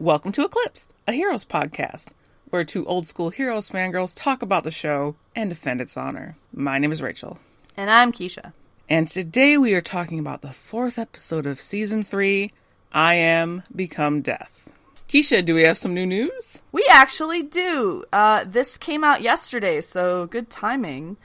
[0.00, 2.10] Welcome to Eclipse, a Heroes podcast,
[2.50, 6.36] where two old school Heroes fangirls talk about the show and defend its honor.
[6.52, 7.40] My name is Rachel.
[7.76, 8.52] And I'm Keisha.
[8.88, 12.52] And today we are talking about the fourth episode of season three
[12.92, 14.70] I Am Become Death.
[15.08, 16.60] Keisha, do we have some new news?
[16.70, 18.04] We actually do.
[18.12, 21.16] Uh, this came out yesterday, so good timing.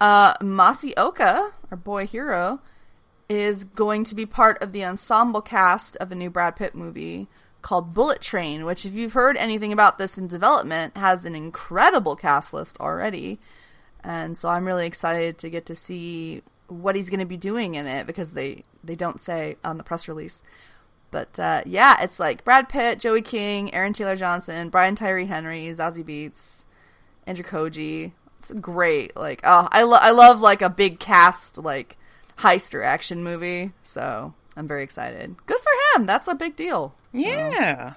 [0.00, 2.60] Uh, Masi Oka, our boy Hiro,
[3.28, 7.26] is going to be part of the ensemble cast of a new Brad Pitt movie
[7.62, 12.16] called Bullet Train, which, if you've heard anything about this in development, has an incredible
[12.16, 13.38] cast list already.
[14.04, 17.76] And so I'm really excited to get to see what he's going to be doing
[17.76, 20.42] in it because they, they don't say on the press release.
[21.12, 25.66] But uh, yeah, it's like Brad Pitt, Joey King, Aaron Taylor Johnson, Brian Tyree Henry,
[25.66, 26.64] Zazie Beetz,
[27.26, 28.12] Andrew Koji.
[28.38, 29.16] It's great.
[29.16, 31.96] Like, oh, I, lo- I love like a big cast, like
[32.38, 33.72] heister action movie.
[33.82, 35.36] So I'm very excited.
[35.46, 36.06] Good for him.
[36.06, 36.94] That's a big deal.
[37.12, 37.94] So, Yeah.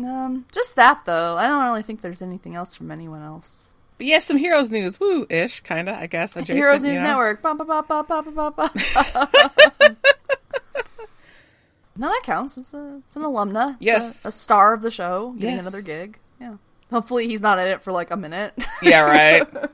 [0.00, 1.36] Um, just that though.
[1.36, 3.74] I don't really think there's anything else from anyone else.
[3.96, 5.00] But yeah, some Heroes news.
[5.00, 6.36] Woo ish, kind of, I guess.
[6.36, 7.06] Adjacent, Heroes you News know?
[7.08, 7.42] Network.
[7.42, 7.54] Ba.
[11.96, 12.56] no, that counts.
[12.58, 13.70] It's, a, it's an alumna.
[13.74, 14.24] It's Yes.
[14.24, 15.60] A, a star of the show getting Yes.
[15.60, 16.16] another gig.
[16.40, 16.54] Yeah.
[16.90, 18.54] Hopefully he's not in it for like a minute.
[18.82, 19.46] Yeah, right.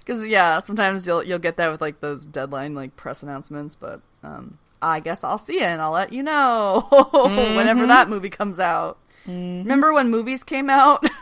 [0.00, 3.76] Because yeah, sometimes you'll you'll get that with like those deadline like press announcements.
[3.76, 7.88] But um, I guess I'll see it and I'll let you know whenever Mm-hmm.
[7.88, 8.98] that movie comes out.
[9.26, 11.04] Remember when movies came out?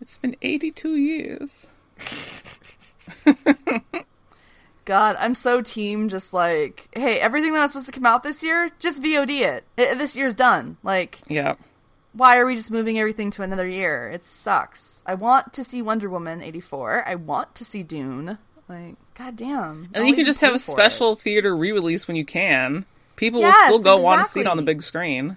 [0.00, 1.66] It's been 82 years.
[4.84, 6.08] God, I'm so team.
[6.10, 9.64] Just like, hey, everything that was supposed to come out this year, just VOD it.
[9.78, 10.76] it this year's done.
[10.82, 11.54] Like, Yeah.
[12.12, 14.10] why are we just moving everything to another year?
[14.10, 15.02] It sucks.
[15.06, 17.04] I want to see Wonder Woman 84.
[17.08, 18.36] I want to see Dune.
[18.68, 19.88] Like, goddamn.
[19.94, 22.84] And you can just have a special theater re release when you can.
[23.16, 25.36] People Yes, will still go want to see it on the big screen.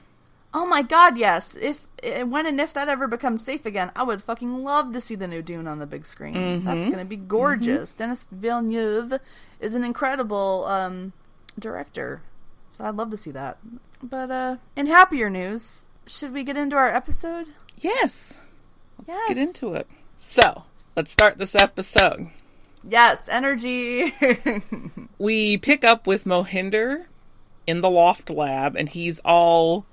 [0.53, 1.55] Oh my god, yes.
[1.55, 5.01] If eh, when and if that ever becomes safe again, I would fucking love to
[5.01, 6.35] see the new Dune on the big screen.
[6.35, 6.65] Mm-hmm.
[6.65, 7.93] That's going to be gorgeous.
[7.93, 9.19] Denis Villeneuve
[9.59, 11.13] is an incredible um,
[11.59, 12.21] director.
[12.69, 13.57] So I'd love to see that.
[14.01, 17.47] But uh in happier news, should we get into our episode?
[17.79, 18.39] Yes.
[18.99, 19.27] Let's yes.
[19.29, 19.87] Get into it.
[20.15, 20.63] So,
[20.95, 22.29] let's start this episode.
[22.83, 24.13] Yes, energy.
[25.19, 27.05] We pick up with Mohinder
[27.65, 29.85] in the loft lab, and he's all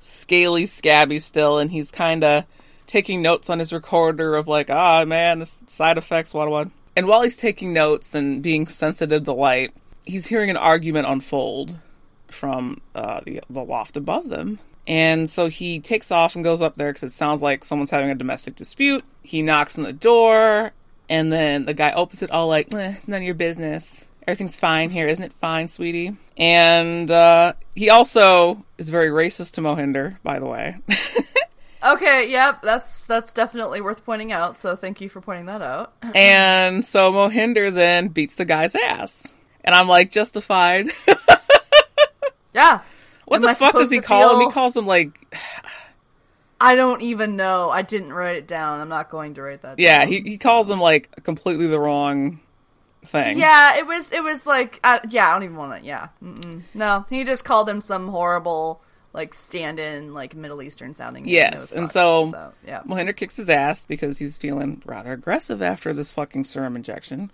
[0.00, 2.44] scaly, scabby still, and he's kind of
[2.88, 6.68] taking notes on his recorder of like, ah, man, side effects, what, what.
[6.96, 9.72] And while he's taking notes and being sensitive to light,
[10.04, 11.76] he's hearing an argument unfold
[12.26, 14.58] from uh, the, the loft above them.
[14.86, 18.10] And so he takes off and goes up there because it sounds like someone's having
[18.10, 19.04] a domestic dispute.
[19.22, 20.72] He knocks on the door,
[21.12, 24.04] and then the guy opens it all like, eh, none of your business.
[24.26, 26.16] Everything's fine here, isn't it fine, sweetie?
[26.38, 30.78] And uh, he also is very racist to Mohinder, by the way.
[31.84, 34.56] okay, yep, that's that's definitely worth pointing out.
[34.56, 35.92] So thank you for pointing that out.
[36.14, 39.34] and so Mohinder then beats the guy's ass.
[39.64, 40.90] And I'm like, justified.
[42.54, 42.80] Yeah.
[43.24, 44.46] what Am the I fuck does he call him?
[44.46, 45.10] He calls him like,
[46.62, 47.70] I don't even know.
[47.70, 48.80] I didn't write it down.
[48.80, 50.08] I'm not going to write that yeah, down.
[50.08, 52.38] he, he calls him like completely the wrong
[53.04, 53.38] thing.
[53.38, 54.12] Yeah, it was.
[54.12, 55.86] It was like, uh, yeah, I don't even want to.
[55.86, 56.62] Yeah, Mm-mm.
[56.72, 58.80] no, he just called him some horrible,
[59.12, 61.26] like stand-in, like Middle Eastern sounding.
[61.26, 62.30] Yes, and fucked.
[62.30, 66.76] so- yeah, Mohinder kicks his ass because he's feeling rather aggressive after this fucking serum
[66.76, 67.32] injection.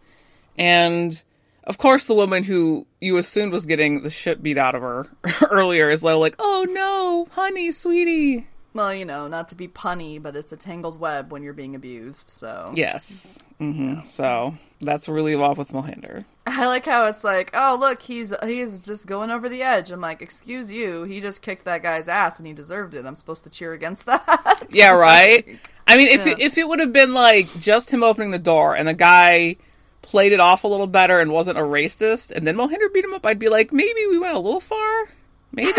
[0.57, 1.23] And
[1.65, 5.07] of course, the woman who you assumed was getting the shit beat out of her
[5.51, 8.47] earlier is like, oh no, honey, sweetie.
[8.79, 11.75] Well, you know, not to be punny, but it's a tangled web when you're being
[11.75, 12.31] abused.
[12.31, 13.43] So Yes.
[13.59, 16.25] hmm So that's really off with Mohinder.
[16.47, 19.91] I like how it's like, oh look, he's he's just going over the edge.
[19.91, 23.05] I'm like, excuse you, he just kicked that guy's ass and he deserved it.
[23.05, 24.67] I'm supposed to cheer against that.
[24.71, 25.59] Yeah, right?
[25.87, 26.33] I mean, if, Yeah.
[26.33, 29.57] it, if it would have been like just him opening the door and the guy
[30.03, 33.13] played it off a little better and wasn't a racist, and then Mohinder beat him
[33.13, 35.09] up, I'd be like, maybe we went a little far.
[35.53, 35.73] Maybe.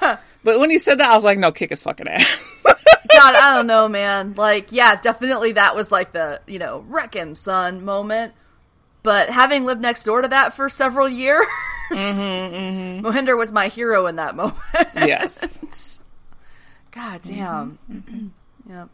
[0.46, 2.38] but when he said that, I was like, no, kick his fucking ass.
[2.64, 4.34] God, I don't know, man.
[4.34, 8.32] Like, yeah, definitely that was like the, you know, wreck him, son moment.
[9.02, 11.44] But having lived next door to that for several years,
[11.90, 12.20] mm-hmm,
[12.54, 13.06] mm-hmm.
[13.06, 14.56] Mohinder was my hero in that moment.
[14.94, 16.00] yes.
[16.92, 17.80] God damn.
[18.70, 18.88] yep.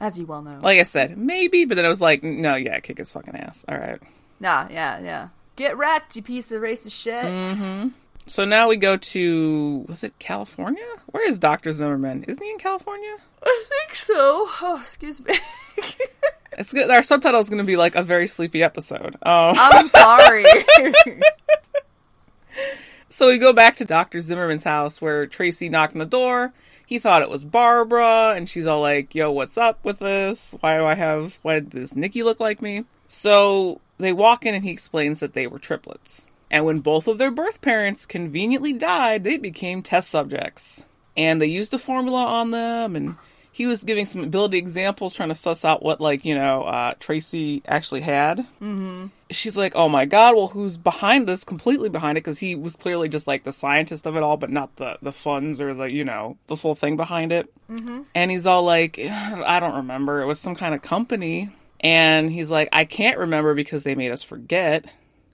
[0.00, 0.58] As you well know.
[0.60, 3.64] Like I said, maybe, but then I was like, no, yeah, kick his fucking ass.
[3.66, 4.02] All right.
[4.38, 5.28] nah, yeah, yeah.
[5.56, 7.24] Get wrecked, you piece of racist shit.
[7.24, 7.88] Mm-hmm.
[8.28, 10.84] So now we go to, was it California?
[11.06, 11.72] Where is Dr.
[11.72, 12.24] Zimmerman?
[12.24, 13.16] Isn't he in California?
[13.42, 14.46] I think so.
[14.62, 15.38] Oh, excuse me.
[16.52, 16.90] It's good.
[16.90, 19.14] Our subtitle is going to be like a very sleepy episode.
[19.22, 20.44] Um, I'm sorry.
[23.10, 24.20] So we go back to Dr.
[24.20, 26.52] Zimmerman's house where Tracy knocked on the door.
[26.86, 30.54] he thought it was Barbara, and she's all like, "Yo, what's up with this?
[30.60, 31.38] Why do I have?
[31.42, 35.32] Why did this Nikki look like me?" So they walk in, and he explains that
[35.32, 36.26] they were triplets.
[36.50, 40.84] And when both of their birth parents conveniently died, they became test subjects.
[41.16, 43.16] And they used a formula on them, and
[43.50, 46.94] he was giving some ability examples, trying to suss out what, like, you know, uh,
[47.00, 48.38] Tracy actually had.
[48.62, 49.06] Mm-hmm.
[49.30, 51.42] She's like, oh my god, well, who's behind this?
[51.42, 54.50] Completely behind it, because he was clearly just like the scientist of it all, but
[54.50, 57.52] not the, the funds or the, you know, the full thing behind it.
[57.68, 58.02] Mm-hmm.
[58.14, 60.22] And he's all like, I don't remember.
[60.22, 61.50] It was some kind of company.
[61.80, 64.84] And he's like, I can't remember because they made us forget.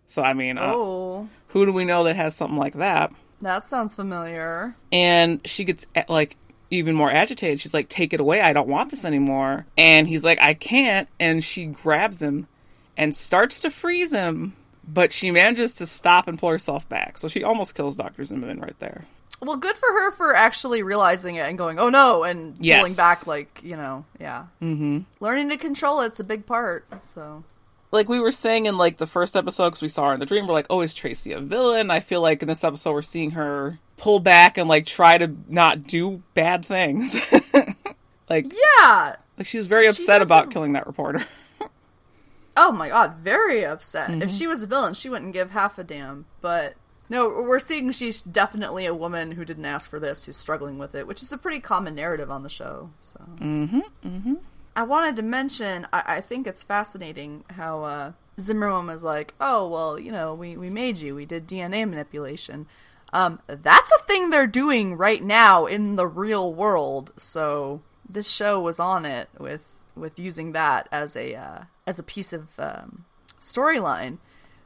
[0.06, 3.12] So, I mean, uh, Oh, who do we know that has something like that?
[3.40, 4.74] that sounds familiar.
[4.90, 6.36] And she gets like
[6.70, 7.60] even more agitated.
[7.60, 8.40] She's like, "Take it away!
[8.40, 12.46] I don't want this anymore." And he's like, "I can't." And she grabs him
[12.96, 14.54] and starts to freeze him,
[14.86, 17.18] but she manages to stop and pull herself back.
[17.18, 19.04] So she almost kills Doctor Zimmerman right there.
[19.42, 22.78] Well, good for her for actually realizing it and going, "Oh no," and Yes.
[22.80, 23.26] pulling back.
[23.26, 24.44] Like you know, yeah.
[24.62, 25.00] Mm-hmm.
[25.20, 26.86] Learning to control it's a big part.
[27.12, 27.44] So
[27.94, 30.26] Like we were saying in like the first episode, because we saw her in the
[30.26, 33.02] dream, we're like, "Oh, is Tracy a villain?" I feel like in this episode, we're
[33.02, 37.14] seeing her pull back and like try to not do bad things.
[38.28, 39.16] like, yeah.
[39.38, 41.24] like she was very upset about killing that reporter.
[42.56, 44.10] Oh my god, very upset.
[44.10, 44.22] Mm-hmm.
[44.22, 46.24] If she was a villain, she wouldn't give half a damn.
[46.40, 46.74] But
[47.08, 50.94] no, we're seeing she's definitely a woman who didn't ask for this, who's struggling with
[50.94, 52.90] it, which is a pretty common narrative on the show.
[53.00, 54.34] So, mm-hmm, mm-hmm.
[54.76, 59.68] I wanted to mention, I, I think it's fascinating how uh, Zimmerman was like, "Oh
[59.68, 62.66] well, you know, we we made you, we did DNA manipulation."
[63.12, 67.12] Um, that's a thing they're doing right now in the real world.
[67.16, 72.02] So this show was on it with with using that as a uh, as a
[72.02, 73.04] piece of um,
[73.40, 74.18] storyline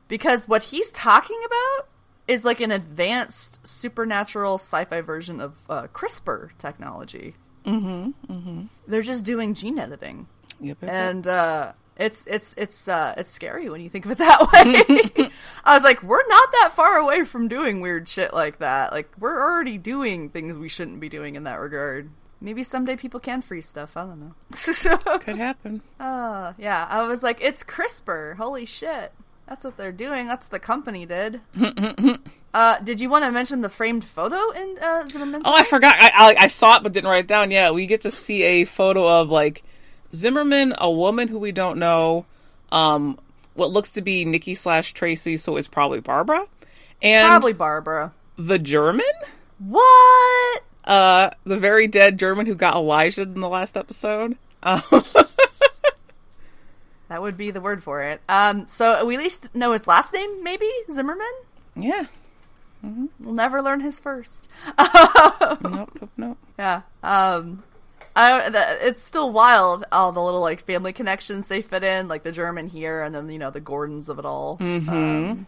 [0.09, 1.89] because what he's talking about
[2.27, 7.35] is like an advanced supernatural sci-fi version of uh, CRISPR technology.
[7.65, 8.63] Mm-hmm, mm-hmm.
[8.87, 10.27] They're just doing gene editing,
[10.61, 14.19] Yep, yep, and uh, it's it's it's uh, it's scary when you think of it
[14.19, 15.31] that way.
[15.65, 18.93] I was like, we're not that far away from doing weird shit like that.
[18.93, 22.11] Like we're already doing things we shouldn't be doing in that regard.
[22.41, 23.97] Maybe someday people can freeze stuff.
[23.97, 25.19] I don't know.
[25.19, 25.83] Could happen.
[25.99, 28.37] Uh, yeah, I was like, it's CRISPR.
[28.37, 29.13] Holy shit.
[29.49, 30.29] That's what they're doing.
[30.29, 31.41] That's what the company did.
[32.55, 35.95] Uh, did you want to mention the framed photo in uh, Zimmerman's Oh, I forgot.
[35.99, 37.51] I, I I saw it but didn't write it down.
[37.51, 39.63] Yeah, we get to see a photo of like
[40.15, 42.25] Zimmerman, a woman who we don't know,
[42.73, 43.19] um,
[43.55, 46.45] what looks to be Nikki slash Tracy, so it's probably Barbara,
[47.03, 48.13] and Probably Barbara.
[48.37, 49.05] the German,
[49.59, 50.63] What?
[50.85, 54.37] uh, the very dead German who got Elijah in the last episode.
[54.63, 54.83] Um,
[57.09, 58.21] That would be the word for it.
[58.29, 60.69] Um, so we at least know his last name, maybe?
[60.93, 61.27] Zimmerman?
[61.75, 62.05] yeah,
[62.83, 64.49] We'll never learn his first.
[64.79, 66.39] nope, nope, nope.
[66.59, 66.83] Yeah.
[67.03, 67.63] Um,
[68.17, 72.23] I, th- it's still wild all the little like family connections they fit in, like
[72.25, 74.57] the German here, and then you know the Gordons of it all.
[74.61, 75.47] Um,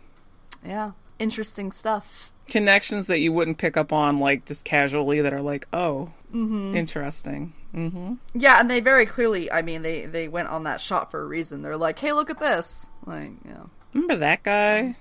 [0.65, 2.31] yeah, interesting stuff.
[2.49, 7.53] Connections that you wouldn't pick up on like just casually that are like, oh, interesting.
[7.75, 8.15] Mm-hmm.
[8.35, 11.27] Yeah, and they very clearly, I mean, they they went on that shot for a
[11.27, 11.63] reason.
[11.63, 12.89] They're like, hey, look at this.
[13.07, 14.97] Like, know, Remember that guy?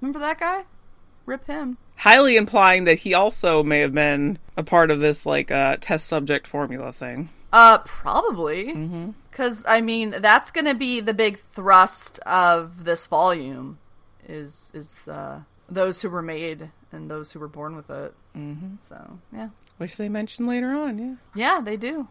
[0.00, 0.64] remember that guy?
[1.26, 1.78] Rip him.
[1.96, 6.06] highly implying that he also may have been a part of this like uh, test
[6.06, 7.28] subject formula thing.
[7.52, 9.12] Uh, probably.
[9.30, 13.78] Because I mean, that's going to be the big thrust of this volume.
[14.28, 18.14] Is is uh, those who were made and those who were born with it.
[18.36, 18.76] Mm-hmm.
[18.88, 21.14] So yeah, Which they mention later on, yeah.
[21.34, 22.08] yeah, they do.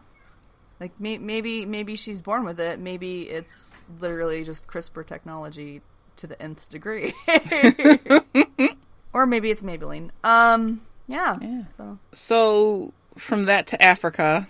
[0.80, 2.78] Like may- maybe maybe she's born with it.
[2.78, 5.82] Maybe it's literally just CRISPR technology
[6.16, 7.12] to the nth degree.
[9.14, 10.10] or maybe it's Maybelline.
[10.22, 11.38] Um, yeah.
[11.40, 11.62] Yeah.
[11.74, 14.46] So So from that to Africa,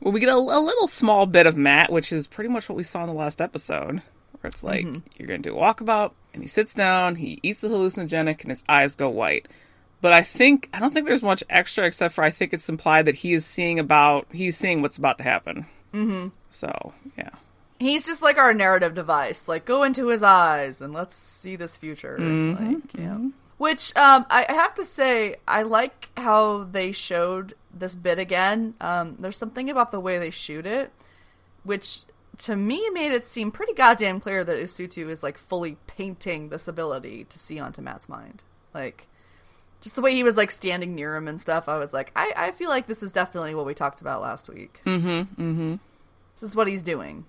[0.00, 2.76] well, we get a, a little small bit of Matt, which is pretty much what
[2.76, 4.02] we saw in the last episode,
[4.40, 4.84] where it's like
[5.18, 8.50] you're going to do a walkabout, and he sits down, he eats the hallucinogenic, and
[8.50, 9.46] his eyes go white.
[10.00, 13.04] But I think I don't think there's much extra, except for I think it's implied
[13.04, 15.66] that he is seeing about he's seeing what's about to happen.
[15.92, 16.28] Mm-hmm.
[16.48, 17.30] So yeah.
[17.78, 19.48] he's just like our narrative device.
[19.48, 22.16] Like, go into his eyes and let's see this future.
[22.18, 23.18] Like, yeah.
[23.60, 28.72] Which um, I have to say, I like how they showed this bit again.
[28.80, 30.90] Um, there's something about the way they shoot it,
[31.62, 32.00] which
[32.38, 36.68] to me made it seem pretty goddamn clear that Usutu is like fully painting this
[36.68, 38.42] ability to see onto Matt's mind.
[38.72, 39.06] Like,
[39.82, 41.68] just the way he was like standing near him and stuff.
[41.68, 44.48] I was like, I, I feel like this is definitely what we talked about last
[44.48, 44.80] week.
[44.86, 45.08] Mm-hmm.
[45.42, 45.74] Mm-hmm.
[46.34, 47.26] This is what he's doing.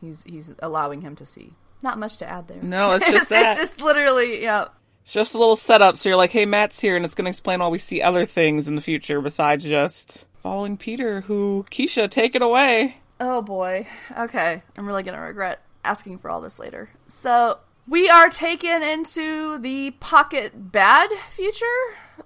[0.00, 1.52] He's he's allowing him to see.
[1.82, 2.62] Not much to add there.
[2.62, 3.58] No, it's just that.
[3.58, 4.68] it's just literally yeah.
[5.04, 7.30] It's just a little setup, so you're like, hey, Matt's here, and it's going to
[7.30, 12.10] explain why we see other things in the future besides just following Peter, who Keisha,
[12.10, 12.96] take it away.
[13.20, 13.86] Oh boy.
[14.18, 14.62] Okay.
[14.78, 16.88] I'm really going to regret asking for all this later.
[17.06, 21.66] So, we are taken into the pocket bad future.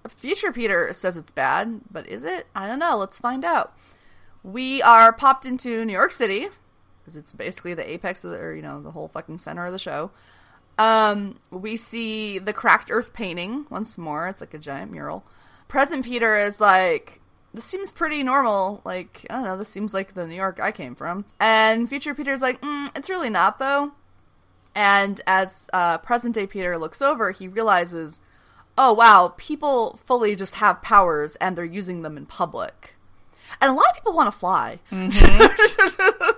[0.06, 2.46] Future Peter says it's bad, but is it?
[2.54, 2.96] I don't know.
[2.96, 3.76] Let's find out.
[4.44, 6.46] We are popped into New York City,
[7.00, 9.72] because it's basically the apex of the, or, you know, the whole fucking center of
[9.72, 10.12] the show.
[10.78, 14.28] Um, we see the cracked earth painting once more.
[14.28, 15.24] It's like a giant mural.
[15.66, 17.20] Present Peter is like,
[17.52, 18.80] this seems pretty normal.
[18.84, 21.24] Like, I don't know, this seems like the New York I came from.
[21.40, 23.92] And future Peter's like, mm, it's really not though.
[24.74, 28.20] And as uh, present day Peter looks over, he realizes,
[28.76, 32.94] oh wow, people fully just have powers and they're using them in public.
[33.60, 34.78] And a lot of people want to fly.
[34.92, 36.26] Mm-hmm.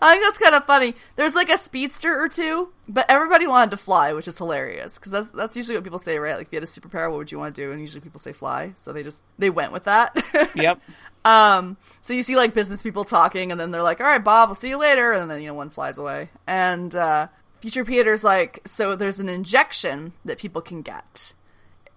[0.00, 0.94] I think that's kind of funny.
[1.16, 5.12] There's like a speedster or two, but everybody wanted to fly, which is hilarious because
[5.12, 6.36] that's that's usually what people say, right?
[6.36, 7.72] Like if you had a superpower, what would you want to do?
[7.72, 10.16] And usually people say fly, so they just they went with that.
[10.54, 10.80] yep.
[11.24, 11.76] Um.
[12.00, 14.54] So you see like business people talking, and then they're like, "All right, Bob, we'll
[14.54, 16.30] see you later," and then you know one flies away.
[16.46, 17.28] And uh,
[17.60, 21.34] Future Peter's like, "So there's an injection that people can get."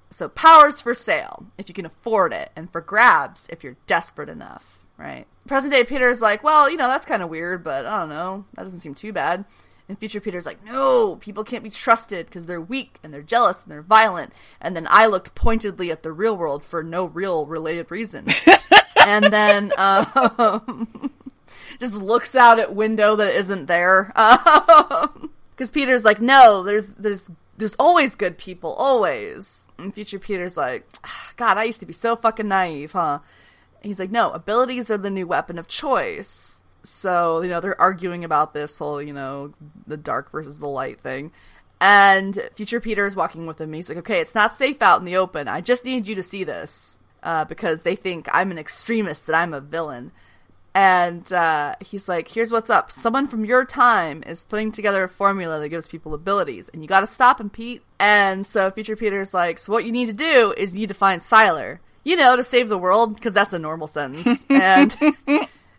[0.10, 4.29] So powers for sale if you can afford it, and for grabs if you're desperate
[4.29, 5.25] enough right?
[5.48, 8.46] Present day Peter's like, well, you know, that's kind of weird, but I don't know.
[8.53, 9.46] That doesn't seem too bad.
[9.89, 13.62] And future Peter's like, no, people can't be trusted because they're weak and they're jealous
[13.62, 14.31] and they're violent.
[14.62, 18.27] And then I looked pointedly at the real world for no real related reason.
[19.05, 21.12] and then um,
[21.79, 24.13] just looks out at window that isn't there.
[25.51, 27.22] Because Peter's like, no, there's there's
[27.55, 29.70] there's always good people, always.
[29.77, 33.20] And future Peter's like, ah, God, I used to be so fucking naive, huh?
[33.82, 36.64] He's like, no, abilities are the new weapon of choice.
[36.84, 39.54] So, you know, they're arguing about this whole, you know,
[39.86, 41.32] the dark versus the light thing.
[41.80, 43.74] And future Peter is walking with him.
[43.74, 45.48] He's like, okay, it's not safe out in the open.
[45.48, 49.36] I just need you to see this uh, because they think I'm an extremist, that
[49.36, 50.12] I'm a villain.
[50.74, 52.92] And uh, he's like, here's what's up.
[52.92, 56.88] Someone from your time is putting together a formula that gives people abilities, and you
[56.88, 57.82] got to stop him, Pete.
[58.00, 60.94] And so Future Peter's like, so what you need to do is you need to
[60.94, 64.46] find Sylar you know, to save the world, because that's a normal sentence.
[64.50, 64.96] and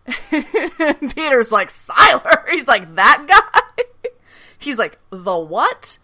[1.15, 2.49] Peter's like, Sylar?
[2.49, 4.09] He's like, that guy?
[4.59, 5.97] He's like, the what?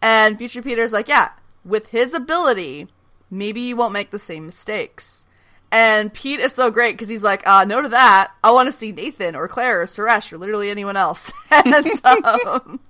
[0.00, 1.30] And future Peter's like, yeah,
[1.64, 2.88] with his ability,
[3.30, 5.26] maybe you won't make the same mistakes.
[5.72, 8.32] And Pete is so great because he's like, uh, no to that.
[8.44, 11.32] I want to see Nathan or Claire or Suresh or literally anyone else.
[11.50, 12.80] and, um, and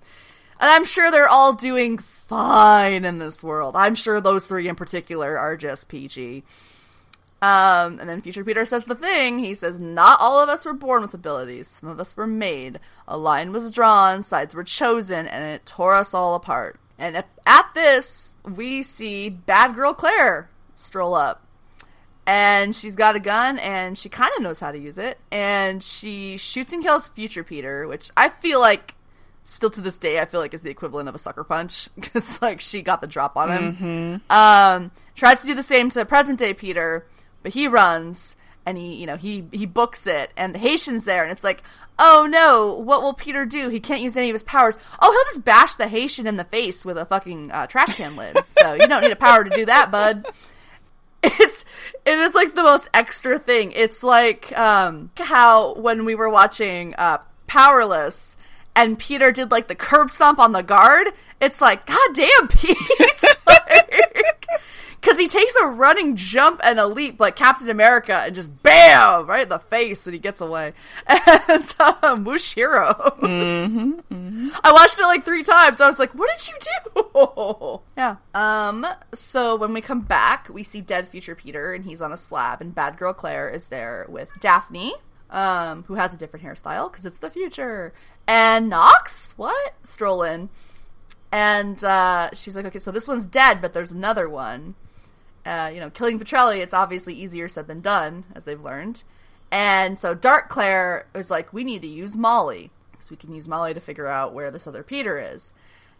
[0.60, 3.74] I'm sure they're all doing fine in this world.
[3.74, 6.44] I'm sure those three in particular are just PG.
[7.44, 9.38] Um, and then Future Peter says the thing.
[9.38, 11.68] He says, Not all of us were born with abilities.
[11.68, 12.80] Some of us were made.
[13.06, 16.80] A line was drawn, sides were chosen, and it tore us all apart.
[16.98, 21.46] And at this, we see Bad Girl Claire stroll up.
[22.26, 25.18] And she's got a gun, and she kind of knows how to use it.
[25.30, 28.94] And she shoots and kills Future Peter, which I feel like,
[29.42, 31.90] still to this day, I feel like is the equivalent of a sucker punch.
[31.96, 33.76] Because, like, she got the drop on him.
[33.76, 34.32] Mm-hmm.
[34.32, 37.04] Um, tries to do the same to present day Peter
[37.44, 38.34] but he runs
[38.66, 41.62] and he, you know, he he books it, and the Haitian's there, and it's like,
[41.98, 43.68] oh no, what will Peter do?
[43.68, 44.76] He can't use any of his powers.
[45.00, 48.16] Oh, he'll just bash the Haitian in the face with a fucking uh, trash can
[48.16, 48.36] lid.
[48.58, 50.26] so you don't need a power to do that, bud.
[51.22, 51.64] It's
[52.04, 53.72] it is like the most extra thing.
[53.72, 58.36] It's like um, how when we were watching uh, Powerless.
[58.76, 61.08] And Peter did like the curb stomp on the guard.
[61.40, 62.76] It's like, God damn, Pete!
[63.46, 64.46] like,
[65.04, 69.26] because he takes a running jump and a leap like Captain America and just bam
[69.26, 70.72] right in the face and he gets away.
[71.46, 73.18] And uh, Mushiro.
[73.18, 74.48] Mm-hmm, mm-hmm.
[74.62, 75.80] I watched it like three times.
[75.80, 76.54] I was like, "What did you
[77.14, 78.16] do?" yeah.
[78.34, 78.86] Um.
[79.12, 82.60] So when we come back, we see dead future Peter and he's on a slab,
[82.60, 84.94] and Bad Girl Claire is there with Daphne,
[85.30, 87.92] um, who has a different hairstyle because it's the future,
[88.26, 89.34] and Knox.
[89.36, 89.74] What?
[89.82, 90.48] Stroll in.
[91.30, 94.76] And uh, she's like, okay, so this one's dead, but there's another one
[95.44, 99.02] uh, you know, killing Petrelli, it's obviously easier said than done, as they've learned.
[99.50, 102.70] And so Dark Claire is like, we need to use Molly.
[102.92, 105.54] because we can use Molly to figure out where this other Peter is.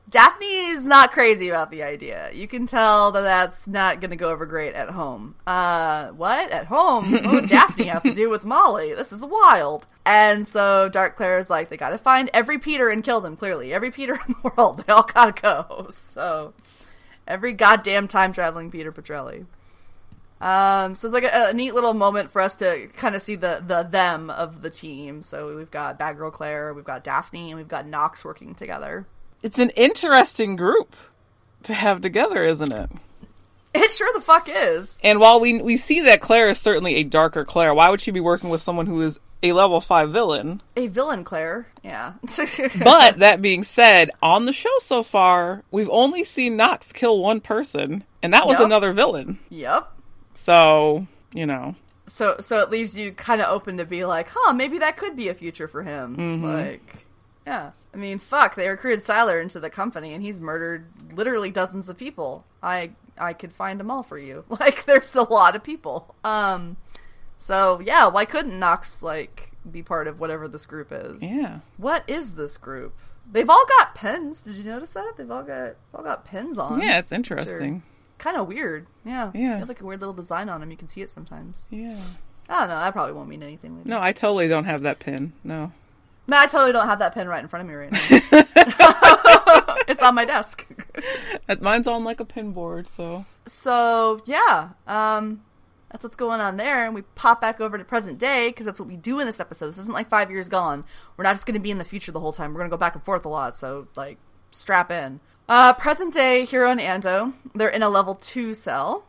[0.09, 2.31] Daphne's not crazy about the idea.
[2.33, 5.35] You can tell that that's not going to go over great at home.
[5.47, 6.51] Uh, what?
[6.51, 7.11] At home?
[7.11, 8.93] What would Daphne have to do with Molly?
[8.93, 9.87] This is wild.
[10.05, 13.73] And so Dark Claire is like, they gotta find every Peter and kill them, clearly.
[13.73, 14.85] Every Peter in the world.
[14.87, 15.87] They all gotta go.
[15.91, 16.53] So
[17.27, 19.47] Every goddamn time traveling Peter Petrelli.
[20.41, 23.35] Um, so it's like a, a, neat little moment for us to kind of see
[23.35, 25.23] the the them of the team.
[25.23, 29.07] So we've got Bad Girl Claire, we've got Daphne, and we've got Knox working together.
[29.43, 30.97] It's an interesting group
[31.63, 32.91] to have together, isn't it?
[33.73, 35.01] It sure the fuck is.
[35.03, 38.11] And while we we see that Claire is certainly a darker Claire, why would she
[38.11, 40.61] be working with someone who is a level five villain?
[40.77, 41.69] A villain, Claire.
[41.83, 42.15] Yeah.
[42.83, 47.41] But that being said, on the show so far, we've only seen Knox kill one
[47.41, 48.67] person, and that was Yep.
[48.67, 49.39] another villain.
[49.51, 49.91] yep.
[50.35, 51.75] So, you know.
[52.07, 55.17] So so it leaves you kind of open to be like, huh, maybe that could
[55.17, 56.17] be a future for him.
[56.17, 56.45] Mm-hmm.
[56.45, 57.07] Like,
[57.47, 57.71] yeah.
[57.95, 61.97] I mean, fuck, they recruited Sylar into the company, and he's murdered literally dozens of
[61.97, 62.45] people.
[62.63, 64.45] I I could find them all for you.
[64.61, 66.15] Like, there's a lot of people.
[66.25, 66.77] Um,
[67.45, 71.23] so yeah, why couldn't Knox like be part of whatever this group is?
[71.23, 71.59] Yeah.
[71.77, 72.97] What is this group?
[73.31, 74.41] They've all got pens.
[74.41, 75.13] Did you notice that?
[75.19, 76.81] They've all got all got pens on.
[76.81, 77.83] Yeah, it's interesting.
[78.17, 78.87] Kind of weird.
[79.05, 79.31] Yeah.
[79.35, 79.53] Yeah.
[79.53, 80.71] They have like a weird little design on them.
[80.71, 81.69] You can see it sometimes.
[81.71, 82.01] Yeah.
[82.49, 82.77] I don't know.
[82.77, 83.77] That probably won't mean anything.
[83.77, 83.91] Later.
[83.91, 85.35] No, I totally don't have that pin.
[85.45, 85.71] No.
[86.27, 87.99] No, I totally don't have that pen right in front of me right now.
[89.87, 90.67] it's on my desk.
[91.61, 93.27] Mine's on like a pin board, so.
[93.45, 95.43] So yeah, um,
[95.95, 98.81] that's what's going on there, and we pop back over to present day because that's
[98.81, 99.69] what we do in this episode.
[99.69, 100.83] This isn't like five years gone.
[101.17, 102.53] We're not just going to be in the future the whole time.
[102.53, 103.57] We're going to go back and forth a lot.
[103.57, 104.19] So like,
[104.51, 105.21] strap in.
[105.49, 109.05] Uh, present day, Hiro and Ando, they're in a level two cell,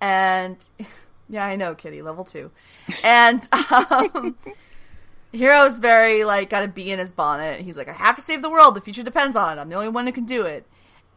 [0.00, 0.68] and
[1.28, 2.52] yeah, I know, Kitty, level two,
[3.02, 4.36] and um.
[5.34, 7.62] Hiro's very like got a bee in his bonnet.
[7.62, 8.76] He's like, I have to save the world.
[8.76, 9.60] The future depends on it.
[9.60, 10.66] I'm the only one who can do it.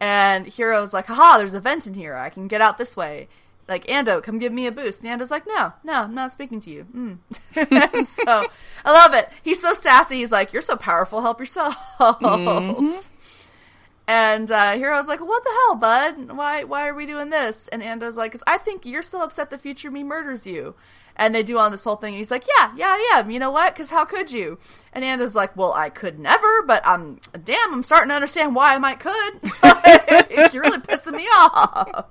[0.00, 2.16] And Hiro's like, haha, there's a vent in here.
[2.16, 3.28] I can get out this way.
[3.68, 5.02] Like, Ando, come give me a boost.
[5.02, 6.86] And Ando's like, no, no, I'm not speaking to you.
[6.94, 8.06] Mm.
[8.06, 8.46] so,
[8.84, 9.28] I love it.
[9.42, 10.16] He's so sassy.
[10.16, 11.20] He's like, you're so powerful.
[11.20, 11.76] Help yourself.
[14.08, 16.36] And uh, Hiro's like, "What the hell, bud?
[16.36, 19.50] Why why are we doing this?" And Ando's like, "Cause I think you're still upset
[19.50, 20.74] the future me murders you."
[21.16, 22.12] And they do on this whole thing.
[22.14, 23.30] And he's like, "Yeah, yeah, am.
[23.30, 23.74] You know what?
[23.74, 24.58] Cause how could you?"
[24.92, 27.72] And Ando's like, "Well, I could never, but I'm damn.
[27.72, 29.40] I'm starting to understand why I might could.
[29.62, 32.06] Like, you're really pissing me off."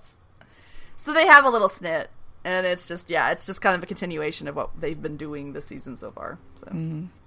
[0.96, 2.08] So they have a little snit,
[2.44, 5.54] and it's just yeah, it's just kind of a continuation of what they've been doing
[5.54, 6.38] this season so far.
[6.56, 6.72] So,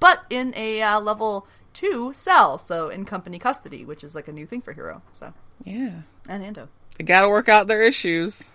[0.01, 4.33] but in a uh, level two cell, so in company custody, which is like a
[4.33, 5.03] new thing for Hiro.
[5.13, 5.33] So
[5.65, 6.03] Yeah.
[6.29, 6.69] and Ando.
[6.97, 8.51] They gotta work out their issues.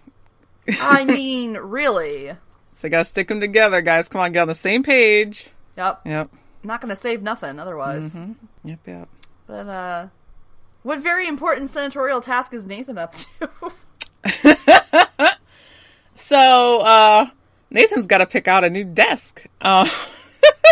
[0.68, 2.30] I mean, really?
[2.74, 4.10] So they gotta stick them together, guys.
[4.10, 5.50] Come on, get on the same page.
[5.78, 6.02] Yep.
[6.06, 6.30] Yep.
[6.64, 8.20] Not gonna save nothing otherwise.
[8.66, 9.08] Yep, yep.
[9.48, 10.08] But uh,
[10.82, 13.28] what very important senatorial task is Nathan up to?
[16.24, 17.28] So, uh,
[17.70, 19.46] Nathan's gotta pick out a new desk.
[19.62, 19.90] Uh,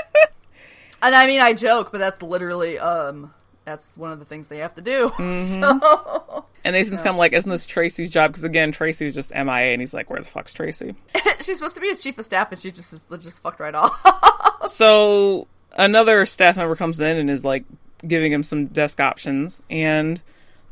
[1.01, 3.33] and I mean, I joke, but that's literally um,
[3.65, 5.11] that's one of the things they have to do.
[5.37, 8.31] So and Nathan's kind of like, isn't this Tracy's job?
[8.31, 10.95] Because again, Tracy's just MIA, and he's like, where the fuck's Tracy?
[11.41, 13.75] she's supposed to be his chief of staff, and she just is, just fucked right
[13.75, 14.69] off.
[14.69, 17.65] so another staff member comes in and is like
[18.07, 20.21] giving him some desk options, and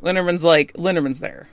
[0.02, 1.48] Linderman's like, Linderman's there,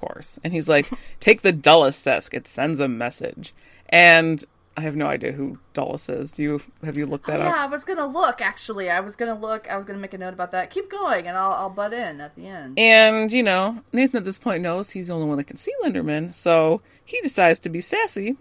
[0.00, 2.34] of course, and he's like, take the Dulles desk.
[2.34, 3.54] It sends a message,
[3.88, 4.44] and
[4.78, 6.30] I have no idea who Dulles is.
[6.30, 7.54] Do you have you looked that yeah, up?
[7.56, 8.40] Yeah, I was gonna look.
[8.40, 9.68] Actually, I was gonna look.
[9.68, 10.70] I was gonna make a note about that.
[10.70, 12.78] Keep going, and I'll I'll butt in at the end.
[12.78, 15.72] And, you know, Nathan at this point knows he's the only one that can see
[15.82, 18.36] Linderman, so he decides to be sassy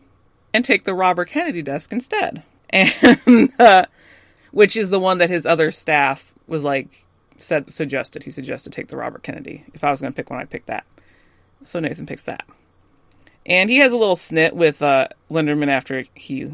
[0.54, 2.44] and take the Robert Kennedy desk instead.
[2.70, 3.86] And, uh,
[4.52, 7.06] which is the one that his other staff was like,
[7.38, 8.24] said, suggested.
[8.24, 9.64] He suggested take the Robert Kennedy.
[9.74, 10.86] If I was to pick one, I'd pick that.
[11.68, 12.46] So Nathan picks that.
[13.46, 16.52] And he has a little snit with, uh, Linderman after he,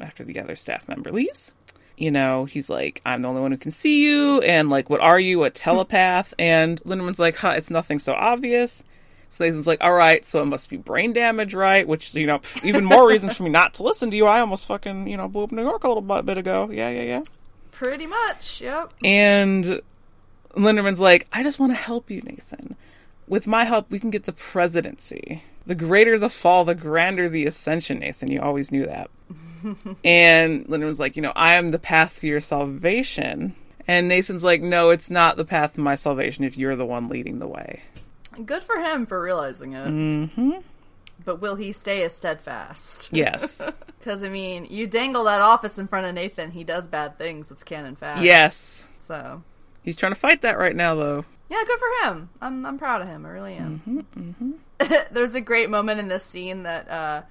[0.00, 1.52] after the other staff member leaves
[1.96, 5.00] you know, he's like, I'm the only one who can see you, and like, what
[5.00, 6.34] are you, a telepath?
[6.38, 8.82] And Linderman's like, huh, it's nothing so obvious.
[9.30, 11.86] So Nathan's like, all right, so it must be brain damage, right?
[11.86, 14.26] Which, you know, even more reasons for me not to listen to you.
[14.26, 16.68] I almost fucking, you know, blew up New York a little bit, bit ago.
[16.70, 17.22] Yeah, yeah, yeah.
[17.70, 18.60] Pretty much.
[18.60, 18.92] Yep.
[19.04, 19.80] And
[20.54, 22.76] Linderman's like, I just want to help you, Nathan.
[23.26, 25.42] With my help, we can get the presidency.
[25.66, 28.30] The greater the fall, the grander the ascension, Nathan.
[28.30, 29.10] You always knew that.
[30.04, 33.54] and Linderman's like, you know, I am the path to your salvation.
[33.86, 37.08] And Nathan's like, no, it's not the path to my salvation if you're the one
[37.08, 37.82] leading the way.
[38.44, 39.86] Good for him for realizing it.
[39.86, 40.50] Mm-hmm.
[41.24, 43.10] But will he stay as steadfast?
[43.12, 43.70] Yes.
[44.04, 47.50] Because I mean, you dangle that office in front of Nathan, he does bad things.
[47.50, 48.20] It's canon fact.
[48.20, 48.86] yes.
[49.00, 49.42] So
[49.82, 51.24] He's trying to fight that right now, though.
[51.48, 52.30] Yeah, good for him.
[52.40, 53.26] I'm I'm proud of him.
[53.26, 54.58] I really am.
[55.10, 57.22] There's a great moment in this scene that uh,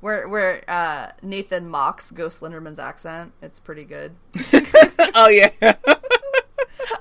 [0.00, 3.32] where where uh, Nathan mocks Ghost Linderman's accent.
[3.42, 4.14] It's pretty good.
[5.14, 5.50] oh, yeah.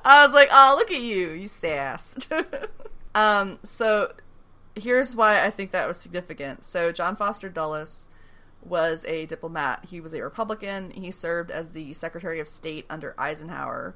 [0.06, 2.18] I was like, oh, look at you, you sass.
[3.16, 4.14] um, so
[4.76, 6.64] here's why I think that was significant.
[6.64, 8.08] So John Foster Dulles
[8.62, 9.86] was a diplomat.
[9.90, 10.92] He was a Republican.
[10.92, 13.96] He served as the Secretary of State under Eisenhower.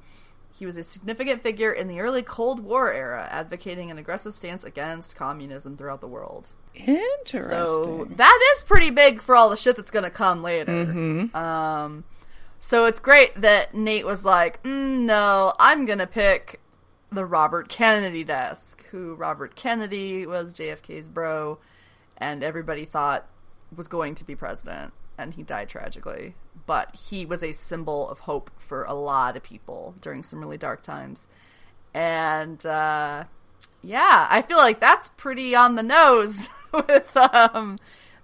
[0.56, 4.64] He was a significant figure in the early Cold War era, advocating an aggressive stance
[4.64, 6.54] against communism throughout the world.
[6.76, 7.50] Interesting.
[7.50, 10.86] So that is pretty big for all the shit that's going to come later.
[10.86, 11.36] Mm-hmm.
[11.36, 12.04] Um,
[12.60, 16.62] so it's great that Nate was like, mm, "No, I'm going to pick
[17.12, 21.58] the Robert Kennedy desk." Who Robert Kennedy was JFK's bro,
[22.16, 23.28] and everybody thought
[23.76, 26.36] was going to be president, and he died tragically.
[26.66, 30.58] But he was a symbol of hope for a lot of people during some really
[30.58, 31.28] dark times,
[31.94, 33.26] and uh,
[33.82, 37.78] yeah, I feel like that's pretty on the nose with um,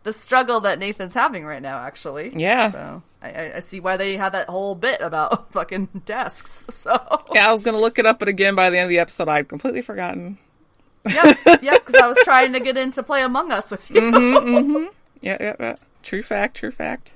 [0.03, 1.79] the struggle that Nathan's having right now.
[1.79, 2.71] Actually, Yeah.
[2.71, 6.65] So I- I, see why they had that whole bit about fucking desks.
[6.79, 6.91] So
[7.33, 9.27] yeah, I was gonna look it up, but again, by the end of the episode,
[9.27, 10.37] I'd completely forgotten.
[11.05, 11.85] yep, yep.
[11.85, 13.99] Because I was trying to get into play Among Us with you.
[14.01, 14.85] Mm-hmm.
[15.21, 15.75] Yeah, yeah, yeah.
[16.03, 17.13] True fact, true fact.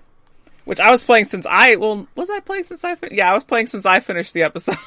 [0.65, 3.33] Which I was playing since I well, was I playing since I fin- yeah, I
[3.33, 4.77] was playing since I finished the episode.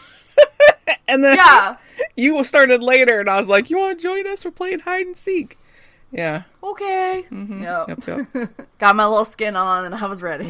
[1.08, 1.76] and then Yeah.
[2.16, 4.44] you started later, and I was like, "You want to join us?
[4.44, 5.58] We're playing hide and seek."
[6.12, 6.44] Yeah.
[6.62, 7.24] Okay.
[7.24, 7.30] Yep.
[7.30, 7.62] Mm-hmm.
[7.62, 8.06] Yep.
[8.34, 8.68] Yep.
[8.78, 10.46] Got my little skin on, and I was ready.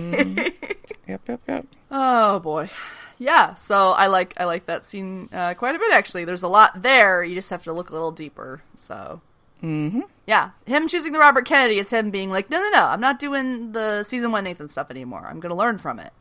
[1.08, 1.20] yep.
[1.28, 1.40] Yep.
[1.48, 1.66] Yep.
[1.90, 2.70] Oh boy.
[3.18, 6.24] Yeah, so I like I like that scene uh, quite a bit actually.
[6.26, 7.24] There's a lot there.
[7.24, 8.62] You just have to look a little deeper.
[8.76, 9.22] So
[9.62, 10.02] Mm-hmm.
[10.26, 13.18] Yeah, him choosing the Robert Kennedy is him being like, no, no, no, I'm not
[13.18, 15.24] doing the season one Nathan stuff anymore.
[15.26, 16.12] I'm gonna learn from it.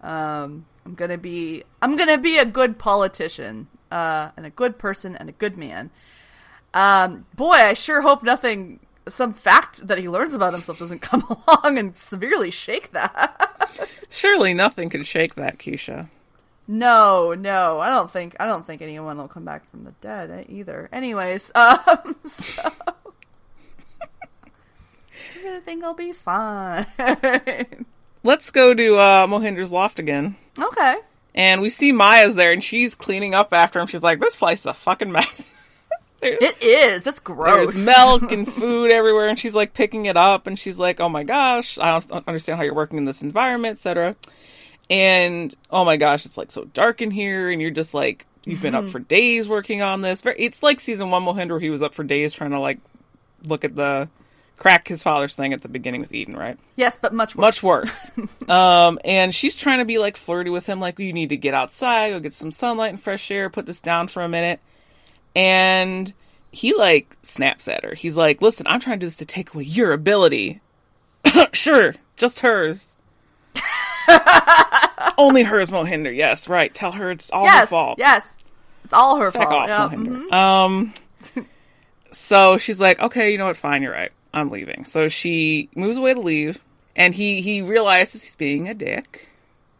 [0.00, 5.16] Um, I'm gonna be I'm gonna be a good politician, uh, and a good person
[5.16, 5.90] and a good man.
[6.74, 11.22] Um, boy, I sure hope nothing, some fact that he learns about himself doesn't come
[11.46, 13.88] along and severely shake that.
[14.10, 16.08] Surely nothing could shake that, Keisha.
[16.66, 20.30] No, no, I don't think I don't think anyone will come back from the dead
[20.30, 20.88] eh, either.
[20.92, 22.62] Anyways, um, so
[25.44, 26.86] everything will be fine.
[28.22, 30.36] Let's go to uh, Mohinder's loft again.
[30.58, 30.96] okay.
[31.34, 33.88] And we see Maya's there, and she's cleaning up after him.
[33.88, 35.52] She's like, "This place is a fucking mess."
[36.26, 37.02] It is.
[37.02, 37.74] That's gross.
[37.74, 41.10] There's milk and food everywhere, and she's like picking it up, and she's like, "Oh
[41.10, 44.16] my gosh, I don't understand how you're working in this environment, etc."
[44.88, 48.62] And oh my gosh, it's like so dark in here, and you're just like, you've
[48.62, 48.86] been Mm-hmm.
[48.86, 50.22] up for days working on this.
[50.24, 52.78] It's like season one Mohinder, where he was up for days trying to like
[53.46, 54.08] look at the
[54.56, 56.58] crack his father's thing at the beginning with Eden, right?
[56.76, 57.42] Yes, but much worse.
[57.42, 58.10] Much worse.
[58.48, 61.54] um, and she's trying to be like flirty with him, like, you need to get
[61.54, 64.60] outside, go get some sunlight and fresh air, put this down for a minute.
[65.36, 66.12] And
[66.52, 67.94] he like snaps at her.
[67.94, 70.60] He's like, listen, I'm trying to do this to take away your ability.
[71.52, 72.92] sure, just hers.
[75.18, 76.14] Only hers, Mohinder.
[76.14, 76.72] Yes, right.
[76.74, 77.98] Tell her it's all her fault.
[77.98, 78.36] yes.
[78.84, 79.70] It's all her Back fault.
[79.70, 79.92] off.
[79.92, 80.26] Mohinder.
[80.28, 80.32] mhm.
[80.32, 80.94] Um,
[82.12, 83.56] so she's like, okay, you know what?
[83.56, 84.12] Fine, you're right.
[84.34, 84.84] I'm leaving.
[84.84, 86.58] So she moves away to leave,
[86.96, 89.28] and he he realizes he's being a dick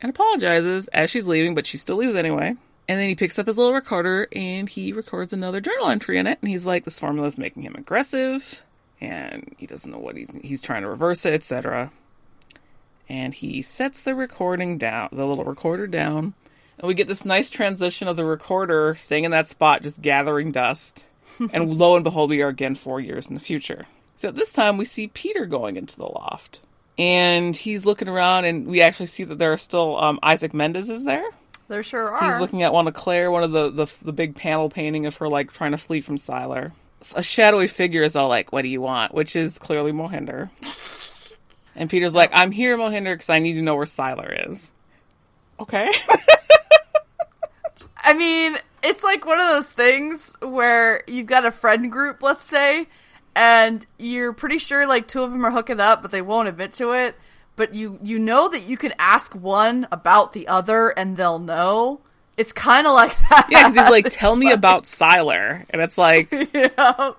[0.01, 2.57] and apologizes as she's leaving, but she still leaves anyway.
[2.87, 6.27] And then he picks up his little recorder and he records another journal entry in
[6.27, 6.39] it.
[6.43, 8.63] And he's like, this formula is making him aggressive,
[9.01, 11.91] and he doesn't know what he's he's trying to reverse it, etc.
[13.09, 16.35] And he sets the recording down, the little recorder down,
[16.79, 20.53] and we get this nice transition of the recorder staying in that spot, just gathering
[20.53, 21.05] dust.
[21.53, 23.87] and lo and behold, we are again four years in the future.
[24.15, 26.61] Except this time we see Peter going into the loft.
[26.97, 30.89] And he's looking around, and we actually see that there are still um, Isaac Mendez
[30.89, 31.29] is there.
[31.69, 32.31] There sure are.
[32.31, 35.17] He's looking at one of Claire, one of the, the the big panel painting of
[35.17, 36.73] her like trying to flee from Sylar.
[37.17, 40.51] A shadowy figure is all like, "What do you want?" Which is clearly Mohinder.
[41.75, 44.71] And Peter's like, "I'm here, Mohinder, because I need to know where Sylar is."
[45.59, 45.91] Okay.
[48.05, 52.45] I mean, it's like one of those things where you've got a friend group, let's
[52.45, 52.87] say,
[53.37, 56.73] and you're pretty sure like two of them are hooking up, but they won't admit
[56.75, 57.15] to it.
[57.57, 62.01] But you you know that you can ask one about the other, and they'll know.
[62.37, 63.47] It's kind of like that.
[63.49, 67.17] yeah, because he's like, It's "Tell me about Sylar," and it's like, you know,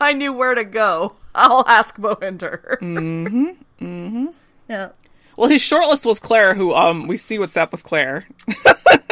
[0.00, 1.14] I knew where to go.
[1.34, 2.78] I'll ask Mohinder.
[2.78, 3.46] Mm-hmm.
[3.84, 4.26] Mm-hmm.
[4.70, 4.90] Yeah.
[5.36, 8.26] well, his shortlist was Claire, who um we see what's up with Claire.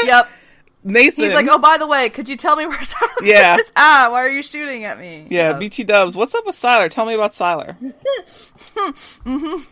[0.02, 0.28] Yep.
[0.84, 3.56] Nathan, He's like, oh, by the way, could you tell me where Sylar Yeah.
[3.56, 3.70] is?
[3.76, 5.26] Ah, why are you shooting at me?
[5.30, 6.90] Yeah, BT Dubs, what's up with Sylar?
[6.90, 7.76] Tell me about Sylar.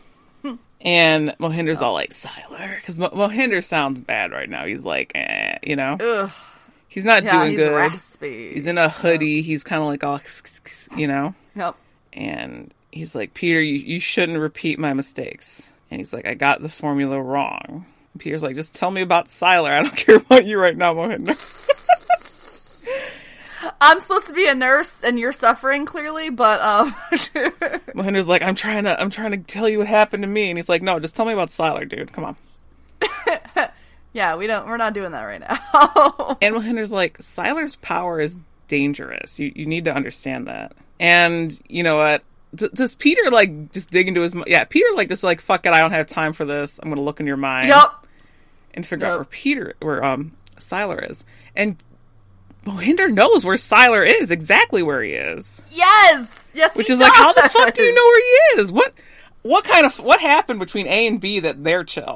[0.81, 2.75] and Mohinder's all like, Sylar?
[2.77, 4.65] Because Mo- Mohinder sounds bad right now.
[4.65, 5.97] He's like, eh, you know?
[5.99, 6.31] Ugh.
[6.87, 7.71] He's not Yeah, doing he's good.
[7.71, 8.53] raspy.
[8.53, 9.41] He's in a hoodie.
[9.41, 10.19] He's kind of like all,
[10.97, 11.33] you know?
[11.55, 11.75] Yep.
[12.13, 15.71] And he's like, Peter, you, you shouldn't repeat my mistakes.
[15.89, 17.85] And he's like, I got the formula wrong.
[18.13, 19.71] And Peter's like, just tell me about Sylar.
[19.71, 21.37] I don't care about you right now, Mohinder.
[23.79, 26.91] I'm supposed to be a nurse, and you're suffering clearly, but um,
[27.95, 30.49] Mohinder's like, I'm trying to, I'm trying to tell you what happened to me.
[30.49, 32.11] And he's like, no, just tell me about Sylar, dude.
[32.11, 32.35] Come on.
[34.13, 34.67] Yeah, we don't.
[34.67, 36.37] We're not doing that right now.
[36.41, 39.39] And Mohinder's like, Sylar's power is dangerous.
[39.39, 40.73] You you need to understand that.
[40.99, 42.23] And you know what?
[42.53, 44.35] D- does Peter like just dig into his?
[44.47, 45.73] Yeah, Peter like just like fuck it.
[45.73, 46.79] I don't have time for this.
[46.81, 48.05] I'm gonna look in your mind yup.
[48.73, 51.23] and figure out where Peter, where um Sylar is.
[51.55, 51.77] And
[52.65, 55.61] Mohinder knows where Sylar is, exactly where he is.
[55.71, 56.49] Yes.
[56.53, 56.75] Yes.
[56.75, 58.71] Which is like, how the fuck do you know where he is?
[58.71, 58.93] What
[59.43, 62.15] what kind of what happened between A and B that they're chill?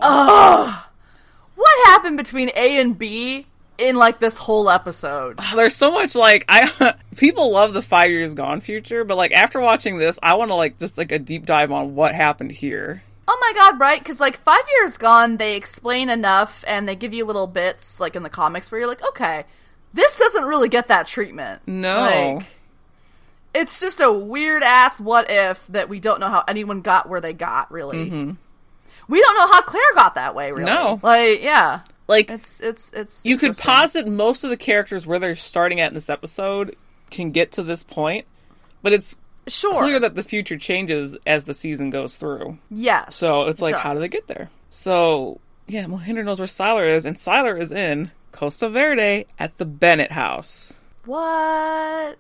[1.56, 5.40] What happened between A and B in like this whole episode?
[5.56, 9.60] There's so much like I people love the five years gone future, but like after
[9.60, 13.04] watching this, I want to like just like a deep dive on what happened here.
[13.28, 14.00] Oh my god, right?
[14.00, 18.16] Because like five years gone, they explain enough and they give you little bits like
[18.16, 19.46] in the comics where you're like, okay,
[19.94, 21.62] this doesn't really get that treatment.
[21.68, 22.02] No.
[22.38, 22.46] Like,
[23.56, 27.22] it's just a weird ass what if that we don't know how anyone got where
[27.22, 27.72] they got.
[27.72, 30.52] Really, we don't know how Claire got that way.
[30.52, 30.84] Really, Mm-hmm.
[30.84, 31.00] No.
[31.02, 33.26] like yeah, Like it's it's it's.
[33.26, 36.76] you could posit most of the characters where they're starting at in this episode
[37.10, 38.26] can get to this point,
[38.82, 39.16] but it's
[39.48, 42.58] sure, clear that the future changes as the season goes through.
[42.70, 43.16] yes.
[43.16, 44.50] So it's it like, how do they get there?
[44.70, 49.66] So yeah, Mohinder knows where Sylar is, and Sylar is in Costa Verde at the
[49.66, 50.80] Bennett house.
[51.06, 52.18] what?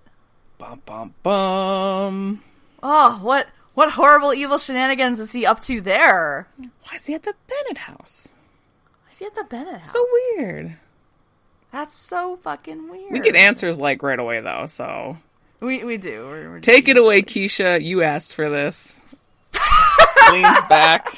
[0.57, 2.43] Bum bum bum.
[2.81, 6.47] Oh, what what horrible evil shenanigans is he up to there?
[6.57, 8.29] Why is he at the Bennett house?
[9.15, 9.93] Is he at the Bennett house?
[9.93, 10.75] So weird.
[11.71, 13.13] That's so fucking weird.
[13.13, 15.15] We get answers like right away though, so
[15.61, 16.25] We we do.
[16.27, 17.81] We're, we're take it away, Keisha.
[17.81, 18.99] You asked for this.
[20.33, 21.15] Leans back.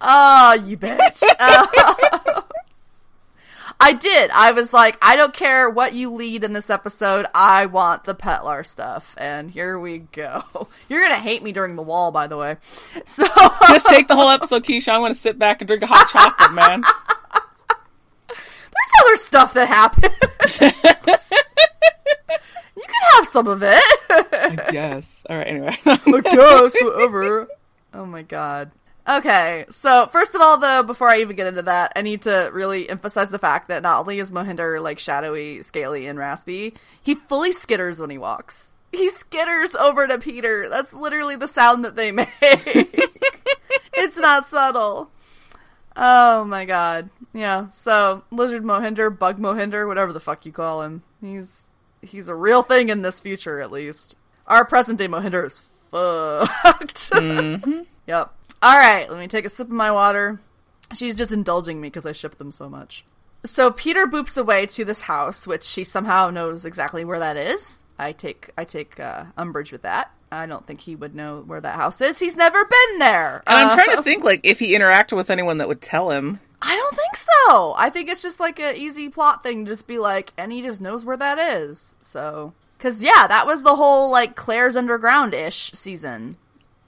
[0.00, 1.24] Oh, you bitch.
[1.40, 2.42] Uh,
[3.80, 4.30] I did.
[4.30, 7.26] I was like, I don't care what you lead in this episode.
[7.34, 9.14] I want the Petlar stuff.
[9.18, 10.68] And here we go.
[10.88, 12.56] You're going to hate me during the wall, by the way.
[13.06, 13.24] So,
[13.68, 14.92] Just take the whole episode, Keisha.
[14.92, 16.82] I'm going to sit back and drink a hot chocolate, man.
[18.70, 20.12] There's other stuff that happens.
[22.76, 23.82] you can have some of it.
[24.72, 25.22] yes.
[25.28, 25.46] All right.
[25.46, 25.76] Anyway.
[25.86, 27.48] I guess, whatever.
[27.94, 28.70] Oh my god.
[29.08, 32.50] Okay, so first of all, though, before I even get into that, I need to
[32.52, 37.14] really emphasize the fact that not only is Mohinder like shadowy, scaly, and raspy, he
[37.14, 38.68] fully skitters when he walks.
[38.92, 40.68] He skitters over to Peter.
[40.68, 42.28] That's literally the sound that they make.
[42.42, 45.10] it's not subtle.
[46.00, 47.10] Oh my god.
[47.34, 51.02] Yeah, so Lizard Mohinder, Bug Mohinder, whatever the fuck you call him.
[51.20, 51.68] He's
[52.00, 54.16] he's a real thing in this future at least.
[54.46, 57.10] Our present day Mohinder is fucked.
[58.06, 58.32] Yep.
[58.62, 60.40] All right, let me take a sip of my water.
[60.94, 63.04] She's just indulging me because I ship them so much.
[63.44, 67.82] So Peter boops away to this house, which she somehow knows exactly where that is.
[67.98, 70.10] I take I take uh, umbrage with that.
[70.30, 72.18] I don't think he would know where that house is.
[72.18, 73.42] He's never been there.
[73.46, 76.10] And I'm Uh, trying to think like if he interacted with anyone that would tell
[76.10, 76.40] him.
[76.60, 77.74] I don't think so.
[77.76, 80.60] I think it's just like an easy plot thing to just be like, and he
[80.60, 81.94] just knows where that is.
[82.00, 86.36] So, because yeah, that was the whole like Claire's Underground ish season.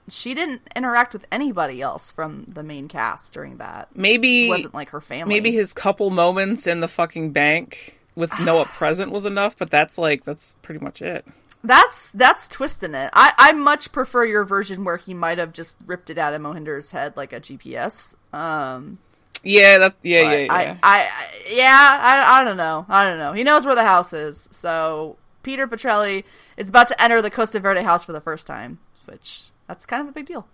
[0.09, 3.89] She didn't interact with anybody else from the main cast during that.
[3.95, 5.33] Maybe It wasn't like her family.
[5.33, 9.97] maybe his couple moments in the fucking bank with Noah present was enough, but that's
[9.99, 11.25] like that's pretty much it.
[11.63, 13.11] That's that's twisting it.
[13.13, 16.41] I I much prefer your version where he might have just ripped it out of
[16.41, 18.15] Mohinder's head like a GPS.
[18.33, 18.99] Um,
[19.43, 20.53] Yeah, that's yeah, yeah, yeah.
[20.53, 21.09] I, I, I,
[21.51, 22.87] yeah, I, I don't know.
[22.89, 23.33] I don't know.
[23.33, 24.49] He knows where the house is.
[24.53, 26.25] So Peter Petrelli
[26.57, 30.03] is about to enter the Costa Verde house for the first time, which that's kind
[30.03, 30.47] of a big deal.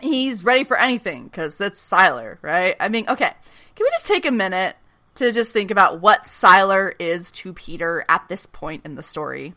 [0.00, 2.74] He's ready for anything because it's Sylar, right?
[2.80, 3.32] I mean, okay.
[3.74, 4.76] Can we just take a minute
[5.16, 9.54] to just think about what Sylar is to Peter at this point in the story?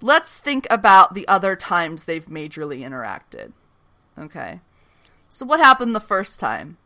[0.00, 3.52] Let's think about the other times they've majorly interacted.
[4.18, 4.60] Okay.
[5.28, 6.76] So what happened the first time?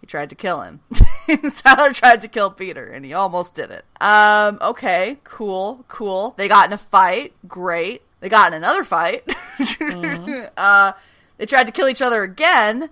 [0.00, 0.80] He tried to kill him.
[1.26, 3.86] Sylar tried to kill Peter, and he almost did it.
[4.00, 6.34] Um, okay, cool, cool.
[6.36, 7.32] They got in a fight.
[7.48, 8.02] Great.
[8.20, 9.24] They got in another fight.
[10.56, 10.92] uh,
[11.38, 12.90] they tried to kill each other again.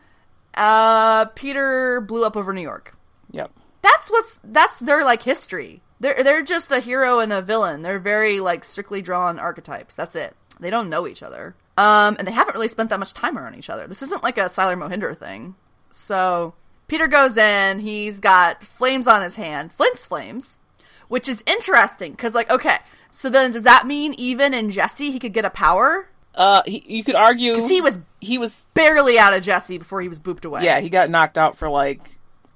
[0.54, 2.96] Uh, Peter blew up over New York.
[3.30, 3.50] yep.
[3.82, 5.82] That's what's that's their like history.
[6.02, 7.82] They're they're just a hero and a villain.
[7.82, 9.94] They're very like strictly drawn archetypes.
[9.94, 10.34] That's it.
[10.58, 11.54] They don't know each other.
[11.78, 13.86] Um, and they haven't really spent that much time around each other.
[13.86, 15.54] This isn't like a Sylar Mohinder thing.
[15.90, 16.54] So
[16.88, 17.78] Peter goes in.
[17.78, 20.58] He's got flames on his hand, Flint's flames,
[21.06, 22.78] which is interesting because like okay,
[23.12, 26.08] so then does that mean even in Jesse he could get a power?
[26.34, 30.00] Uh, he, you could argue Because he was he was barely out of Jesse before
[30.00, 30.64] he was booped away.
[30.64, 32.00] yeah he got knocked out for like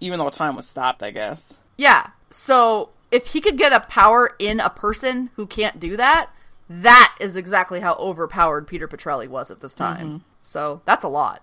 [0.01, 1.55] even though time was stopped, I guess.
[1.77, 2.09] Yeah.
[2.31, 6.29] So if he could get a power in a person who can't do that,
[6.69, 10.25] that is exactly how overpowered Peter Petrelli was at this time.
[10.43, 11.43] So that's a lot.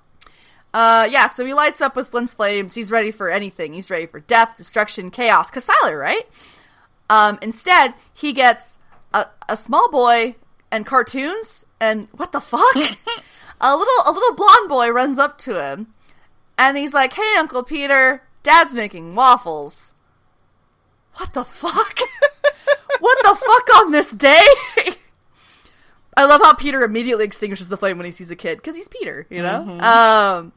[0.72, 2.76] Uh, yeah, so he lights up with Flint's flames.
[2.76, 3.74] He's ready for anything.
[3.74, 5.50] He's ready for death, destruction, chaos.
[5.52, 6.28] Sylar, right?
[7.10, 8.78] Um, instead, he gets
[9.14, 10.36] a, a small boy
[10.72, 12.76] and cartoons, and what the fuck?
[13.62, 15.94] a little a little blonde boy runs up to him,
[16.58, 19.93] and he's like, "Hey, Uncle Peter, Dad's making waffles."
[21.16, 22.00] What the fuck?
[23.00, 24.46] what the fuck on this day?
[26.16, 28.88] I love how Peter immediately extinguishes the flame when he sees a kid because he's
[28.88, 29.80] Peter, you know.
[29.80, 30.54] Um,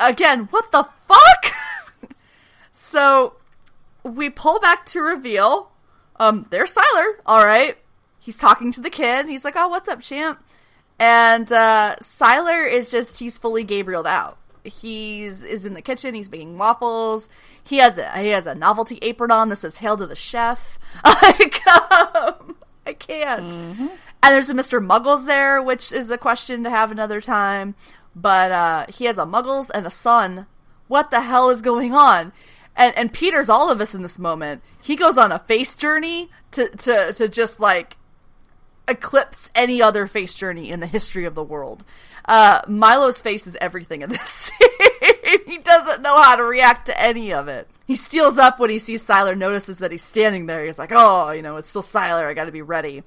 [0.00, 1.54] again, what the fuck?
[2.72, 3.34] so
[4.02, 5.70] we pull back to reveal.
[6.16, 7.14] Um, there's Sylar.
[7.24, 7.76] All right,
[8.18, 9.28] he's talking to the kid.
[9.28, 10.42] He's like, "Oh, what's up, champ?"
[10.98, 14.36] And uh, Sylar is just he's fully Gabrieled out.
[14.64, 16.14] He's is in the kitchen.
[16.14, 17.28] He's making waffles.
[17.68, 20.78] He has a he has a novelty apron on that says "Hail to the chef."
[21.04, 23.54] Like, um, I can't.
[24.22, 24.84] And there's a Mr.
[24.84, 27.74] Muggles there, which is a question to have another time.
[28.16, 30.46] But uh, he has a Muggles and a son.
[30.86, 32.32] What the hell is going on?
[32.74, 34.62] And and Peter's all of us in this moment.
[34.80, 37.98] He goes on a face journey to to to just like
[38.88, 41.84] eclipse any other face journey in the history of the world.
[42.28, 45.38] Uh, Milo's face is everything in this scene.
[45.46, 47.66] he doesn't know how to react to any of it.
[47.86, 50.64] He steals up when he sees Sylar, notices that he's standing there.
[50.64, 52.26] He's like, oh, you know, it's still Sylar.
[52.26, 53.02] I gotta be ready.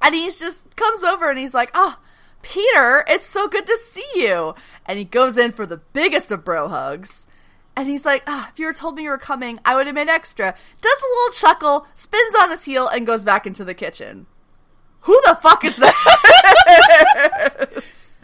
[0.00, 1.98] And he's just comes over and he's like, oh,
[2.42, 4.54] Peter, it's so good to see you.
[4.86, 7.26] And he goes in for the biggest of bro hugs.
[7.74, 9.94] And he's like, ah, if you were told me you were coming, I would have
[9.96, 10.54] made extra.
[10.80, 14.26] Does a little chuckle, spins on his heel, and goes back into the kitchen.
[15.02, 15.94] Who the fuck is that?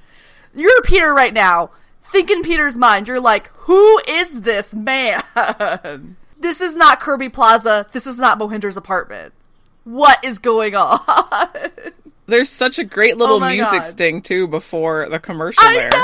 [0.55, 1.71] You're Peter right now.
[2.13, 3.09] Think in Peter's mind.
[3.09, 5.23] You're like, who is this man?
[6.39, 7.87] this is not Kirby Plaza.
[7.93, 9.33] This is not Mohinder's apartment.
[9.85, 11.49] What is going on?
[12.27, 13.87] There's such a great little Oh music God.
[13.87, 15.73] sting too before the commercial there.
[15.73, 15.91] I there.
[15.91, 15.99] know.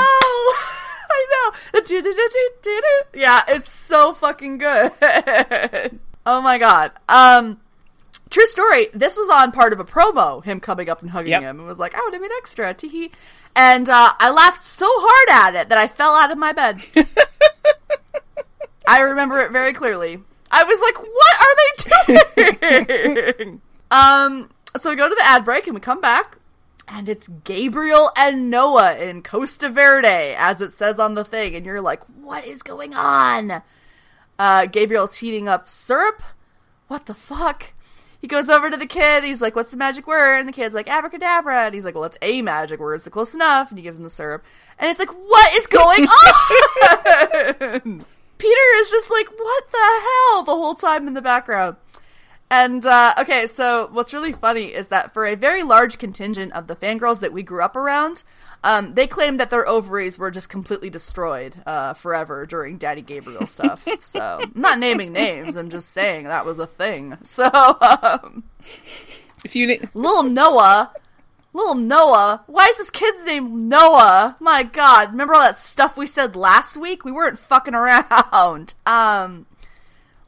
[1.13, 1.57] I know.
[3.13, 4.91] Yeah, it's so fucking good.
[6.25, 6.91] oh my god.
[7.09, 7.59] Um
[8.31, 8.87] true story.
[8.93, 11.41] This was on part of a promo, him coming up and hugging Yep.
[11.41, 12.73] him and was like, I would have been extra.
[12.73, 13.11] Teehee.
[13.55, 16.81] And uh, I laughed so hard at it that I fell out of my bed.
[18.87, 20.19] I remember it very clearly.
[20.49, 21.55] I was like, what are
[22.35, 23.61] they doing?
[23.91, 26.37] um, so we go to the ad break and we come back,
[26.87, 31.65] and it's Gabriel and Noah in Costa Verde, as it says on the thing, and
[31.65, 33.61] you're like, what is going on?
[34.39, 36.21] Uh, Gabriel's heating up syrup.
[36.87, 37.73] What the fuck?
[38.21, 39.23] He goes over to the kid.
[39.23, 42.03] He's like, "What's the magic word?" And the kid's like, "Abracadabra." And he's like, "Well,
[42.03, 44.43] it's a magic word, so close enough." And he gives him the syrup.
[44.77, 48.05] And it's like, "What is going on?"
[48.37, 51.77] Peter is just like, "What the hell?" the whole time in the background.
[52.51, 56.67] And uh, okay, so what's really funny is that for a very large contingent of
[56.67, 58.25] the fangirls that we grew up around,
[58.63, 63.47] um, they claimed that their ovaries were just completely destroyed uh, forever during Daddy Gabriel
[63.47, 63.87] stuff.
[63.99, 65.55] so I'm not naming names.
[65.55, 67.17] I'm just saying that was a thing.
[67.23, 68.43] So um,
[69.43, 70.91] If you need, little Noah,
[71.53, 72.43] little Noah.
[72.45, 74.37] Why is this kid's name Noah?
[74.39, 75.11] My God!
[75.11, 77.03] Remember all that stuff we said last week?
[77.03, 78.73] We weren't fucking around.
[78.85, 79.45] Um,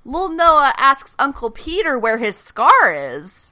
[0.06, 3.52] little Noah asks Uncle Peter where his scar is.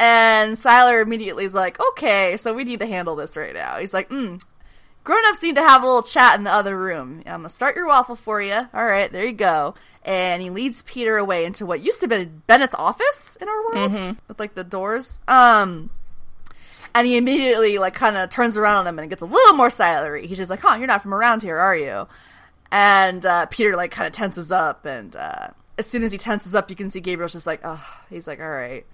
[0.00, 3.76] And Sylar immediately is like, okay, so we need to handle this right now.
[3.78, 4.42] He's like, mm,
[5.04, 7.22] grown ups need to have a little chat in the other room.
[7.26, 8.54] I'm gonna start your waffle for you.
[8.72, 9.74] All right, there you go.
[10.02, 13.92] And he leads Peter away into what used to be Bennett's office in our world
[14.26, 15.20] with like the doors.
[15.28, 15.90] Um,
[16.94, 19.68] and he immediately like kind of turns around on him and gets a little more
[19.68, 20.24] silery.
[20.24, 22.08] He's just like, "Huh, you're not from around here, are you?"
[22.72, 26.54] And uh, Peter like kind of tenses up, and uh, as soon as he tenses
[26.54, 28.86] up, you can see Gabriel's just like, "Oh," he's like, "All right."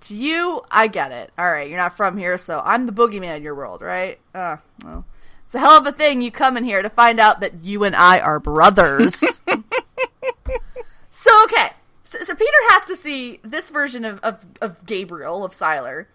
[0.00, 1.30] To you, I get it.
[1.38, 4.18] All right, you're not from here, so I'm the boogeyman in your world, right?
[4.34, 5.04] Uh, well,
[5.44, 7.84] it's a hell of a thing you come in here to find out that you
[7.84, 9.16] and I are brothers.
[11.10, 11.70] so okay,
[12.02, 16.06] so, so Peter has to see this version of, of, of Gabriel of Sylar,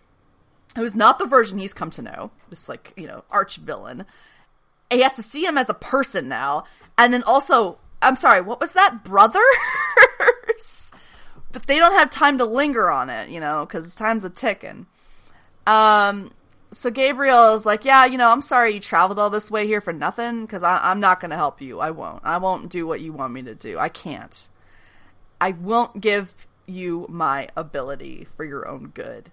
[0.75, 2.31] who's not the version he's come to know.
[2.49, 4.05] This like you know arch villain.
[4.89, 6.63] He has to see him as a person now,
[6.97, 10.91] and then also, I'm sorry, what was that, brothers?
[11.55, 14.87] But they don't have time to linger on it, you know, because time's a ticking.
[15.65, 16.33] Um,
[16.69, 19.79] so Gabriel is like, yeah, you know, I'm sorry you traveled all this way here
[19.79, 21.79] for nothing, because I'm not going to help you.
[21.79, 22.19] I won't.
[22.25, 23.79] I won't do what you want me to do.
[23.79, 24.49] I can't.
[25.39, 29.31] I won't give you my ability for your own good.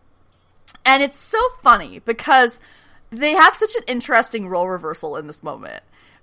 [0.86, 2.60] And it's so funny because
[3.10, 5.82] they have such an interesting role reversal in this moment.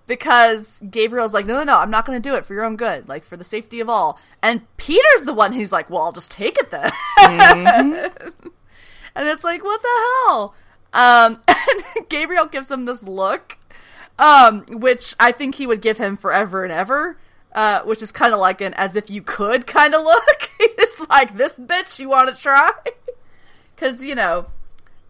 [0.10, 2.76] Because Gabriel's like, no, no, no, I'm not going to do it for your own
[2.76, 4.20] good, like for the safety of all.
[4.44, 6.92] And Peter's the one who's like, well, I'll just take it then.
[7.22, 8.12] and
[9.16, 10.56] it's like, what the hell?
[10.92, 13.60] Um, and Gabriel gives him this look
[14.20, 17.18] um, which I think he would give him forever and ever.
[17.52, 20.52] Uh, which is kind of like an as if you could kind of look.
[20.60, 22.70] it's like this bitch you want to try,
[23.76, 24.46] because you know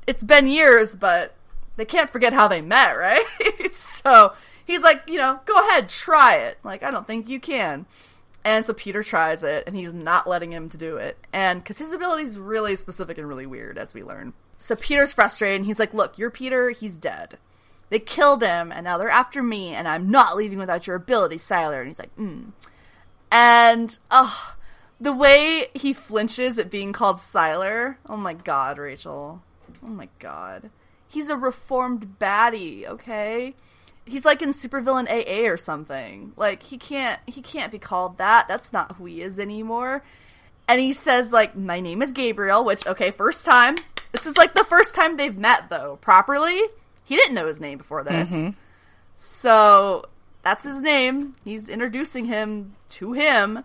[0.08, 1.36] it's been years, but
[1.76, 3.26] they can't forget how they met, right?
[3.74, 4.32] so
[4.70, 6.58] he's like, you know, go ahead, try it.
[6.64, 7.86] Like I don't think you can.
[8.44, 11.18] And so Peter tries it, and he's not letting him to do it.
[11.34, 14.34] And because his ability is really specific and really weird, as we learn.
[14.60, 17.38] So Peter's frustrated, and he's like, Look, you're Peter, he's dead.
[17.90, 21.38] They killed him, and now they're after me, and I'm not leaving without your ability,
[21.38, 21.80] Sylar.
[21.80, 22.52] And he's like, mm.
[23.32, 24.56] And, oh,
[25.02, 27.96] the way he flinches at being called Sylar.
[28.08, 29.42] Oh my god, Rachel.
[29.84, 30.70] Oh my god.
[31.08, 33.56] He's a reformed baddie, okay?
[34.10, 36.34] He's like in supervillain AA or something.
[36.36, 38.48] Like he can't he can't be called that.
[38.48, 40.04] That's not who he is anymore.
[40.68, 43.76] And he says like my name is Gabriel, which okay, first time.
[44.12, 46.60] This is like the first time they've met though, properly.
[47.04, 48.32] He didn't know his name before this.
[48.32, 48.52] Mm-hmm.
[49.16, 50.06] So
[50.44, 51.36] that's his name.
[51.44, 53.64] He's introducing him to him.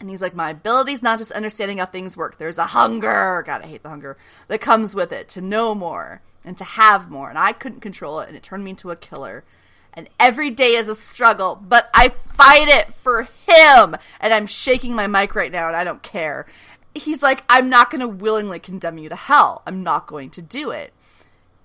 [0.00, 2.38] And he's like, My ability's not just understanding how things work.
[2.38, 4.16] There's a hunger, God, I hate the hunger,
[4.48, 7.28] that comes with it to know more and to have more.
[7.28, 9.44] And I couldn't control it, and it turned me into a killer.
[9.92, 13.96] And every day is a struggle, but I fight it for him.
[14.20, 16.46] And I'm shaking my mic right now, and I don't care.
[16.94, 19.62] He's like, I'm not going to willingly condemn you to hell.
[19.66, 20.92] I'm not going to do it.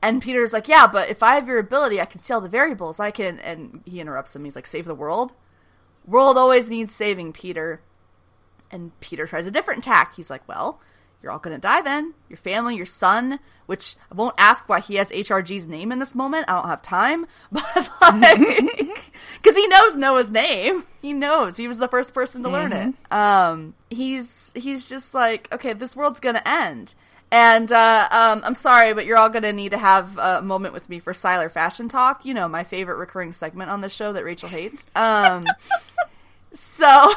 [0.02, 2.50] And Peter's like, Yeah, but if I have your ability, I can see all the
[2.50, 3.00] variables.
[3.00, 3.40] I can.
[3.40, 4.46] And he interrupts him.
[4.46, 5.34] He's like, Save the world?
[6.06, 7.82] World always needs saving, Peter.
[8.72, 10.16] And Peter tries a different tack.
[10.16, 10.80] He's like, Well,
[11.22, 12.14] you're all going to die then.
[12.30, 16.16] Your family, your son, which I won't ask why he has HRG's name in this
[16.16, 16.46] moment.
[16.48, 17.26] I don't have time.
[17.52, 18.40] But, like,
[19.42, 20.86] because he knows Noah's name.
[21.02, 21.58] He knows.
[21.58, 22.96] He was the first person to learn it.
[23.12, 26.96] Um, he's, he's just like, okay, this world's going to end.
[27.32, 30.74] And uh, um, I'm sorry, but you're all going to need to have a moment
[30.74, 32.26] with me for Sylar Fashion Talk.
[32.26, 34.88] You know, my favorite recurring segment on the show that Rachel hates.
[34.96, 35.46] Um,
[36.54, 37.14] so,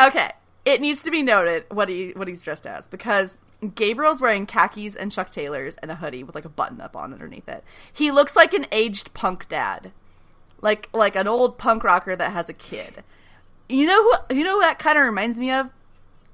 [0.00, 0.30] okay,
[0.64, 3.38] it needs to be noted what he what he's dressed as because
[3.74, 7.12] Gabriel's wearing khakis and Chuck Taylors and a hoodie with like a button up on
[7.12, 7.64] underneath it.
[7.92, 9.92] He looks like an aged punk dad,
[10.60, 13.04] like like an old punk rocker that has a kid.
[13.68, 14.36] You know who?
[14.36, 15.70] You know who that kind of reminds me of?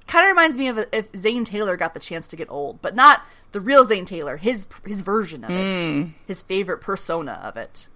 [0.07, 2.95] Kind of reminds me of if Zane Taylor got the chance to get old, but
[2.95, 3.21] not
[3.51, 4.37] the real Zane Taylor.
[4.37, 6.09] His his version of it, hmm.
[6.27, 7.87] his favorite persona of it.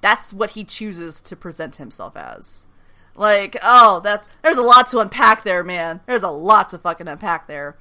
[0.00, 2.66] That's what he chooses to present himself as.
[3.14, 6.00] Like, oh, that's there's a lot to unpack there, man.
[6.06, 7.76] There's a lot to fucking unpack there.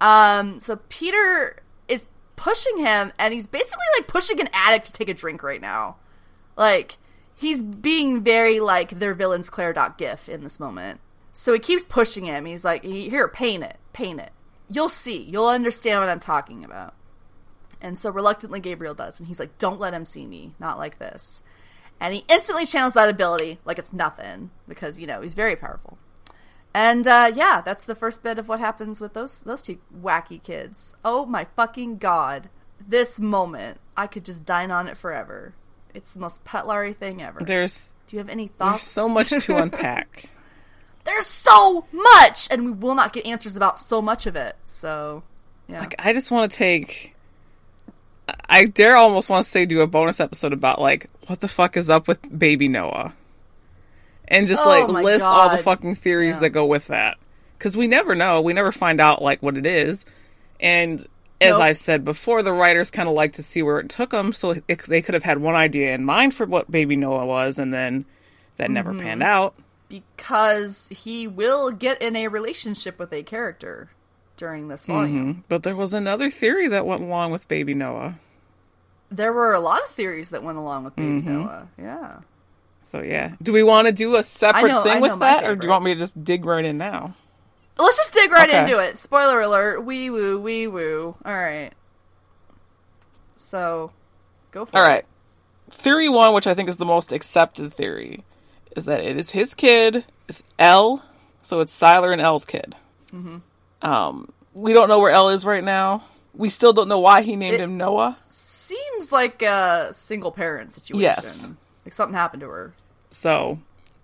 [0.00, 5.08] Um, so Peter is pushing him, and he's basically like pushing an addict to take
[5.08, 5.96] a drink right now.
[6.56, 6.96] Like,
[7.34, 11.00] he's being very like their villains Claire dot gif in this moment.
[11.32, 12.46] So he keeps pushing him.
[12.46, 14.32] He's like, here, paint it, paint it.
[14.68, 15.22] You'll see.
[15.22, 16.94] You'll understand what I'm talking about.
[17.80, 19.20] And so reluctantly, Gabriel does.
[19.20, 20.54] And he's like, don't let him see me.
[20.58, 21.42] Not like this.
[22.00, 25.98] And he instantly channels that ability like it's nothing because, you know, he's very powerful.
[26.74, 30.42] And uh, yeah, that's the first bit of what happens with those those two wacky
[30.42, 30.94] kids.
[31.04, 32.50] Oh my fucking god.
[32.86, 35.54] This moment, I could just dine on it forever.
[35.94, 37.40] It's the most petlary thing ever.
[37.40, 38.86] There's Do you have any there's thoughts?
[38.86, 40.30] so much to unpack.
[41.04, 44.54] There's so much, and we will not get answers about so much of it.
[44.66, 45.22] So,
[45.66, 45.80] yeah.
[45.80, 47.14] Like I just want to take.
[48.48, 51.76] I dare almost want to say do a bonus episode about like what the fuck
[51.76, 53.14] is up with Baby Noah,
[54.26, 56.40] and just Oh like list all the fucking theories Yeah.
[56.40, 57.16] that go with that.
[57.56, 60.04] Because we never know, we never find out like what it is,
[60.60, 61.00] and
[61.40, 61.62] as Nope.
[61.62, 64.50] I've said before, the writers kind of like to see where it took them, so
[64.50, 67.72] it, they could have had one idea in mind for what Baby Noah was, and
[67.72, 68.04] then
[68.56, 69.00] that never Mm-hmm.
[69.00, 69.54] panned out.
[69.88, 73.88] because he will get in a relationship with a character
[74.38, 75.34] during this volume.
[75.34, 75.42] Mhm.
[75.48, 78.18] But there was another theory that went along with Baby Noah.
[79.10, 81.32] There were a lot of theories that went along with Baby Mm-hmm.
[81.42, 81.68] Noah.
[81.78, 82.20] Yeah.
[82.82, 85.66] So yeah, do we want to do a separate know- thing with that, or do
[85.66, 87.14] you want me to just dig right in now?
[87.78, 88.58] Let's just dig right Okay.
[88.60, 88.96] into it.
[88.98, 89.84] Spoiler alert.
[89.84, 91.14] Wee woo, wee woo.
[91.24, 91.70] All right.
[93.36, 93.92] So,
[94.50, 94.86] go for All it.
[94.86, 95.04] All right.
[95.70, 98.24] Theory one, which I think is the most accepted theory,
[98.74, 101.04] is that it is his kid, it's Elle,
[101.42, 102.74] so it's Sylar and Elle's kid.
[103.12, 103.36] Mm-hmm.
[103.82, 106.04] Um, we don't know where Elle is right now.
[106.34, 108.16] We still don't know why he named It- him Noah.
[108.30, 111.00] Seems like a single parent situation.
[111.02, 111.46] Yes.
[111.84, 112.74] Like something happened to her.
[113.10, 113.58] So,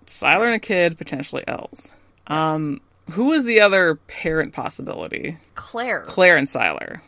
[0.06, 1.92] Sylar and a kid, potentially Elle's.
[2.26, 5.36] Um, who is the other parent possibility?
[5.54, 6.04] Claire.
[6.06, 7.00] Claire and Sylar,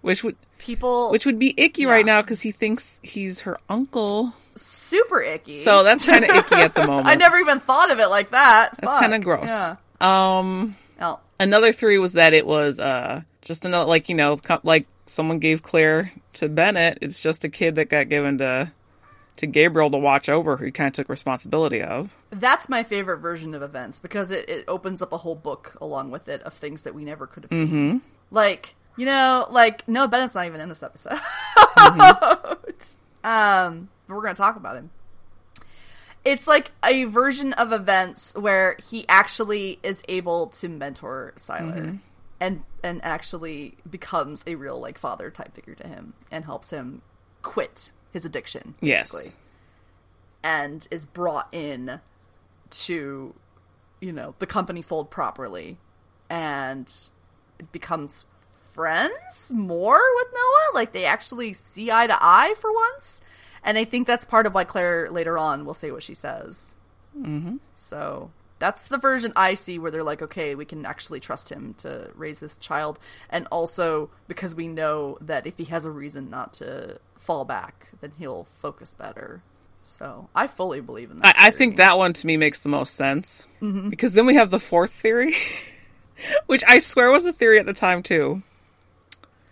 [0.00, 1.90] which would People which would be icky Yeah.
[1.90, 4.32] right now because he thinks he's her uncle.
[4.54, 5.64] super icky.
[5.64, 7.08] So that's kind of icky at the moment.
[7.08, 8.76] I never even thought of it like that.
[8.80, 9.48] That's kind of gross.
[9.48, 9.74] Yeah.
[10.00, 10.76] Um,
[11.40, 15.62] another theory was that it was uh just another like you know like someone gave
[15.62, 16.98] Claire to Bennett.
[17.00, 18.72] It's just a kid that got given to
[19.36, 22.14] to Gabriel to watch over, who kind of took responsibility of.
[22.30, 26.10] That's my favorite version of events because it, it opens up a whole book along
[26.10, 27.68] with it of things that we never could have seen.
[27.68, 27.98] Mm-hmm.
[28.30, 31.12] Like, you know, like no, Bennett's not even in this episode.
[33.24, 34.90] um, but we're gonna talk about him.
[36.24, 41.96] It's like a version of events where he actually is able to mentor Sylar mm-hmm.
[42.40, 47.02] and and actually becomes a real like father type figure to him and helps him
[47.42, 48.74] quit his addiction.
[48.80, 49.36] Basically Yes.
[50.44, 52.00] and is brought in
[52.70, 53.34] to
[54.00, 55.78] you know the company fold properly
[56.30, 56.92] and
[57.70, 58.26] becomes
[58.72, 63.20] friends more with noah like they actually see eye to eye for once
[63.64, 66.74] and i think that's part of why claire later on will say what she says.
[67.18, 67.56] Mm-hmm.
[67.74, 71.74] so that's the version i see where they're like okay we can actually trust him
[71.78, 72.98] to raise this child.
[73.28, 77.88] And also because we know that if he has a reason not to fall back
[78.00, 79.42] then he'll focus better.
[79.80, 81.36] So I fully believe in that.
[81.36, 83.46] I, I think that one to me makes the most sense.
[83.90, 85.34] Because then we have the fourth theory,
[86.46, 88.42] which I swear was a theory at the time too,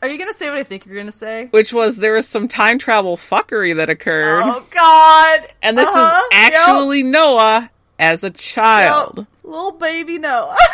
[0.02, 1.48] Are you gonna say what I think you're gonna say?
[1.50, 5.48] which was there was some time travel fuckery that occurred, Oh God!
[5.62, 6.20] and this Uh-huh.
[6.26, 9.18] is actually Noah as a child.
[9.18, 9.26] Yep.
[9.44, 10.56] little baby Noah.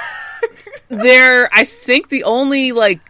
[0.89, 3.01] There, I think the only like,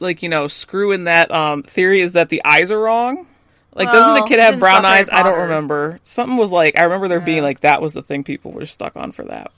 [0.00, 3.26] like you know, screw in that um theory is that the eyes are wrong.
[3.74, 5.08] Like, doesn't the kid have brown eyes?
[5.10, 5.98] I don't remember.
[6.04, 8.96] Something was like I remember there being like that was the thing people were stuck
[8.96, 9.50] on for that.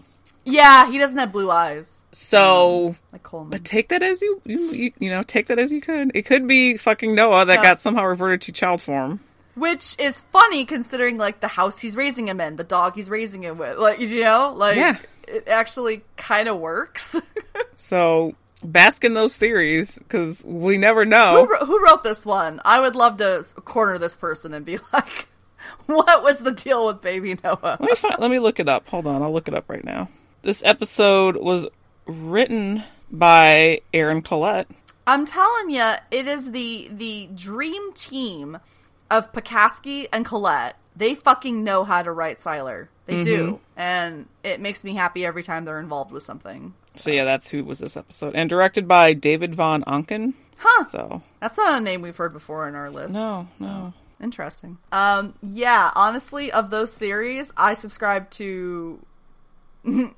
[0.47, 3.51] Yeah, he doesn't have blue eyes So um, like Coleman.
[3.51, 6.13] But take that as you, you, you, know, take that as you could.
[6.15, 7.63] It could be fucking Noah that Yeah.
[7.63, 9.21] got somehow reverted to child form.
[9.55, 13.43] Which is funny considering like the house he's raising him in, the dog he's raising
[13.43, 13.77] him with.
[13.79, 14.99] Like you know, like Yeah.
[15.27, 17.17] it actually kind of works.
[17.79, 18.35] So
[18.65, 21.47] bask in those theories because we never know.
[21.47, 22.61] wr- who wrote this one?
[22.65, 25.29] I would love to corner this person and be like,
[25.87, 28.89] "What was the deal with baby Noah?" Let me find, let me look it up.
[28.89, 30.09] Hold on, I'll look it up right now.
[30.47, 31.67] This episode was
[32.07, 34.69] written by Aron Coleite.
[35.05, 38.57] I'm telling you, it is the the dream team
[39.11, 40.75] of Pokaski and Coleite.
[40.95, 42.87] They fucking know how to write Sylar.
[43.07, 46.75] They do, and it makes me happy every time they're involved with something.
[46.95, 50.35] So yeah, that's who was this episode, and directed by David Von Ancken.
[50.59, 50.85] Huh?
[50.91, 53.15] So That's not a name we've heard before in our list.
[53.15, 53.93] no, no.
[54.23, 54.79] Interesting.
[54.93, 59.01] Um, yeah, honestly, of those theories, I subscribe to.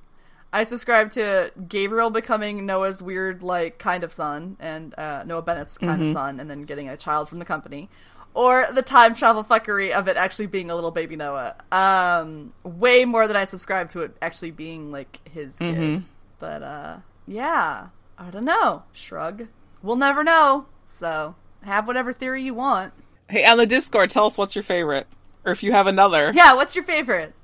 [0.53, 5.77] I subscribe to Gabriel becoming Noah's weird, like, kind of son, and uh, Noah Bennett's
[5.77, 7.91] kind of son, and then getting a child from the company.
[8.35, 11.55] Or the time travel fuckery of it actually being a little baby Noah.
[11.71, 16.05] Um, way more than I subscribe to it actually being, like, his kid.
[16.39, 16.97] But, uh,
[17.27, 17.89] yeah.
[18.17, 18.85] I don't know.
[18.93, 19.49] Shrug.
[19.83, 20.67] We'll never know.
[20.87, 22.93] So, have whatever theory you want.
[23.29, 25.07] Hey, on the Discord, tell us what's your favorite,
[25.45, 27.35] or if you have another, Yeah, what's your favorite?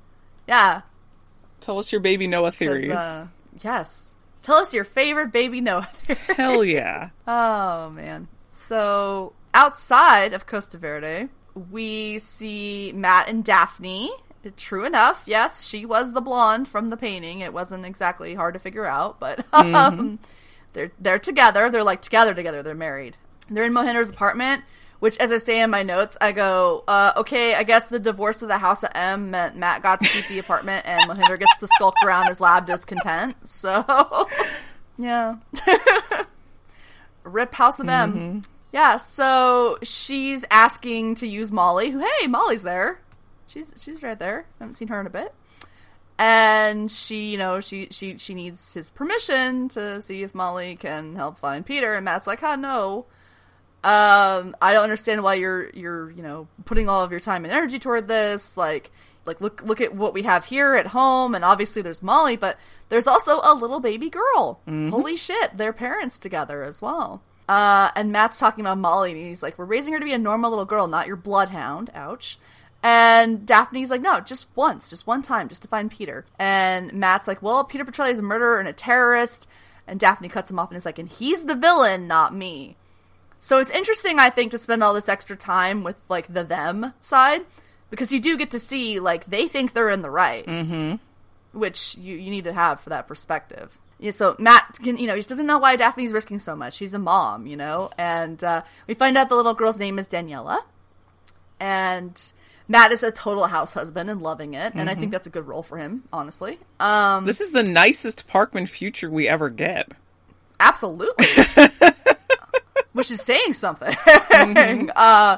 [0.47, 0.81] Yeah.
[1.65, 2.91] Tell us your baby Noah theories.
[2.91, 3.27] Uh,
[3.63, 4.13] yes.
[4.41, 6.19] Tell us your favorite baby Noah theory.
[6.35, 7.09] Hell yeah.
[7.27, 8.27] oh, man.
[8.47, 11.29] So, outside of Costa Verde,
[11.71, 14.11] we see Matt and Daphne.
[14.57, 17.39] True enough, yes, she was the blonde from the painting.
[17.39, 20.19] It wasn't exactly hard to figure out, but um,
[20.73, 21.71] they're they're together.
[21.71, 22.61] They're like together, together.
[22.61, 23.17] They're married.
[23.49, 24.63] They're in Mohinder's apartment,
[24.99, 28.41] which, as I say in my notes, I go, uh, okay, I guess the divorce
[28.41, 31.57] of the House of M meant Matt got to keep the apartment and Mohinder gets
[31.57, 33.35] to skulk around his lab discontent.
[33.47, 34.27] So,
[34.97, 35.35] yeah.
[37.23, 38.43] Rip House of M.
[38.71, 42.99] Yeah, so she's asking to use Molly, who, hey, Molly's there.
[43.47, 44.45] She's she's right there.
[44.59, 45.33] I Haven't seen her in a bit.
[46.17, 51.15] And she, you know, she she she needs his permission to see if Molly can
[51.15, 51.93] help find Peter.
[51.93, 53.05] And Matt's like, "Ah, no.
[53.85, 57.53] Um, I don't understand why you're you're you know putting all of your time and
[57.53, 58.57] energy toward this.
[58.57, 58.89] Like,
[59.25, 62.57] like look look at what we have here at home, and obviously there's Molly, but
[62.89, 64.59] there's also a little baby girl.
[64.89, 67.21] Holy shit, they're parents together as well.
[67.47, 70.17] Uh, and Matt's talking about Molly, and he's like, "We're raising her to be a
[70.17, 72.39] normal little girl, not your bloodhound." Ouch.
[72.81, 76.23] And Daphne's like, no, just once, just one time, just to find Peter.
[76.37, 79.49] And Matt's like, well, Peter Petrelli is a murderer and a terrorist.
[79.87, 82.77] And Daphne cuts him off and is like, and he's the villain, not me.
[83.39, 86.93] So it's interesting, I think, to spend all this extra time with like the them
[87.01, 87.45] side
[87.89, 90.95] because you do get to see like they think they're in the right, mm-hmm.
[91.57, 93.77] which you you need to have for that perspective.
[93.97, 96.73] Yeah, so Matt, can, you know, he just doesn't know why Daphne's risking so much.
[96.73, 100.07] She's a mom, you know, and uh, we find out the little girl's name is
[100.07, 100.61] Daniela,
[101.61, 102.21] and
[102.67, 105.47] Matt is a total house husband and loving it, and I think that's a good
[105.47, 106.59] role for him, honestly.
[106.79, 109.91] Um, This is the nicest Parkman future we ever get.
[110.59, 111.25] Absolutely.
[112.95, 113.93] Which is saying something.
[114.95, 115.37] uh,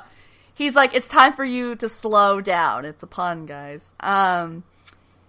[0.53, 2.85] he's like, it's time for you to slow down.
[2.85, 3.93] It's a pun, guys.
[3.99, 4.63] Um,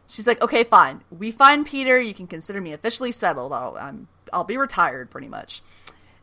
[0.06, 1.00] she's like, okay, fine.
[1.10, 1.98] We find Peter.
[1.98, 3.54] You can consider me officially settled.
[3.54, 5.62] I'll, I'm, I'll be retired pretty much.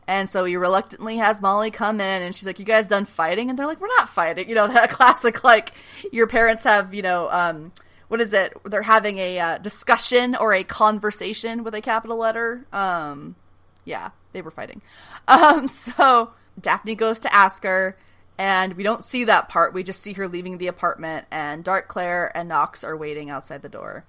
[0.08, 3.50] And so he reluctantly has Molly come in and she's like, You guys done fighting?
[3.50, 4.48] And they're like, We're not fighting.
[4.48, 5.72] You know, that classic, like,
[6.12, 7.72] your parents have, you know, um,
[8.10, 8.54] what is it?
[8.64, 12.68] They're having a uh, discussion or a conversation with a capital letter.
[12.72, 13.36] Um,
[13.84, 14.82] yeah, they were fighting.
[15.28, 17.98] Um, so Daphne goes to ask her,
[18.38, 19.74] and we don't see that part.
[19.74, 23.64] We just see her leaving the apartment, and Dark Claire and Knox are waiting outside
[23.64, 24.06] the door.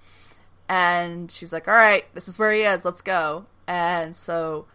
[0.69, 2.85] And she's like, All right, this is where he is.
[2.85, 3.47] Let's go.
[3.65, 4.67] And so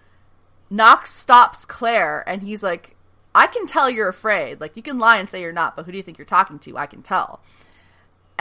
[0.68, 2.96] Knox stops Claire, and he's like,
[3.34, 4.60] I can tell you're afraid.
[4.60, 6.58] Like, you can lie and say you're not, but who do you think you're talking
[6.60, 6.76] to?
[6.76, 7.40] I can tell.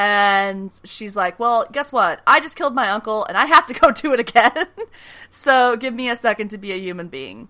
[0.01, 2.21] And she's like, Well, guess what?
[2.25, 4.65] I just killed my uncle and I have to go do it again.
[5.29, 7.49] so give me a second to be a human being.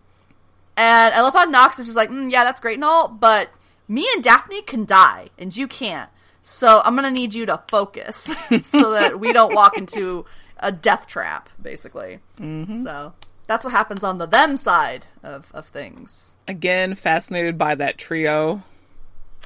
[0.76, 3.49] And I love how Knox is just like, mm, Yeah, that's great and all, but
[3.88, 6.10] me and Daphne can die and you can't.
[6.41, 10.26] So I'm going to need you to focus so that we don't walk into
[10.58, 12.20] a death trap, basically.
[12.38, 12.84] Mm-hmm.
[12.84, 13.14] So
[13.47, 16.36] that's what happens on the them side of, of things.
[16.49, 18.64] Again, fascinated by that trio.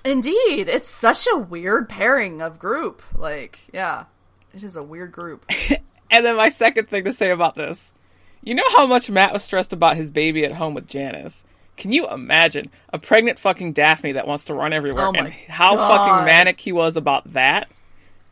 [0.05, 3.01] Indeed, it's such a weird pairing of group.
[3.17, 4.05] Like, yeah,
[4.53, 5.43] it is a weird group.
[6.11, 7.91] and then my second thing to say about this,
[8.43, 11.43] you know how much Matt was stressed about his baby at home with Janice.
[11.75, 15.75] Can you imagine a pregnant fucking Daphne that wants to run everywhere Oh and how
[15.75, 15.87] God.
[15.89, 17.67] fucking manic he was about that?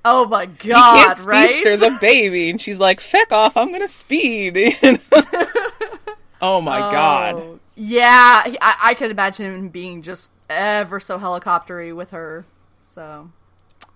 [0.06, 1.50] Oh my god, He god, can't right?
[1.50, 3.56] speedster the baby, and she's like, "Feck off!
[3.58, 4.78] I'm gonna speed."
[6.42, 7.36] oh my god!
[7.36, 12.46] Oh, Yeah, I, I could imagine him being just ever so helicoptery with her.
[12.82, 13.30] So,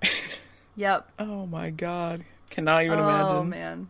[0.75, 1.09] yep.
[1.19, 2.25] Oh my god!
[2.49, 3.03] Cannot even Oh
[3.41, 3.49] imagine.
[3.49, 3.89] man,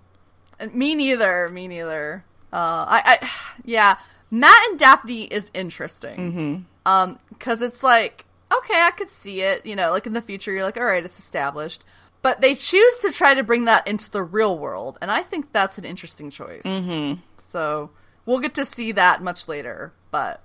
[0.59, 1.47] And me neither.
[1.49, 2.23] Me neither.
[2.51, 3.29] Uh, I, I,
[3.65, 3.97] yeah.
[4.31, 6.17] Matt and Daphne is interesting.
[6.31, 6.61] Mm-hmm.
[6.85, 9.65] Um, because it's like, okay, I could see it.
[9.65, 11.83] You know, like in the future, you're like, all right, it's established.
[12.21, 15.53] But they choose to try to bring that into the real world, and I think
[15.53, 16.63] that's an interesting choice.
[16.63, 17.21] Mm-hmm.
[17.37, 17.91] So
[18.25, 19.93] we'll get to see that much later.
[20.11, 20.41] But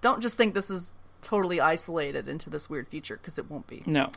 [0.00, 0.90] don't just think this is
[1.22, 3.82] totally isolated into this weird future because it won't be.
[3.86, 4.10] No.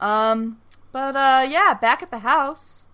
[0.00, 0.58] Um,
[0.92, 2.86] but uh, yeah, back at the house,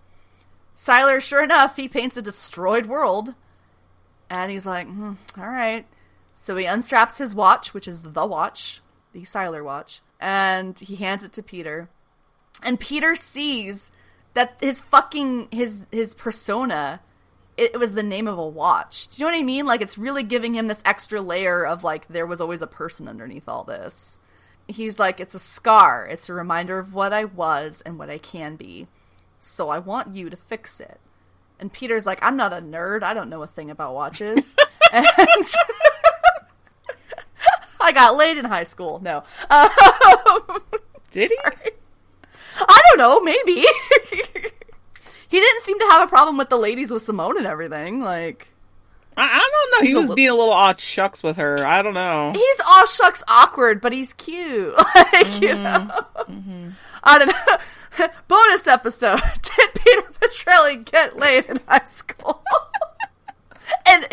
[0.75, 3.33] Sylar, sure enough, he paints a destroyed world,
[4.29, 5.85] and he's like, hmm, "All right."
[6.35, 8.81] So he unstraps his watch, which is the watch,
[9.13, 11.89] the Sylar watch, and he hands it to Peter.
[12.61, 13.91] And Peter sees
[14.33, 17.01] that his fucking his his persona
[17.57, 19.07] it was the name of a watch.
[19.07, 19.65] Do you know what I mean?
[19.65, 23.07] Like it's really giving him this extra layer of like there was always a person
[23.07, 24.19] underneath all this.
[24.67, 26.07] He's like it's a scar.
[26.07, 28.87] It's a reminder of what I was and what I can be.
[29.39, 30.99] So I want you to fix it.
[31.59, 33.03] And Peter's like I'm not a nerd.
[33.03, 34.55] I don't know a thing about watches.
[34.93, 35.05] and
[37.83, 38.99] I got laid in high school.
[39.03, 39.23] No.
[39.49, 40.63] Um,
[41.11, 41.35] Did he?
[41.43, 41.71] sorry.
[42.55, 43.65] I don't know, maybe.
[45.33, 48.01] He didn't seem to have a problem with the ladies with Simone and everything.
[48.01, 48.47] Like,
[49.17, 49.87] I, I don't know.
[49.87, 51.65] He was being a little odd shucks with her.
[51.65, 52.33] I don't know.
[52.35, 54.77] he's all shucks awkward, but he's cute.
[54.95, 55.89] like, you know.
[57.03, 58.07] I don't know.
[58.27, 62.43] Bonus episode: Did Peter Petrelli get laid in high school?
[63.87, 64.05] an,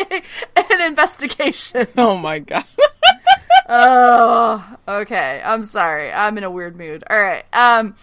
[0.55, 1.85] an investigation.
[1.99, 2.65] Oh my god.
[3.69, 5.39] Oh, okay.
[5.45, 6.11] I'm sorry.
[6.11, 7.03] I'm in a weird mood.
[7.07, 7.45] All right.
[7.53, 7.95] Um,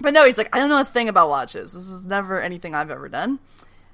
[0.00, 1.72] but no, he's like, I don't know a thing about watches.
[1.72, 3.38] This is never anything I've ever done.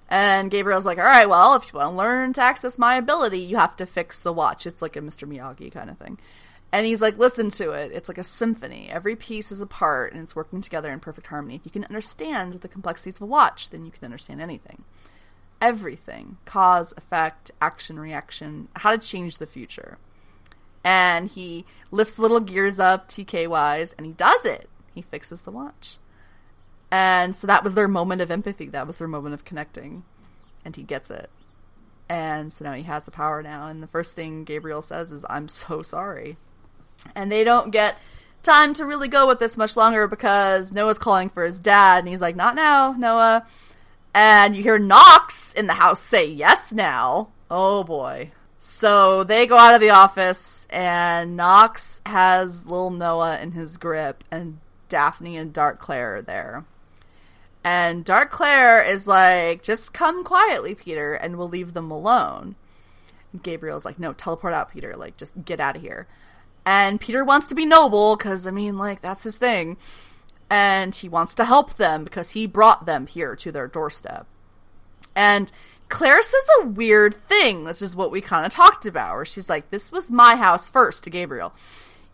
[0.09, 3.39] And Gabriel's like, all right, well, if you want to learn to access my ability,
[3.39, 4.67] you have to fix the watch.
[4.67, 5.29] It's like a Mr.
[5.29, 6.19] Miyagi kind of thing.
[6.73, 7.93] And he's like, listen to it.
[7.93, 8.89] It's like a symphony.
[8.91, 11.57] Every piece is a part and it's working together in perfect harmony.
[11.57, 14.85] If you can understand the complexities of a watch, then you can understand anything.
[15.61, 19.99] Everything cause, effect, action, reaction, how to change the future
[20.85, 24.69] and he lifts little gears up TK wise and he does it.
[24.95, 25.99] He fixes the watch.
[26.91, 28.67] And so that was their moment of empathy.
[28.67, 30.05] That was their moment of connecting.
[30.65, 31.31] And he gets it.
[32.09, 33.69] And so now he has the power now.
[33.69, 36.37] And the first thing Gabriel says is, I'm so sorry.
[37.15, 37.97] And they don't get
[38.43, 42.01] time to really go with this much longer because Noah's calling for his dad.
[42.01, 43.47] And he's like, Not now, Noah.
[44.13, 47.29] And you hear Knox in the house say, Yes, now.
[47.51, 48.33] Oh boy.
[48.59, 54.23] So they go out of the office, and Knox has little Noah in his grip,
[54.31, 54.59] and
[54.91, 56.65] Daphne and Dark Claire are there.
[57.65, 62.57] And Dark Claire is like, just come quietly, Peter, and we'll leave them alone.
[63.33, 64.95] And Gabriel's like, no, teleport out, Peter.
[64.97, 66.07] Like, just get out of here.
[66.65, 69.77] And Peter wants to be noble, because, I mean, like, that's his thing.
[70.49, 74.27] And he wants to help them, because he brought them here to their doorstep.
[75.15, 75.53] And
[75.91, 79.51] Claire says a weird thing, which is what we kind of talked about, where she's
[79.51, 81.53] like, This was my house first to Gabriel.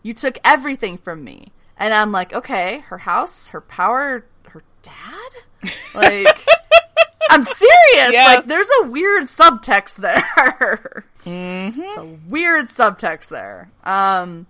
[0.03, 1.51] You took everything from me.
[1.77, 5.73] And I'm like, okay, her house, her power, her dad?
[5.93, 6.45] Like,
[7.29, 8.13] I'm serious.
[8.13, 8.35] Yes.
[8.37, 11.05] Like, there's a weird subtext there.
[11.25, 11.81] mm-hmm.
[11.81, 13.69] It's a weird subtext there.
[13.83, 14.47] Um,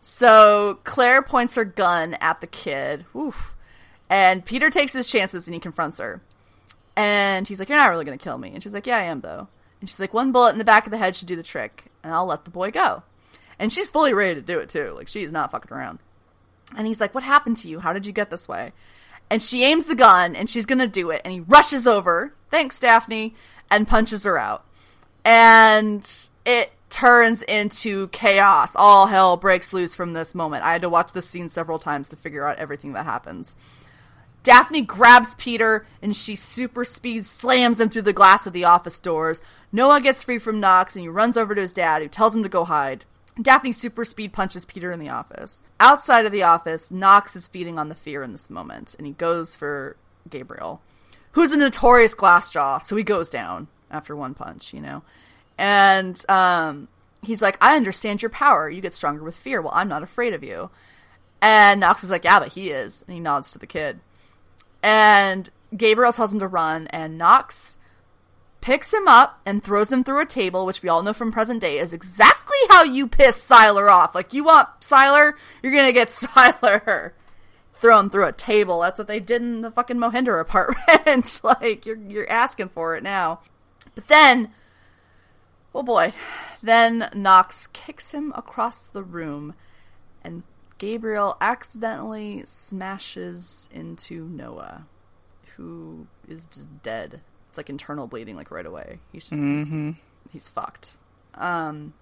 [0.00, 3.06] so Claire points her gun at the kid.
[3.16, 3.54] Oof.
[4.10, 6.20] And Peter takes his chances and he confronts her.
[6.96, 8.50] And he's like, You're not really going to kill me.
[8.52, 9.48] And she's like, Yeah, I am, though.
[9.80, 11.84] And she's like, One bullet in the back of the head should do the trick,
[12.02, 13.02] and I'll let the boy go.
[13.58, 14.92] And she's fully ready to do it, too.
[14.96, 16.00] Like, she's not fucking around.
[16.76, 17.80] And he's like, What happened to you?
[17.80, 18.72] How did you get this way?
[19.30, 21.22] And she aims the gun and she's going to do it.
[21.24, 23.34] And he rushes over, thanks, Daphne,
[23.70, 24.66] and punches her out.
[25.24, 26.06] And
[26.44, 28.76] it turns into chaos.
[28.76, 30.64] All hell breaks loose from this moment.
[30.64, 33.56] I had to watch this scene several times to figure out everything that happens.
[34.42, 39.00] Daphne grabs Peter and she super speed slams him through the glass of the office
[39.00, 39.40] doors.
[39.70, 42.42] Noah gets free from Knox and he runs over to his dad, who tells him
[42.42, 43.04] to go hide.
[43.40, 45.62] Daphne super speed punches Peter in the office.
[45.80, 49.14] Outside of the office, Knox is feeding on the fear in this moment, and he
[49.14, 49.96] goes for
[50.28, 50.82] Gabriel,
[51.32, 55.02] who's a notorious glass jaw, so he goes down after one punch, you know.
[55.56, 56.88] And um,
[57.22, 58.68] he's like, I understand your power.
[58.68, 59.62] You get stronger with fear.
[59.62, 60.70] Well, I'm not afraid of you.
[61.40, 63.02] And Knox is like, Yeah, but he is.
[63.06, 64.00] And he nods to the kid.
[64.82, 67.78] And Gabriel tells him to run, and Knox
[68.62, 71.60] picks him up and throws him through a table, which we all know from present
[71.60, 74.14] day is exactly how you piss Sylar off.
[74.14, 77.12] Like, you want Sylar, you're gonna get Sylar.
[77.74, 78.80] Throw him through a table.
[78.80, 81.40] That's what they did in the fucking Mohinder apartment.
[81.44, 83.40] like, you're, you're asking for it now.
[83.94, 84.52] But then,
[85.74, 86.14] oh boy,
[86.62, 89.54] then Knox kicks him across the room,
[90.22, 90.44] and
[90.78, 94.86] Gabriel accidentally smashes into Noah,
[95.56, 97.20] who is just dead.
[97.52, 98.98] It's like internal bleeding, like right away.
[99.12, 99.74] He's just he's,
[100.32, 100.96] he's fucked.
[101.34, 101.92] Um,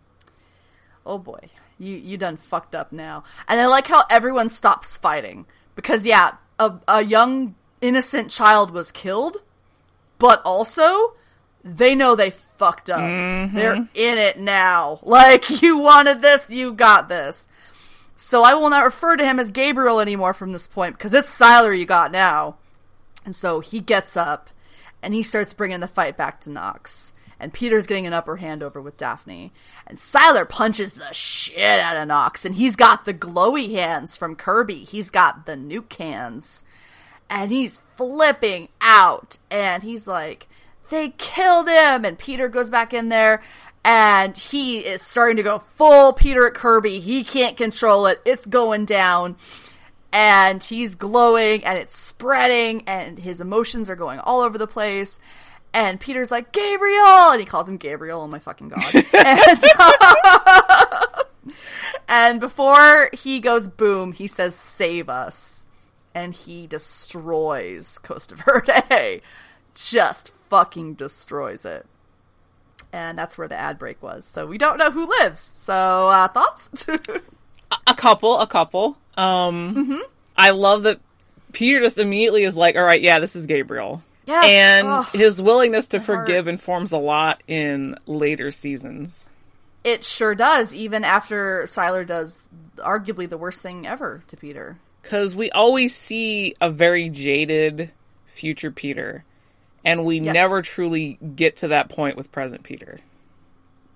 [1.05, 3.25] oh boy, you you done fucked up now.
[3.49, 8.93] And I like how everyone stops fighting because yeah, a a young innocent child was
[8.93, 9.39] killed,
[10.21, 11.15] but also
[11.65, 13.01] they know they fucked up.
[13.53, 15.01] They're in it now.
[15.05, 17.49] Like you wanted this, you got this.
[18.15, 21.37] So I will not refer to him as Gabriel anymore from this point because it's
[21.37, 22.55] Sylar you got now.
[23.25, 24.49] And so he gets up
[25.03, 27.13] and he starts bringing the fight back to Knox.
[27.41, 29.51] And Peter's getting an upper hand over with Daphne.
[29.87, 32.45] And Sylar punches the shit out of Knox.
[32.45, 34.85] And he's got the glowy hands from Kirby.
[34.85, 36.63] He's got the nuke hands.
[37.31, 39.39] And he's flipping out.
[39.51, 40.49] And he's like,
[40.91, 42.05] they killed him.
[42.05, 43.41] And Peter goes back in there.
[43.83, 47.01] And he is starting to go full Peter at Kirby.
[47.01, 48.21] He can't control it.
[48.27, 49.37] It's going down
[50.13, 55.19] and he's glowing and it's spreading and his emotions are going all over the place.
[55.73, 57.31] And peter's like gabriel!
[57.31, 58.95] And he calls him gabriel oh my fucking god.
[59.15, 59.65] And,
[62.09, 65.67] and before he goes boom he says save us.
[66.13, 69.23] And he destroys costa verde.
[69.75, 71.87] Just fucking destroys it.
[72.93, 74.25] And that's where the ad break was.
[74.25, 75.53] So we don't know who lives.
[75.55, 76.89] So uh, thoughts?
[77.87, 78.99] A couple, a couple.
[79.17, 79.99] Um, Mm-hmm.
[80.37, 81.01] I love that
[81.53, 84.45] Peter just immediately is like, "All right, yeah, this is Gabriel," Yes.
[84.47, 86.27] and his willingness to my heart.
[86.27, 89.27] forgive informs a lot in later seasons.
[89.85, 92.39] It sure does, even after Sylar does
[92.79, 94.79] arguably the worst thing ever to Peter.
[95.03, 97.91] Because we always see a very jaded
[98.27, 99.25] future Peter,
[99.85, 100.33] and we Yes.
[100.35, 103.01] never truly get to that point with present Peter.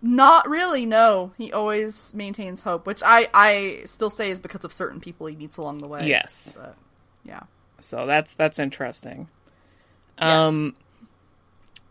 [0.06, 1.32] Not really, no.
[1.38, 5.34] He always maintains hope, which I, I still say is because of certain people he
[5.34, 6.06] meets along the way.
[6.06, 6.54] Yes.
[6.58, 6.76] But,
[7.24, 7.40] yeah.
[7.80, 9.28] So that's that's interesting.
[10.18, 10.76] Um,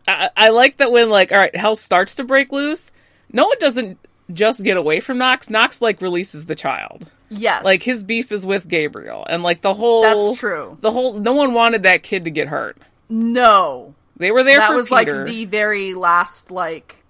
[0.06, 2.92] I, I like that when like all right, hell starts to break loose.
[3.32, 3.98] Noah doesn't
[4.32, 5.50] just get away from Knox.
[5.50, 7.10] Knox like releases the child.
[7.30, 7.64] Yes.
[7.64, 10.78] Like his beef is with Gabriel, and like the whole That's true.
[10.80, 12.78] The whole no one wanted that kid to get hurt.
[13.08, 13.94] No.
[14.16, 15.24] They were there that was Peter.
[15.24, 17.03] like the very last, like,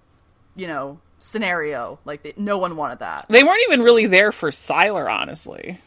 [0.55, 1.99] you know, scenario.
[2.05, 3.25] Like, they, no one wanted that.
[3.29, 5.79] They weren't even really there for Sylar, honestly.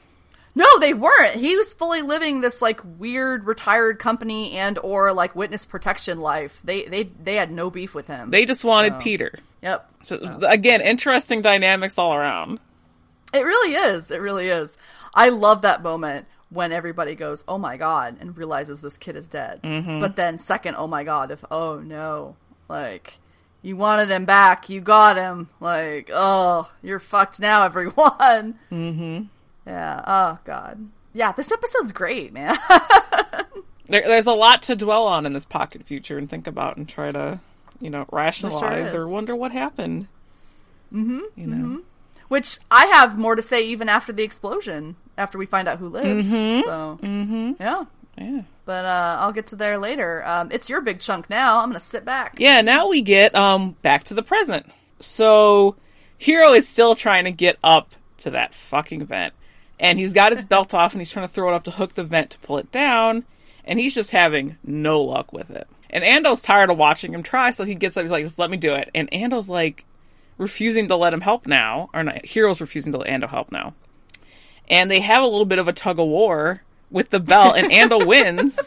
[0.54, 1.34] No, they weren't.
[1.36, 6.60] He was fully living this like weird retired company and or like witness protection life.
[6.64, 8.30] They they they had no beef with him.
[8.32, 9.32] They just wanted So- Peter.
[9.62, 9.90] Yep.
[10.02, 10.16] So,
[10.48, 12.58] Again, interesting dynamics all around.
[13.34, 14.10] It really is.
[14.10, 14.76] It really is.
[15.14, 19.28] I love that moment when everybody goes, "Oh my god," and realizes this kid is
[19.28, 19.60] dead.
[19.62, 20.00] Mm-hmm.
[20.00, 22.36] But then second, "Oh my god," if "Oh no,"
[22.68, 23.18] like
[23.62, 25.48] you wanted him back, you got him.
[25.60, 28.58] Like, oh, you're fucked now, everyone.
[28.70, 29.22] Mm-hmm.
[29.66, 30.02] Yeah.
[30.06, 30.88] Oh god.
[31.14, 31.32] Yeah.
[31.32, 32.56] This episode's great, man.
[33.90, 36.86] There, there's a lot to dwell on in this pocket future and think about and
[36.86, 37.40] try to,
[37.80, 38.94] you know, rationalize is.
[38.94, 40.08] or wonder what happened.
[40.92, 41.20] Mm-hmm.
[41.36, 41.80] You know,
[42.28, 45.88] Which I have more to say even after the explosion, after we find out who
[45.88, 46.28] lives.
[46.28, 47.52] So, Mm-hmm.
[47.58, 47.84] yeah.
[48.20, 48.42] Yeah.
[48.64, 50.22] But uh, I'll get to there later.
[50.26, 51.58] Um, it's your big chunk now.
[51.58, 52.36] I'm going to sit back.
[52.38, 54.66] Yeah, now we get um back to the present.
[55.00, 55.76] So
[56.18, 59.32] Hiro is still trying to get up to that fucking vent.
[59.80, 61.94] And he's got his belt off and he's trying to throw it up to hook
[61.94, 63.24] the vent to pull it down,
[63.64, 65.68] and he's just having no luck with it.
[65.88, 68.50] And Ando's tired of watching him try, so he gets up, he's like, just let
[68.50, 68.90] me do it.
[68.94, 69.86] And Ando's like
[70.36, 71.90] refusing to let him help now.
[71.94, 73.74] Or not Hiro's refusing to let Ando help now.
[74.68, 77.70] And they have a little bit of a tug of war with the belt, and
[77.70, 78.58] Ando wins.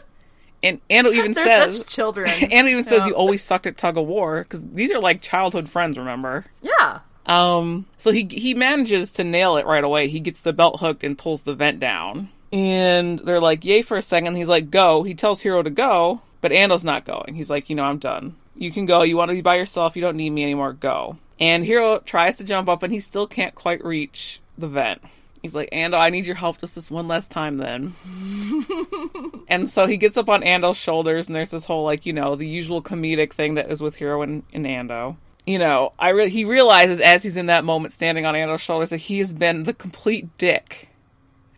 [0.62, 2.30] And Ando even They're says children.
[2.42, 5.20] and it even says you always sucked at tug of war because these are like
[5.20, 5.98] childhood friends.
[5.98, 6.44] Remember?
[6.62, 7.00] Yeah.
[7.26, 7.86] Um.
[7.98, 10.08] So he he manages to nail it right away.
[10.08, 12.28] He gets the belt hooked and pulls the vent down.
[12.52, 14.36] And they're like, "Yay!" for a second.
[14.36, 17.34] He's like, "Go." He tells Hiro to go, but Ando's not going.
[17.34, 18.36] He's like, "You know, I'm done.
[18.54, 19.02] You can go.
[19.02, 19.96] You want to be by yourself.
[19.96, 20.74] You don't need me anymore.
[20.74, 25.02] Go." And Hiro tries to jump up, and he still can't quite reach the vent.
[25.42, 27.96] He's like, Ando, I need your help just this one last time then.
[29.48, 32.36] and so he gets up on Ando's shoulders, and there's this whole, like, you know,
[32.36, 35.16] the usual comedic thing that is with Hiro and, and Ando.
[35.44, 38.90] You know, I re- he realizes as he's in that moment standing on Ando's shoulders
[38.90, 40.90] that he has been the complete dick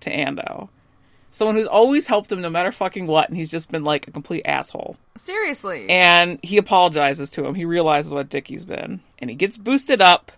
[0.01, 0.71] to Ando.
[1.31, 4.13] Someone who's always helped him no matter fucking what, and he's just been like a
[4.13, 4.97] complete asshole.
[5.17, 5.91] Seriously.
[5.91, 7.57] And he apologizes to him.
[7.57, 9.01] He realizes what dick he's been.
[9.19, 10.33] And he gets boosted up,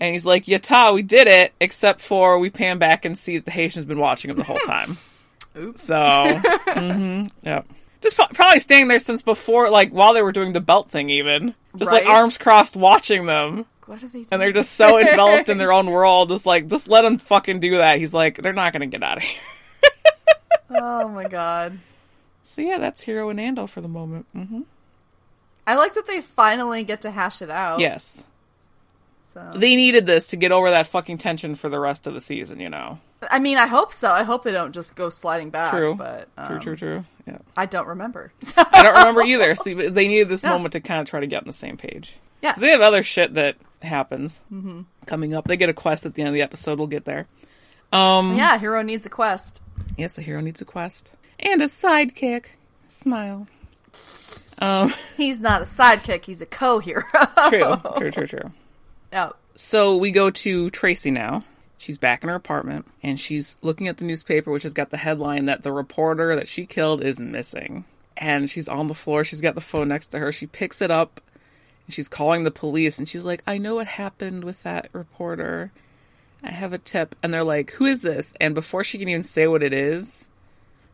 [0.00, 3.44] and he's like, Yatta, we did it, except for we pan back and see that
[3.44, 4.98] the Haitian's been watching him the whole time.
[5.56, 5.82] Oops.
[5.82, 7.62] So, hmm yeah.
[8.00, 11.10] Just pro- probably staying there since before, like, while they were doing the belt thing,
[11.10, 11.54] even.
[11.76, 13.66] Just, like, arms crossed watching them.
[13.86, 14.26] what are they doing?
[14.32, 16.30] And they're just so enveloped in their own world.
[16.30, 17.98] Just like, just let them fucking do that.
[17.98, 19.38] He's like, they're not going to get out of here.
[20.70, 21.78] oh my god.
[22.44, 24.26] So, yeah, that's Hiro and Ando for the moment.
[24.32, 24.62] hmm
[25.66, 27.78] I like that they finally get to hash it out.
[27.80, 28.24] Yes.
[29.32, 29.50] So.
[29.54, 32.58] They needed this to get over that fucking tension for the rest of the season,
[32.58, 32.98] you know?
[33.30, 34.10] I mean, I hope so.
[34.10, 35.70] I hope they don't just go sliding back.
[35.72, 35.94] True.
[35.94, 37.04] But um, True, true, true.
[37.28, 37.38] Yeah.
[37.56, 38.32] I don't remember.
[38.56, 39.54] I don't remember either.
[39.54, 40.50] So they needed this Yeah.
[40.50, 42.14] moment to kind of try to get on the same page.
[42.42, 42.54] yeah.
[42.54, 44.38] they have other shit that happens
[45.06, 45.46] coming up.
[45.46, 46.78] They get a quest at the end of the episode.
[46.78, 47.26] We'll get there.
[47.92, 49.62] Um, Yeah, hero needs a quest.
[49.96, 52.46] Yes, a hero needs a quest and a sidekick.
[52.88, 53.46] Smile.
[54.58, 56.24] Um, He's not a sidekick.
[56.24, 57.04] He's a co-hero.
[57.48, 58.52] true, true, true, true.
[59.12, 59.30] Yeah.
[59.56, 61.44] So we go to Tracy now.
[61.78, 64.96] She's back in her apartment and she's looking at the newspaper, which has got the
[64.96, 67.84] headline that the reporter that she killed is missing.
[68.16, 69.24] And she's on the floor.
[69.24, 70.30] She's got the phone next to her.
[70.30, 71.22] She picks it up
[71.86, 72.98] and she's calling the police.
[72.98, 75.72] And she's like, I know what happened with that reporter.
[76.42, 77.14] I have a tip.
[77.22, 78.34] And they're like, Who is this?
[78.40, 80.28] And before she can even say what it is,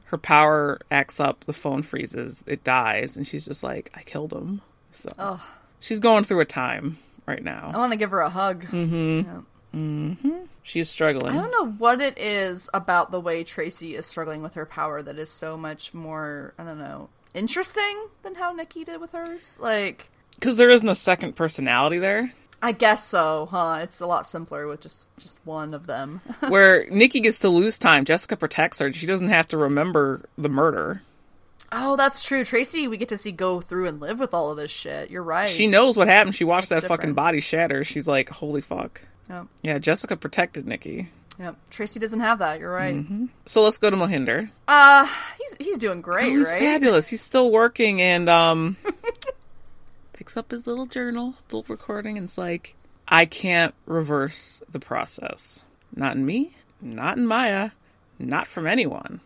[0.06, 1.44] her power acts up.
[1.44, 2.44] The phone freezes.
[2.46, 3.16] It dies.
[3.16, 4.62] And she's just like, I killed him.
[4.92, 5.40] So
[5.80, 7.70] she's going through a time right now.
[7.74, 8.64] I want to give her a hug.
[8.66, 9.40] Mm-hmm.
[9.74, 10.36] Mm-hmm.
[10.62, 11.36] She's struggling.
[11.36, 15.02] I don't know what it is about the way Tracy is struggling with her power
[15.02, 19.56] that is so much more, I don't know, interesting than how Nikki did with hers.
[19.60, 22.32] Like, Because there isn't a second personality there.
[22.62, 23.80] I guess so, huh?
[23.82, 26.22] It's a lot simpler with just just one of them.
[26.48, 28.90] Where Nikki gets to lose time, Jessica protects her.
[28.94, 31.02] She doesn't have to remember the murder.
[31.72, 32.44] Oh, that's true.
[32.44, 35.10] Tracy, we get to see go through and live with all of this shit.
[35.10, 35.48] You're right.
[35.50, 36.34] She knows what happened.
[36.34, 37.84] She watched That's that fucking body shatter.
[37.84, 39.00] She's like, holy fuck.
[39.28, 39.46] Yep.
[39.62, 41.08] Yeah, Jessica protected Nikki.
[41.38, 41.56] Yep.
[41.70, 42.60] Tracy doesn't have that.
[42.60, 43.04] You're right.
[43.44, 44.48] So let's go to Mohinder.
[44.68, 45.06] Uh,
[45.38, 46.58] he's he's doing great, Oh, he's right?
[46.58, 47.08] fabulous.
[47.08, 48.76] He's still working and um
[50.12, 52.74] picks up his little journal, little recording, and it's like,
[53.06, 55.64] I can't reverse the process.
[55.94, 57.70] Not in me, not in Maya,
[58.18, 59.20] not from anyone.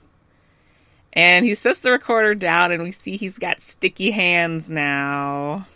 [1.12, 5.66] And he sets the recorder down and we see he's got sticky hands now.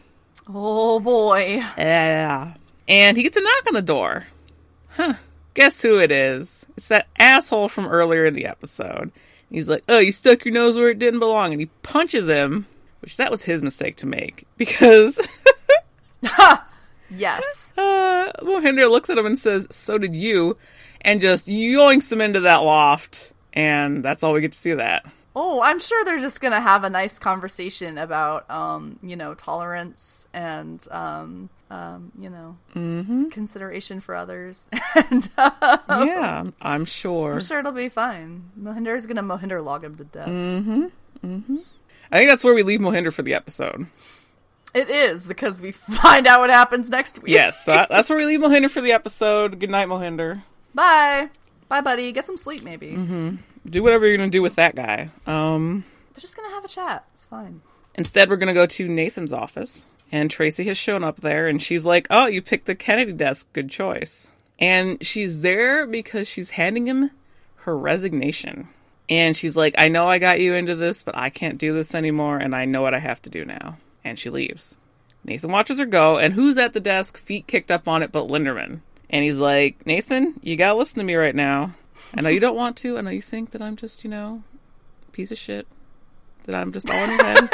[0.48, 1.56] Oh boy.
[1.76, 2.54] Yeah.
[2.86, 4.26] And he gets a knock on the door.
[4.90, 5.14] Huh.
[5.54, 6.64] Guess who it is?
[6.76, 9.10] It's that asshole from earlier in the episode.
[9.50, 11.52] He's like, oh, you stuck your nose where it didn't belong.
[11.52, 12.66] And he punches him,
[13.00, 14.46] which that was his mistake to make.
[14.56, 15.18] Because
[17.10, 17.72] Yes.
[17.78, 20.56] uh, Mohinder looks at him and says, so did you.
[21.00, 23.32] And just yoinks him into that loft.
[23.52, 25.04] And that's all we get to see of that.
[25.36, 30.28] Oh, I'm sure they're just gonna have a nice conversation about, um, you know, tolerance
[30.32, 33.30] and, um, um, you know, Mm-hmm.
[33.30, 37.32] consideration for others, and uh, Yeah, I'm sure.
[37.34, 38.50] I'm sure it'll be fine.
[38.60, 40.28] Mohinder is gonna Mohinder log him to death.
[40.28, 40.90] Mm.
[42.12, 43.86] I think that's where we leave Mohinder for the episode.
[44.72, 47.32] It is because we find out what happens next week.
[47.32, 49.58] Yes, that's where we leave Mohinder for the episode.
[49.58, 50.42] Good night, Mohinder.
[50.74, 51.28] Bye.
[51.68, 52.12] Bye, buddy.
[52.12, 52.96] Get some sleep, maybe.
[53.66, 55.10] Do whatever you're gonna do with that guy.
[55.26, 57.04] Um, They're just gonna have a chat.
[57.14, 57.62] It's fine.
[57.94, 61.84] instead, we're gonna go to Nathan's office, and Tracy has shown up there, and she's
[61.86, 63.48] like, "Oh, you picked the Kennedy desk.
[63.52, 67.10] Good choice." And she's there because she's handing him
[67.56, 68.68] her resignation.
[69.08, 71.94] And she's like, I know I got you into this, but I can't do this
[71.94, 73.76] anymore, and I know what I have to do now.
[74.04, 74.76] And she leaves.
[75.24, 78.28] Nathan watches her go, and who's at the desk, feet kicked up on it, but
[78.28, 78.80] Linderman.
[79.10, 81.72] And he's like, Nathan, you gotta listen to me right now.
[82.16, 82.96] I know you don't want to.
[82.98, 84.42] I know you think that I'm just, you know,
[85.12, 85.66] piece of shit.
[86.44, 87.48] That I'm just all in your head.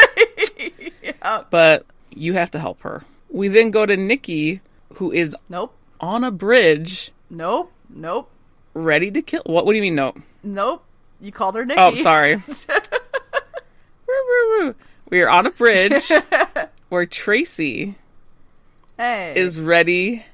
[1.03, 1.43] yeah.
[1.51, 3.03] But you have to help her.
[3.31, 4.61] We then go to Nikki,
[4.95, 5.75] who is Nope.
[6.01, 7.73] on a bridge, Nope.
[7.89, 8.29] Nope.
[8.75, 9.43] ready to kill.
[9.47, 9.65] What?
[9.67, 9.95] What do you mean?
[9.95, 10.15] No.
[10.43, 10.85] Nope.
[11.21, 11.81] You called her oh, Nikki.
[11.81, 12.43] Oh, sorry.
[15.11, 16.09] We are on a bridge
[16.89, 17.97] where Tracy
[18.97, 19.33] hey.
[19.37, 20.25] is ready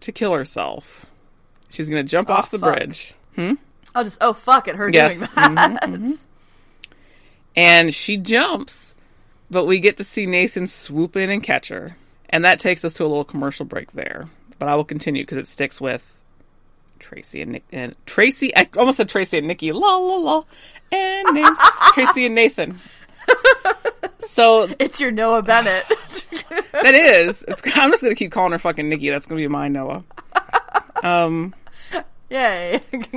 [0.00, 1.04] to kill herself.
[1.68, 2.76] She's gonna jump Oh, off the fuck.
[2.78, 3.14] bridge.
[3.94, 5.18] I'll just oh fuck at her Yes.
[5.18, 6.18] doing that.
[7.56, 8.94] and she jumps,
[9.50, 11.96] but we get to see Nathan swoop in and catch her,
[12.30, 14.28] and that takes us to a little commercial break there.
[14.58, 16.08] But I will continue because it sticks with
[16.98, 18.54] Tracy and Nick and Tracy.
[18.56, 19.72] I almost said Tracy and Nikki.
[19.72, 20.42] La la la,
[20.92, 21.58] and names
[21.92, 22.78] Tracy and Nathan.
[24.20, 25.84] So It's your Noah Bennett.
[26.72, 27.44] that is.
[27.46, 29.10] It's, I'm just gonna keep calling her fucking Nikki.
[29.10, 30.02] That's gonna be my Noah.
[31.02, 31.54] Um.
[32.30, 32.80] Yay.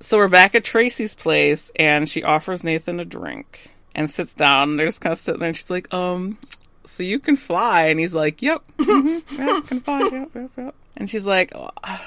[0.00, 4.76] So we're back at Tracy's place, and she offers Nathan a drink and sits down.
[4.76, 6.36] They're just kind of sitting there, and she's like, "Um,
[6.84, 10.00] so you can fly?" And he's like, "Yep, hmm yeah, can fly.
[10.00, 11.70] Yep, yep, yep." And she's like, oh,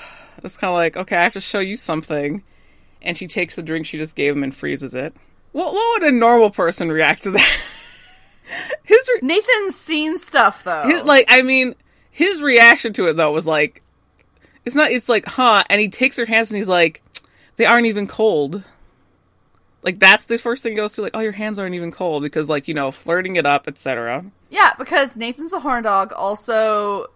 [0.44, 2.44] "It's kind of like, okay, I have to show you something."
[3.02, 5.16] And she takes the drink she just gave him and freezes it.
[5.54, 7.42] What, what would a normal person react to that?
[8.84, 10.84] his, re- Nathan's seen stuff though.
[10.84, 11.74] his, like, I mean,
[12.12, 13.82] his reaction to it though was like,
[14.68, 14.92] it's not.
[14.92, 15.64] It's like, huh?
[15.70, 17.02] And he takes her hands and he's like,
[17.56, 18.64] they aren't even cold.
[19.82, 21.02] Like that's the first thing he goes to.
[21.02, 24.26] Like, oh, your hands aren't even cold because, like, you know, flirting it up, etc.
[24.50, 26.12] yeah, because Nathan's a horn dog.
[26.14, 27.08] Also,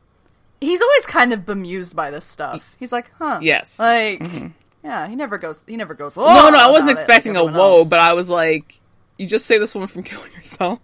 [0.61, 2.75] he's always kind of bemused by this stuff.
[2.79, 3.39] He's like, huh?
[3.41, 3.77] Yes.
[3.77, 4.47] Like, mm-hmm.
[4.83, 5.65] yeah, he never goes.
[5.67, 6.17] He never goes.
[6.17, 7.89] Oh, no, no, I wasn't expecting like a whoa, else.
[7.89, 8.79] but I was like,
[9.17, 10.79] you just say this woman from killing herself,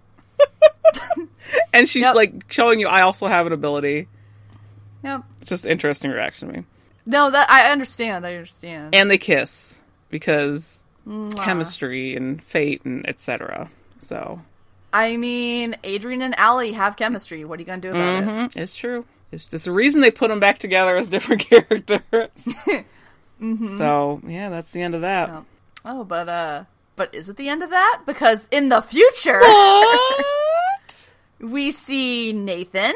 [1.74, 2.16] and she's Yep.
[2.16, 4.08] like showing you I also have an ability.
[5.08, 5.24] Yep.
[5.42, 6.64] It's just interesting reaction to me.
[7.06, 8.26] No, that I understand.
[8.26, 8.94] I understand.
[8.94, 9.80] And they kiss
[10.10, 10.84] because
[11.38, 13.70] chemistry and fate and etc.
[14.00, 14.42] So
[14.94, 17.46] I mean, Adrian and Ali have chemistry.
[17.46, 18.26] What are you gonna do about it?
[18.28, 19.06] Mhm, It's true.
[19.32, 22.48] It's just the reason they put them back together as different characters.
[23.78, 25.30] So yeah, that's the end of that.
[25.30, 25.42] Yeah.
[25.86, 26.64] Oh, but uh,
[26.96, 28.02] but is it the end of that?
[28.08, 31.08] Because in the future, What?
[31.40, 32.94] we see Nathan,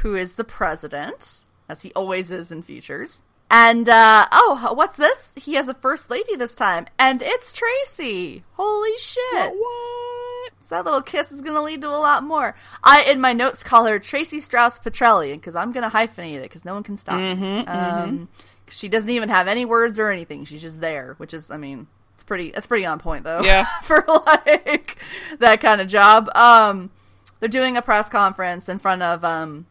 [0.00, 3.22] who is the president, as he always is in futures.
[3.50, 5.32] And uh oh, what's this?
[5.36, 8.42] He has a first lady this time, and it's Tracy.
[8.54, 9.52] Holy shit!
[9.54, 10.52] What?
[10.62, 12.54] So that little kiss is going to lead to a lot more.
[12.82, 16.42] I, in my notes, call her Tracy Strauss Petrelli because I'm going to hyphenate it
[16.44, 17.64] because no one can stop me.
[17.66, 18.28] Um,
[18.66, 20.46] 'cause she doesn't even have any words or anything.
[20.46, 22.48] She's just there, which is, I mean, it's pretty.
[22.48, 23.42] It's pretty on point though.
[23.42, 23.66] Yeah.
[23.82, 24.96] for like
[25.38, 26.30] that kind of job.
[26.34, 26.90] Um,
[27.40, 29.22] they're doing a press conference in front of.
[29.22, 29.66] Um,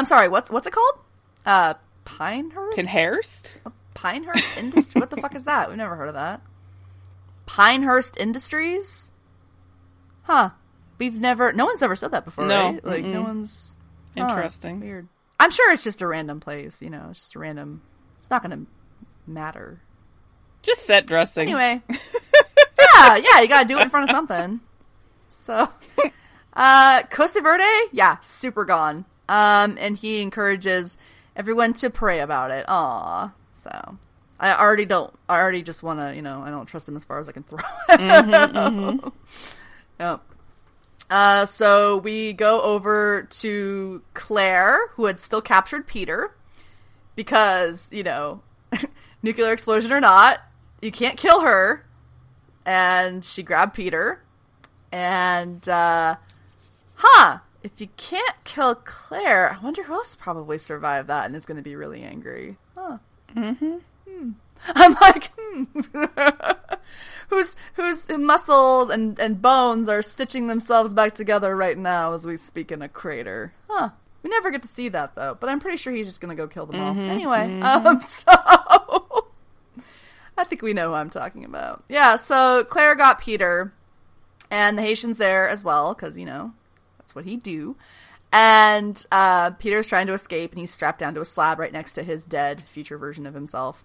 [0.00, 0.28] I'm sorry.
[0.28, 0.98] What's what's it called?
[1.44, 1.74] Uh,
[2.06, 2.74] Pinehurst.
[2.74, 3.52] Pinhurst?
[3.92, 4.94] Pinehurst Industries.
[4.94, 5.68] what the fuck is that?
[5.68, 6.40] We've never heard of that.
[7.44, 9.10] Pinehurst Industries?
[10.22, 10.50] Huh.
[10.96, 11.52] We've never.
[11.52, 12.82] No one's ever said that before, No, right?
[12.82, 13.24] Like, no mm-mm.
[13.26, 13.76] one's.
[14.16, 14.80] huh, Interesting.
[14.80, 15.06] weird.
[15.38, 17.82] I'm sure it's just a random place, you know, it's just a random.
[18.16, 18.66] It's not going to
[19.30, 19.82] matter.
[20.62, 21.48] Just set dressing.
[21.48, 21.82] Anyway.
[21.90, 24.60] yeah, yeah, you got to do it in front of something.
[25.28, 25.68] So.
[26.52, 27.62] Uh, Costa Verde?
[27.92, 29.04] Yeah, super gone.
[29.30, 30.98] Um, and he encourages
[31.36, 32.66] everyone to pray about it.
[32.68, 33.32] Aw.
[33.52, 33.98] So.
[34.40, 35.12] I already don't.
[35.28, 37.32] I already just want to, you know, I don't trust him as far as I
[37.32, 39.12] can throw.
[40.00, 40.22] Yep.
[41.10, 46.34] Uh, so we go over to Claire, who had still captured Peter,
[47.16, 48.40] because you know,
[49.22, 50.40] nuclear explosion or not,
[50.80, 51.84] you can't kill her.
[52.64, 54.22] And she grabbed Peter,
[54.90, 56.16] and uh,
[56.94, 57.38] huh?
[57.62, 61.58] If you can't kill Claire, I wonder who else probably survived that and is going
[61.58, 62.56] to be really angry.
[62.74, 62.98] Huh.
[63.36, 63.76] Mm-hmm.
[64.08, 64.30] Hmm.
[64.68, 65.64] I'm like, hmm.
[67.28, 72.36] whose whose muscle and, and bones are stitching themselves back together right now as we
[72.36, 73.52] speak in a crater.
[73.68, 73.90] Huh.
[74.22, 76.46] We never get to see that though, but I'm pretty sure he's just gonna go
[76.46, 76.98] kill them all.
[76.98, 78.26] Anyway, um, so
[80.36, 81.84] I think we know who I'm talking about.
[81.88, 83.72] Yeah, so Claire got Peter,
[84.50, 86.52] and the Haitian's there as well because you know
[87.10, 87.76] that's what he do.
[88.32, 91.94] And uh, Peter's trying to escape, and he's strapped down to a slab right next
[91.94, 93.84] to his dead future version of himself.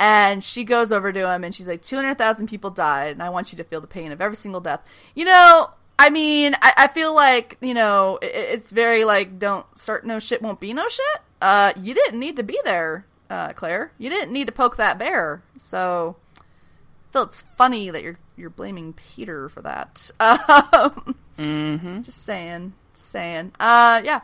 [0.00, 3.52] And she goes over to him and she's like, 200,000 people died, and I want
[3.52, 4.80] you to feel the pain of every single death.
[5.14, 9.64] You know, I mean, I, I feel like, you know, it, it's very like, don't
[9.78, 11.20] start no shit, won't be no shit.
[11.40, 13.92] uh, you didn't need to be there, uh, Claire.
[13.98, 15.44] You didn't need to poke that bear.
[15.56, 20.10] So, I feel it's funny that you're you're blaming Peter for that.
[20.20, 22.02] Um, Mm-hmm.
[22.02, 23.52] just saying, just saying.
[23.58, 24.20] Uh, yeah.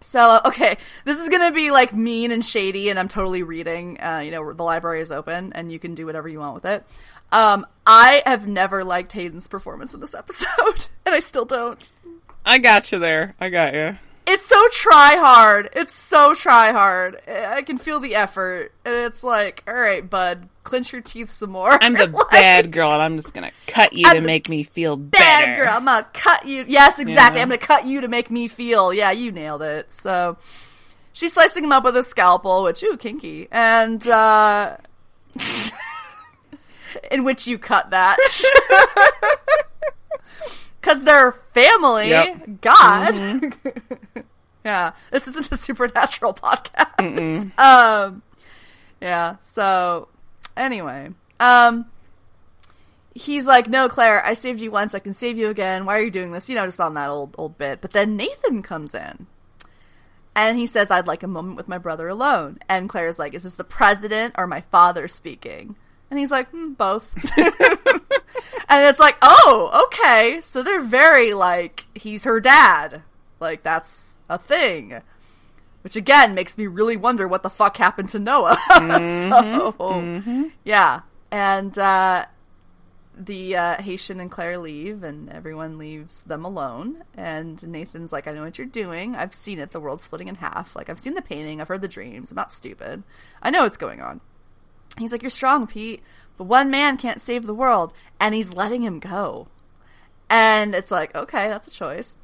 [0.00, 3.98] So okay, this is gonna be like mean and shady, and I'm totally reading.
[4.00, 6.64] Uh, you know, the library is open, and you can do whatever you want with
[6.66, 6.84] it.
[7.32, 11.90] Um, I have never liked Hayden's performance in this episode, and I still don't.
[12.44, 13.34] I got you there.
[13.40, 13.96] I got you.
[14.26, 15.68] It's so try hard.
[15.74, 17.20] It's so try hard.
[17.28, 21.50] I can feel the effort, and it's like, all right, bud, clench your teeth some
[21.50, 21.76] more.
[21.82, 24.62] I'm the Like, bad girl, and I'm just gonna cut you I'm to make me
[24.62, 25.64] feel bad better.
[25.64, 25.74] girl.
[25.76, 26.64] I'm gonna cut you.
[26.66, 27.38] Yes, exactly.
[27.38, 27.42] Yeah.
[27.42, 28.94] I'm gonna cut you to make me feel.
[28.94, 29.92] Yeah, you nailed it.
[29.92, 30.38] So
[31.12, 34.78] she's slicing him up with a scalpel, which ooh, kinky, and uh
[37.10, 38.16] in which you cut that.
[40.84, 42.10] Cause they're family.
[42.10, 42.60] Yep.
[42.60, 43.56] God.
[44.64, 44.92] yeah.
[45.10, 47.58] This isn't a supernatural podcast.
[47.58, 48.22] Um
[49.00, 50.08] Yeah, so
[50.56, 51.08] anyway.
[51.40, 51.86] Um
[53.14, 54.94] he's like, "No, Claire, I saved you once.
[54.94, 55.86] I can save you again.
[55.86, 57.80] Why are you doing this?" You know, just on that old old bit.
[57.80, 59.26] But then Nathan comes in,
[60.36, 63.44] and he says, "I'd like a moment with my brother alone." And Claire's like, "Is
[63.44, 65.76] this the president or my father speaking?"
[66.10, 67.14] And he's like, hmm, "Both."
[68.68, 73.02] and it's like, "Oh, okay." So they're very like he's her dad.
[73.40, 75.00] Like that's a thing.
[75.82, 78.58] Which again makes me really wonder what the fuck happened to Noah.
[79.78, 81.00] so, yeah.
[81.30, 82.24] And uh,
[83.16, 87.04] the uh, Haitian and Claire leave, and everyone leaves them alone.
[87.16, 89.14] And Nathan's like, I know what you're doing.
[89.14, 89.70] I've seen it.
[89.70, 90.74] The world's splitting in half.
[90.74, 91.60] Like, I've seen the painting.
[91.60, 92.30] I've heard the dreams.
[92.30, 93.02] I'm not stupid.
[93.42, 94.20] I know what's going on.
[94.98, 96.02] He's like, You're strong, Pete,
[96.36, 97.92] but one man can't save the world.
[98.20, 99.48] And he's letting him go.
[100.30, 102.16] And it's like, okay, that's a choice.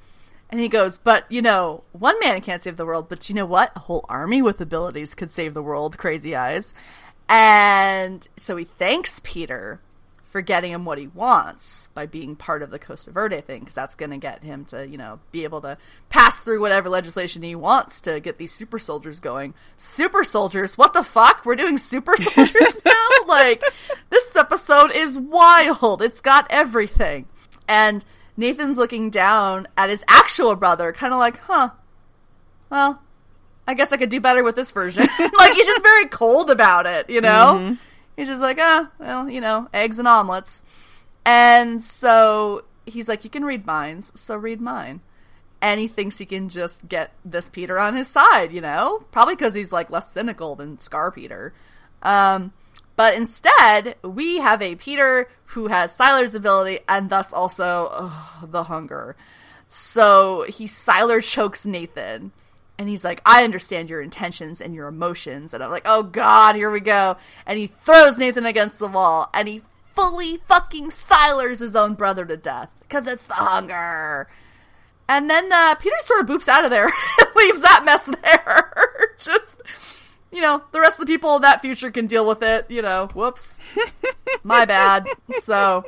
[0.49, 3.47] And he goes, but you know, one man can't save the world, but you know
[3.47, 3.73] what?
[3.77, 6.75] A whole army with abilities could save the world, crazy eyes.
[7.29, 9.81] And so he thanks Peter
[10.31, 13.75] for getting him what he wants by being part of the Costa Verde thing, because
[13.75, 15.77] that's going to get him to, you know, be able to
[16.09, 19.55] pass through whatever legislation he wants to get these super soldiers going.
[19.77, 20.79] Super soldiers?
[20.79, 21.45] What the fuck?
[21.45, 23.09] We're doing super soldiers now?
[23.27, 23.61] like,
[24.11, 26.01] this episode is wild.
[26.01, 27.27] It's got everything.
[27.69, 28.05] And
[28.37, 31.71] Nathan's looking down at his actual brother, kind of like, huh,
[32.71, 33.03] well,
[33.67, 35.09] I guess I could do better with this version.
[35.19, 37.59] like, he's just very cold about it, you know?
[37.59, 37.75] Mm-hmm.
[38.21, 40.63] He's just like, ah, well, you know, eggs and omelets.
[41.25, 45.01] And so he's like, you can read minds, so read mine.
[45.63, 49.03] And he thinks he can just get this Peter on his side, you know?
[49.11, 51.55] Probably because he's like less cynical than Scar Peter.
[52.03, 52.53] Um,
[52.95, 58.65] but instead, we have a Peter who has Sylar's ability and thus also ugh, the
[58.65, 59.17] hunger.
[59.67, 62.33] So he Sylar chokes Nathan.
[62.81, 65.53] And he's like, I understand your intentions and your emotions.
[65.53, 67.19] And I'm like, oh god, here we go.
[67.45, 69.29] And he throws Nathan against the wall.
[69.35, 69.61] And he
[69.95, 72.71] fully fucking Sylars his own brother to death.
[72.81, 74.29] Because it's the hunger.
[75.11, 76.91] And then uh, Peter sort of boops out of there
[77.37, 78.73] leaves that mess there.
[79.19, 79.61] Just,
[80.33, 82.65] you know, the rest of the people in that future can deal with it.
[82.71, 83.59] You know, whoops.
[84.43, 85.07] My bad.
[85.43, 85.85] So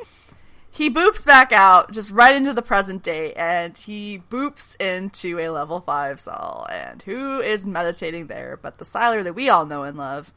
[0.73, 5.49] he boops back out, just right into the present day, and he boops into a
[5.49, 6.65] level 5 Sol.
[6.67, 10.33] And who is meditating there but the Sylar that we all know and love?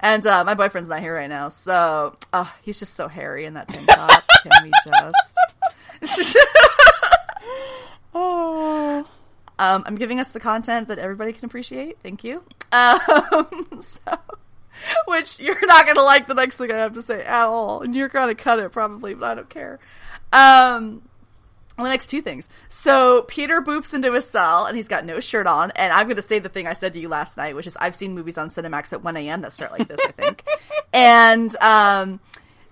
[0.00, 3.54] And uh, my boyfriend's not here right now, so uh, he's just so hairy in
[3.54, 4.24] that tank top.
[4.42, 4.72] Can we
[6.02, 6.36] just.
[8.16, 9.04] Oh.
[9.58, 11.98] Um, I'm giving us the content that everybody can appreciate.
[12.02, 12.42] Thank you.
[12.72, 14.00] Um, so,
[15.06, 17.82] which you're not going to like the next thing I have to say at all,
[17.82, 19.78] and you're going to cut it probably, but I don't care.
[20.32, 21.02] Um,
[21.76, 22.48] the next two things.
[22.68, 25.72] So Peter boops into his cell, and he's got no shirt on.
[25.72, 27.76] And I'm going to say the thing I said to you last night, which is
[27.76, 29.40] I've seen movies on Cinemax at 1 a.m.
[29.42, 29.98] that start like this.
[30.04, 30.44] I think,
[30.92, 32.20] and um.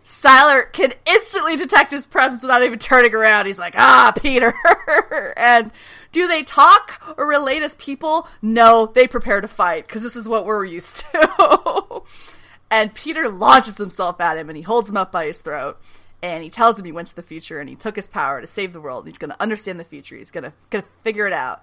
[0.05, 3.47] Sylar can instantly detect his presence without even turning around.
[3.47, 4.53] He's like, ah, Peter.
[5.37, 5.71] and
[6.13, 8.29] do they talk or relate as people?
[8.43, 12.03] No, they prepare to fight because this is what we're used to.
[12.71, 15.81] and Peter launches himself at him and he holds him up by his throat.
[16.23, 18.47] And he tells him he went to the future and he took his power to
[18.47, 19.07] save the world.
[19.07, 20.17] He's going to understand the future.
[20.17, 21.63] He's going to gonna figure it out.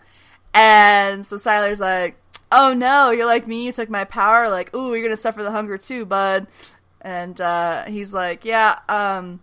[0.54, 2.18] And so Sylar's like,
[2.52, 3.68] oh no, you're like me.
[3.68, 4.50] You took my power.
[4.50, 6.48] Like, ooh, you're going to suffer the hunger too, bud.
[7.02, 9.40] And uh, he's like, yeah, um,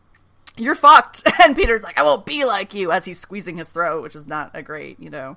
[0.57, 1.23] you're fucked.
[1.45, 4.27] And Peter's like, I won't be like you as he's squeezing his throat, which is
[4.27, 5.37] not a great, you know,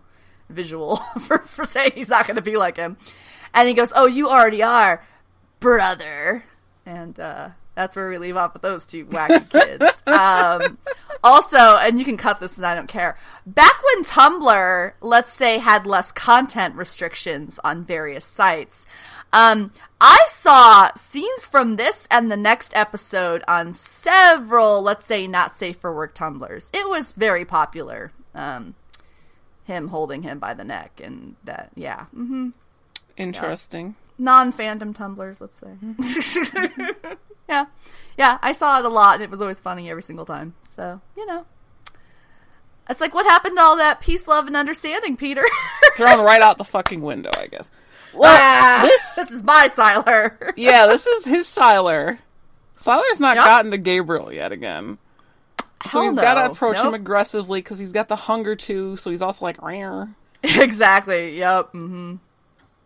[0.50, 2.98] visual for, for saying he's not going to be like him.
[3.54, 5.06] And he goes, oh, you already are,
[5.60, 6.44] brother.
[6.86, 10.04] And uh, That's where we leave off with those two wacky kids.
[10.08, 10.78] um,
[11.24, 13.18] also, and you can cut this and I don't care.
[13.46, 18.86] Back when Tumblr, let's say, had less content restrictions on various sites,
[19.32, 19.72] um,
[20.02, 25.78] I saw scenes from this and the next episode on several, let's say, not safe
[25.78, 26.70] for work Tumblrs.
[26.74, 28.12] It was very popular.
[28.34, 28.76] Um,
[29.66, 32.06] him holding him by the neck and that, yeah.
[32.06, 32.50] hmm
[33.18, 33.96] Interesting.
[34.18, 35.76] non fandom Tumblrs, let's say.
[37.50, 37.66] yeah.
[38.18, 40.54] Yeah, I saw it a lot and it was always funny every single time.
[40.76, 41.46] So, you know.
[42.90, 45.46] It's like what happened to all that peace, love, and understanding, Peter?
[45.96, 47.70] Thrown right out the fucking window, I guess.
[48.14, 50.54] Well, Ah, this this is my Sylar.
[50.56, 52.18] yeah, this is his Sylar.
[52.80, 53.46] Sylar's not Yep.
[53.46, 54.98] gotten to Gabriel yet again.
[55.86, 56.52] So Hell he's got to no.
[56.52, 58.98] approach him aggressively because he's got the hunger too.
[58.98, 60.10] So he's also like, "Rare,"
[60.44, 61.38] exactly.
[61.38, 61.68] Yep.
[61.74, 62.16] Mm-hmm.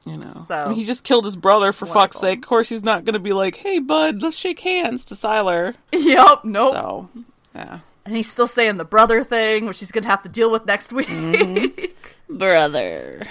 [0.06, 0.44] you know.
[0.48, 2.40] So- I mean, he just killed his brother for fuck's sake.
[2.40, 5.74] Of course, he's not going to be like, "Hey, bud, let's shake hands" to Sylar.
[5.92, 6.44] Yep.
[6.46, 6.74] Nope.
[6.74, 7.10] So,
[7.56, 10.66] yeah, And he's still saying the brother thing, which he's gonna have to deal with
[10.66, 11.08] next week.
[11.08, 11.86] Mm-hmm.
[12.38, 13.28] brother,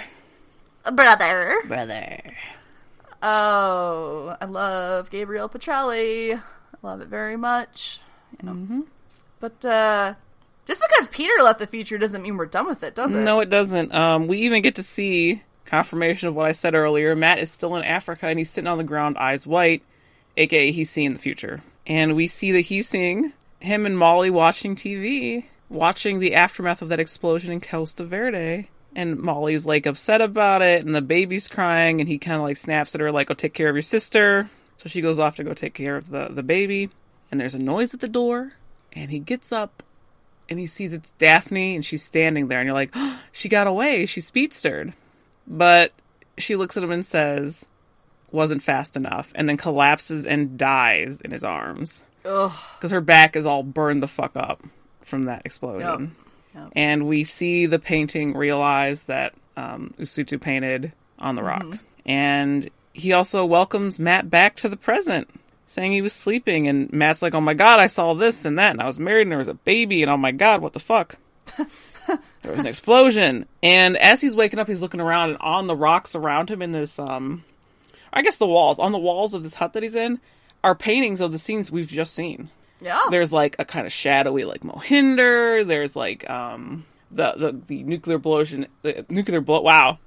[0.91, 1.61] brother.
[1.67, 2.19] brother.
[3.21, 6.35] Oh, I love Gabriel Petrelli.
[6.35, 7.99] I love it very much.
[8.39, 8.53] You know.
[8.53, 8.81] Mm-hmm.
[9.39, 10.15] But uh
[10.65, 13.23] just because Peter left the future doesn't mean we're done with it, does it?
[13.23, 13.93] No, it doesn't.
[13.93, 17.15] Um, we even get to see confirmation of what I said earlier.
[17.15, 19.83] Matt is still in Africa and he's sitting on the ground, eyes white,
[20.37, 21.61] aka he's seeing the future.
[21.85, 26.89] And we see that he's seeing him and Molly watching TV, watching the aftermath of
[26.89, 28.69] that explosion in Costa Verde.
[28.95, 32.57] And Molly's like upset about it, and the baby's crying, and he kind of like
[32.57, 35.43] snaps at her, like, "Go take care of your sister." So she goes off to
[35.43, 36.89] go take care of the the baby,
[37.31, 38.53] and there's a noise at the door,
[38.93, 39.83] and he gets up
[40.49, 43.67] and he sees it's Daphne and she's standing there and you're like, oh, she got
[43.67, 44.93] away, she speedstered.
[45.47, 45.91] But
[46.37, 47.65] she looks at him and says,
[48.31, 52.03] wasn't fast enough, and then collapses and dies in his arms.
[52.77, 54.61] Because her back is all burned the fuck up
[55.01, 56.15] from that explosion.
[56.17, 56.22] Yep.
[56.75, 61.65] And we see the painting realize that um, Usutu painted on the rock.
[62.05, 65.29] And he also welcomes Matt back to the present,
[65.65, 66.67] saying he was sleeping.
[66.67, 69.23] And Matt's like, oh my god, I saw this and that, and I was married,
[69.23, 71.17] and there was a baby, and oh my god, what the fuck?
[71.57, 73.47] there was an explosion.
[73.61, 76.71] And as he's waking up, he's looking around, and on the rocks around him in
[76.71, 77.43] this, um,
[78.11, 80.19] I guess the walls, on the walls of this hut that he's in,
[80.63, 82.49] are paintings of the scenes we've just seen
[82.81, 82.99] Yeah.
[83.11, 85.65] there's like a kind of shadowy like Mohinder.
[85.65, 89.61] There's like um the the, the nuclear explosion, the nuclear blow.
[89.61, 89.99] Wow,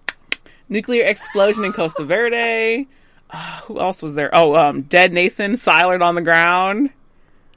[0.68, 2.86] nuclear explosion in Costa Verde.
[3.30, 4.30] Uh, who else was there?
[4.32, 6.90] Oh, um, dead Nathan sylared on the ground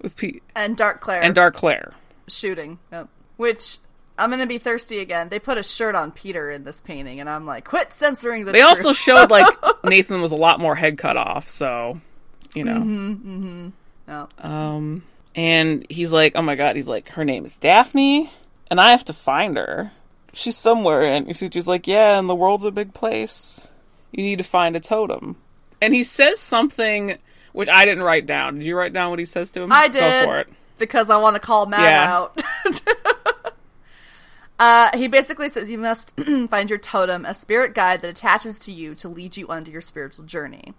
[0.02, 1.92] with Pete and Dark Claire and Dark Claire.
[2.28, 2.80] shooting.
[2.92, 3.08] Yep.
[3.38, 3.78] Which
[4.18, 5.30] I'm gonna be thirsty again.
[5.30, 8.52] They put a shirt on Peter in this painting, and I'm like, quit censoring the.
[8.52, 8.78] They truth.
[8.78, 9.46] also showed like
[9.84, 12.00] Nathan was a lot more head cut off, so
[12.56, 13.72] you know.
[14.10, 14.44] Yep.
[14.46, 15.04] Um,
[15.36, 18.30] and he's like, oh my god, he's like, her name is Daphne,
[18.70, 19.92] and I have to find her.
[20.34, 23.68] She's somewhere, and Usutu's like, yeah, and the world's a big place.
[24.12, 25.36] You need to find a totem.
[25.82, 27.18] And he says something
[27.54, 28.56] which I didn't write down.
[28.58, 29.72] Did you write down what he says to him?
[29.72, 30.26] I Go did.
[30.26, 30.48] for it.
[30.78, 32.16] because I want to call Matt Yeah.
[32.16, 32.42] out.
[34.60, 36.14] uh, he basically says you must
[36.50, 39.82] find your totem, a spirit guide that attaches to you to lead you onto your
[39.82, 40.74] spiritual journey.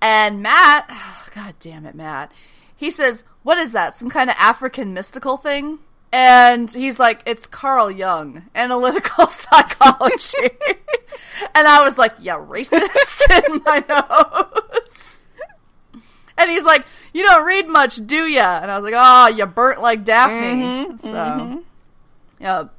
[0.00, 0.88] And Matt,
[1.34, 2.32] god damn it, Matt,
[2.78, 3.94] he says, "What is that?
[3.94, 5.80] Some kind of African mystical thing?"
[6.12, 10.38] And he's like, "It's Carl Jung, analytical psychology."
[11.54, 15.26] and I was like, "Yeah, racist." in my notes.
[16.38, 19.44] And he's like, "You don't read much, do ya?" And I was like, "Oh, you
[19.44, 21.58] burnt like Daphne." Mm-hmm, so, mm-hmm.
[22.40, 22.74] yep,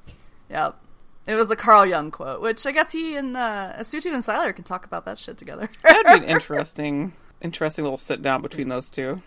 [0.49, 0.75] yep.
[1.27, 4.55] It was a Carl Jung quote, which I guess he and uh, Usutu and Sylar
[4.55, 5.69] can talk about that shit together.
[5.83, 7.11] That'd be an interesting,
[7.41, 9.21] interesting little sit down between those two.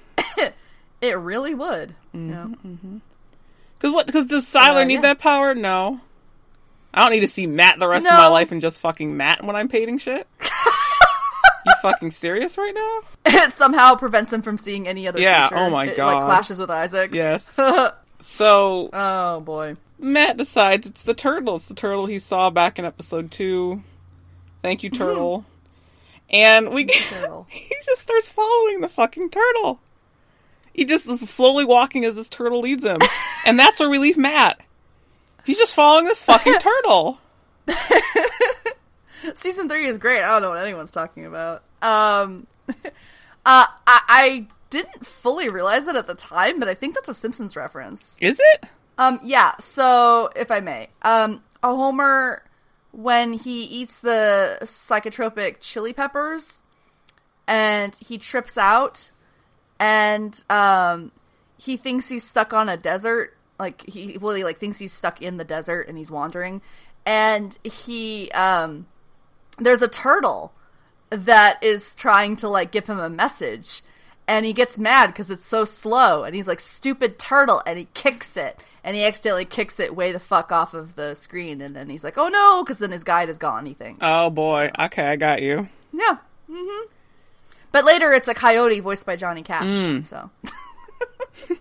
[1.03, 1.91] It really would.
[2.15, 2.29] Mm-hmm.
[2.29, 3.01] you know?
[3.75, 4.07] Because what?
[4.07, 5.01] Because does Sylar Uh, need yeah.
[5.03, 5.55] that power?
[5.55, 6.01] No.
[6.95, 9.43] I don't need to see Matt the rest of my life and just fucking Matt
[9.45, 10.27] when I'm painting shit.
[11.67, 13.01] you fucking serious right now?
[13.47, 15.21] it somehow prevents him from seeing any other.
[15.21, 15.63] Yeah, future.
[15.63, 16.15] oh my It, God.
[16.17, 17.17] Like clashes with Isaac's.
[17.17, 17.59] Yes.
[18.21, 19.77] So oh boy.
[19.99, 21.57] Matt decides it's the turtle.
[21.57, 23.83] It's the turtle he saw back in episode two.
[24.63, 25.45] Thank you, turtle.
[26.31, 27.49] And we turtle.
[27.51, 29.81] he just starts following the fucking turtle.
[30.73, 32.99] He just is slowly walking as this turtle leads him,
[33.45, 34.61] and that's where we leave Matt.
[35.45, 37.19] He's just following this fucking turtle.
[39.35, 40.23] Season three is great.
[40.23, 41.63] I don't know what anyone's talking about.
[41.81, 42.75] Um, uh,
[43.45, 47.55] I, I didn't fully realize it at the time, but I think that's a Simpsons
[47.55, 48.17] reference.
[48.21, 48.65] Is it?
[48.99, 49.55] Um, yeah.
[49.59, 52.43] So, if I may, um, a Homer
[52.93, 56.63] when he eats the psychotropic chili peppers
[57.47, 59.11] and he trips out
[59.79, 61.13] and um,
[61.57, 63.37] he thinks he's stuck on a desert.
[63.59, 66.63] Like he well, he like thinks he's stuck in the desert and he's wandering,
[67.07, 68.87] and he um,
[69.59, 70.53] there's a turtle
[71.11, 73.83] that is trying to like give him a message.
[74.29, 76.23] And he gets mad because it's so slow.
[76.23, 77.61] And he's like stupid turtle.
[77.67, 78.63] And he kicks it.
[78.85, 81.61] And he accidentally kicks it way the fuck off of the screen.
[81.61, 83.99] And then he's like oh no because then his guide is gone he thinks.
[84.01, 84.71] Oh boy.
[84.79, 85.69] Okay, I got you.
[85.93, 86.19] yeah.
[86.51, 86.87] Hmm
[87.73, 90.05] but later it's a coyote voiced by johnny cash Mm.
[90.05, 90.31] so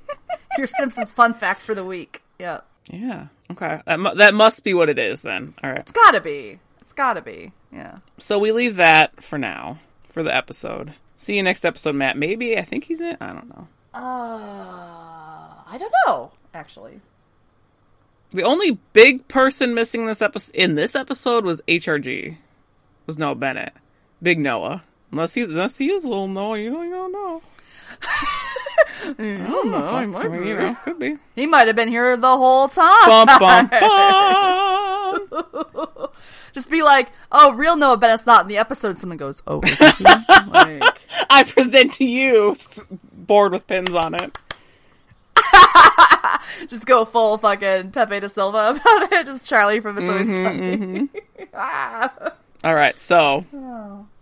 [0.57, 3.27] your simpsons fun fact for the week yeah Yeah.
[3.51, 3.81] Okay.
[3.85, 5.53] That mu- that must be what it is then.
[5.63, 5.79] All right.
[5.79, 10.33] it's gotta be it's gotta be yeah So we leave that for now for the
[10.35, 10.93] episode.
[11.17, 12.17] See you next episode, Matt.
[12.17, 13.17] Maybe I think he's in.
[13.21, 13.67] I don't know.
[13.93, 13.99] uh
[15.73, 16.99] i don't know actually
[18.33, 22.38] The only big person missing this episode in this episode was HRG.
[23.05, 23.73] Was Noah Bennett.
[24.21, 24.83] Big Noah.
[25.11, 27.41] Unless he unless he is little Noah, you don't, you don't know.
[28.01, 30.17] I don't know.
[30.17, 31.17] I mean, you know, could be.
[31.35, 33.05] He might have been here the whole time.
[33.05, 35.27] Bum bum bum.
[36.53, 38.97] Just be like, oh, real Noah Bennett's not in the episode.
[38.97, 39.79] Someone goes, oh, like,
[41.29, 42.57] I present to you
[43.13, 44.38] board with pins on it.
[46.67, 49.25] just go full fucking Pepe de Silva about it.
[49.25, 51.09] Just Charlie from It's Always Mm-hmm, Sunny.
[51.53, 52.33] Ah.
[52.63, 53.45] All right, so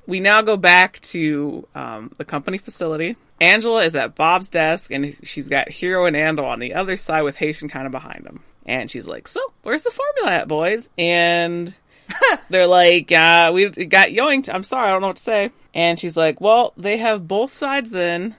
[0.09, 3.15] we now go back to um, the company facility.
[3.39, 7.21] Angela is at Bob's desk, and she's got Hiro and Ando on the other side
[7.21, 8.41] with Haitian kind of behind them.
[8.65, 11.73] And she's like, "So, where's the formula at, boys?" And
[12.49, 15.51] they're like, uh, "We got yoinked." I'm sorry, I don't know what to say.
[15.73, 18.35] And she's like, "Well, they have both sides then,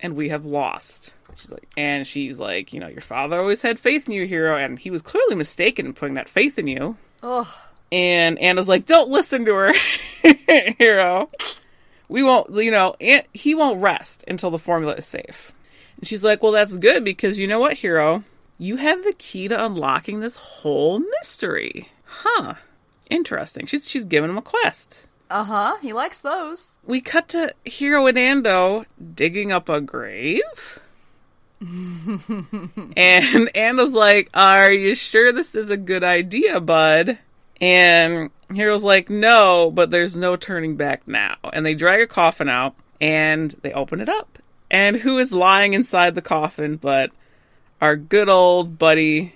[0.00, 3.78] and we have lost." She's like, and she's like, "You know, your father always had
[3.78, 6.96] faith in you, Hiro, and he was clearly mistaken in putting that faith in you."
[7.22, 7.48] Ugh.
[7.90, 9.72] And Anna's like, "Don't listen to her,
[10.78, 11.28] Hiro.
[12.08, 15.52] We won't, you know, An- he won't rest until the formula is safe."
[15.96, 18.24] And she's like, "Well, that's good because you know what, Hiro?
[18.58, 22.54] You have the key to unlocking this whole mystery, huh?
[23.08, 23.66] Interesting.
[23.66, 25.76] She's she's giving him a quest." Uh huh.
[25.82, 26.76] He likes those.
[26.84, 30.42] We cut to Hiro and Ando digging up a grave.
[31.60, 37.18] and Anna's like, Are you sure this is a good idea, bud?
[37.60, 41.36] And Hiro's like, No, but there's no turning back now.
[41.52, 44.38] And they drag a coffin out and they open it up.
[44.70, 47.10] And who is lying inside the coffin but
[47.80, 49.34] our good old buddy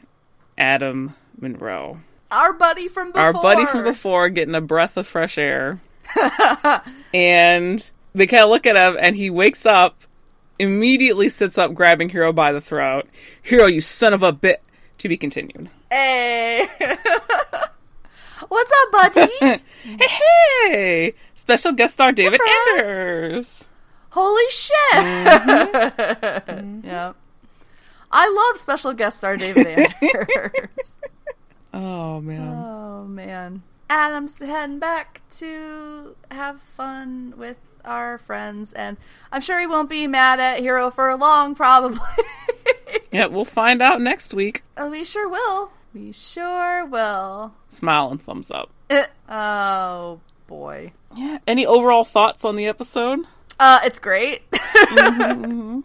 [0.59, 2.01] Adam Monroe?
[2.31, 3.23] Our buddy from before.
[3.23, 5.81] our buddy from before getting a breath of fresh air.
[7.15, 10.01] and they kind of look at him, and he wakes up,
[10.59, 13.07] immediately sits up, grabbing Hiro by the throat.
[13.43, 14.63] Hiro, you son of a bit.
[14.99, 15.69] To be continued.
[15.91, 16.69] Hey.
[18.49, 19.33] What's up, buddy?
[19.41, 19.61] Hey,
[20.01, 21.15] hey!
[21.35, 22.79] Special guest star David friends.
[22.79, 23.65] Anders.
[24.11, 24.93] Holy shit.
[24.93, 26.81] Mm-hmm.
[26.87, 27.13] yeah.
[28.11, 29.67] I love special guest star David
[30.03, 30.99] Anders.
[31.73, 32.49] Oh man.
[32.55, 33.63] Oh man.
[33.89, 38.97] Adam's heading back to have fun with our friends, and
[39.31, 41.99] I'm sure he won't be mad at Hiro for long, probably.
[43.11, 44.63] Yeah, we'll find out next week.
[44.77, 45.73] Oh, we sure will.
[45.95, 47.53] We sure will.
[47.69, 48.71] Smile and thumbs up.
[48.91, 50.93] Eh, oh boy.
[51.15, 51.39] Yeah.
[51.47, 53.21] Any overall thoughts on the episode?
[53.61, 54.43] Uh, it's great.
[54.53, 55.83] I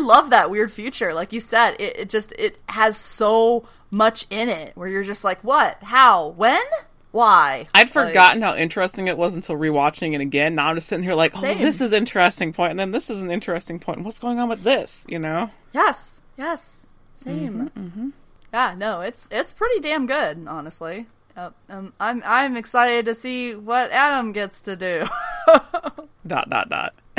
[0.00, 1.12] love that weird future.
[1.12, 5.24] Like you said, it, it just it has so much in it where you're just
[5.24, 6.62] like, what, how, when,
[7.10, 7.68] why?
[7.74, 10.54] I'd Like, forgotten how interesting it was until rewatching it again.
[10.54, 11.58] Now I'm just sitting here like, oh, Same.
[11.58, 14.02] this is interesting point, and then this is an interesting point.
[14.02, 15.04] What's going on with this?
[15.08, 15.50] You know?
[15.72, 16.86] Yes, yes,
[17.22, 17.70] same.
[17.76, 18.08] Mm-hmm,
[18.56, 21.04] Yeah, no, it's it's pretty damn good, honestly.
[21.36, 21.54] Yep.
[21.68, 25.04] Um, I'm I'm excited to see what Adam gets to do.
[26.26, 26.94] Dot dot dot.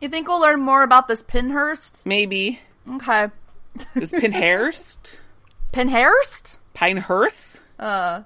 [0.00, 2.04] you think we'll learn more about this Pinhurst?
[2.04, 2.58] Maybe
[2.90, 3.28] Okay,
[3.94, 5.16] is Pinhurst,
[5.72, 6.58] Pinhurst.
[6.74, 7.60] Pinehurst.
[7.78, 8.22] Uh,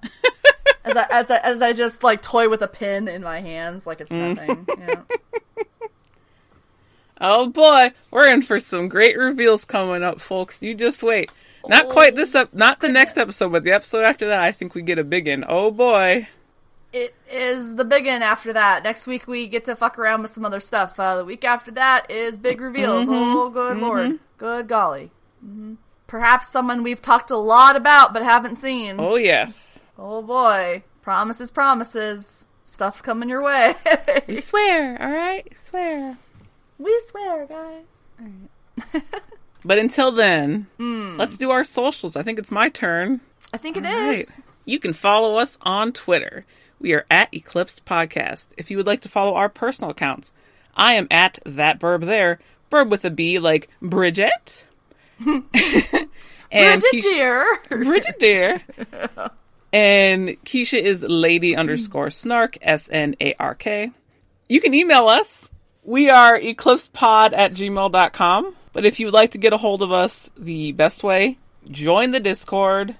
[0.86, 3.86] as I as I as I just like toy with a pin in my hands
[3.86, 4.66] like it's nothing.
[4.78, 5.02] yeah.
[7.20, 10.62] Oh boy, we're in for some great reveals coming up, folks.
[10.62, 11.30] You just wait.
[11.68, 14.40] Not quite this up, not the next episode, but the episode after that.
[14.40, 15.44] I think we get a big one.
[15.46, 16.28] Oh boy.
[16.92, 18.82] It is the big one after that.
[18.82, 20.98] Next week we get to fuck around with some other stuff.
[20.98, 23.06] Uh, the week after that is big reveals.
[23.08, 24.18] Oh, good lord.
[24.38, 25.10] Good golly.
[25.40, 25.74] hmm
[26.06, 28.96] Perhaps someone we've talked a lot about but haven't seen.
[28.98, 29.84] Oh, yes.
[29.96, 30.82] Oh boy.
[31.02, 32.44] Promises, promises.
[32.64, 33.74] Stuff's coming your way.
[34.26, 35.00] We swear.
[35.00, 36.16] All right, swear.
[36.80, 39.02] We swear, guys.
[39.62, 40.68] But until then,
[41.18, 42.16] let's do our socials.
[42.16, 43.20] I think it's my turn.
[43.52, 43.92] I think it is.
[43.92, 44.26] All right.
[44.64, 46.46] You can follow us on Twitter.
[46.80, 48.48] We are at Eclipsed Podcast.
[48.56, 50.32] If you would like to follow our personal accounts,
[50.74, 52.38] I am at that burb there.
[52.72, 54.64] Burb with a B, like Bridget.
[55.26, 57.58] and Bridget Keisha- dear.
[57.68, 58.62] Bridget dear.
[59.74, 63.92] and Keisha is lady underscore snark, S N A R K.
[64.48, 65.49] You can email us.
[65.82, 68.56] We are eclipsepod at gmail.com.
[68.72, 71.38] But if you would like to get a hold of us, the best way,
[71.70, 72.94] join the Discord,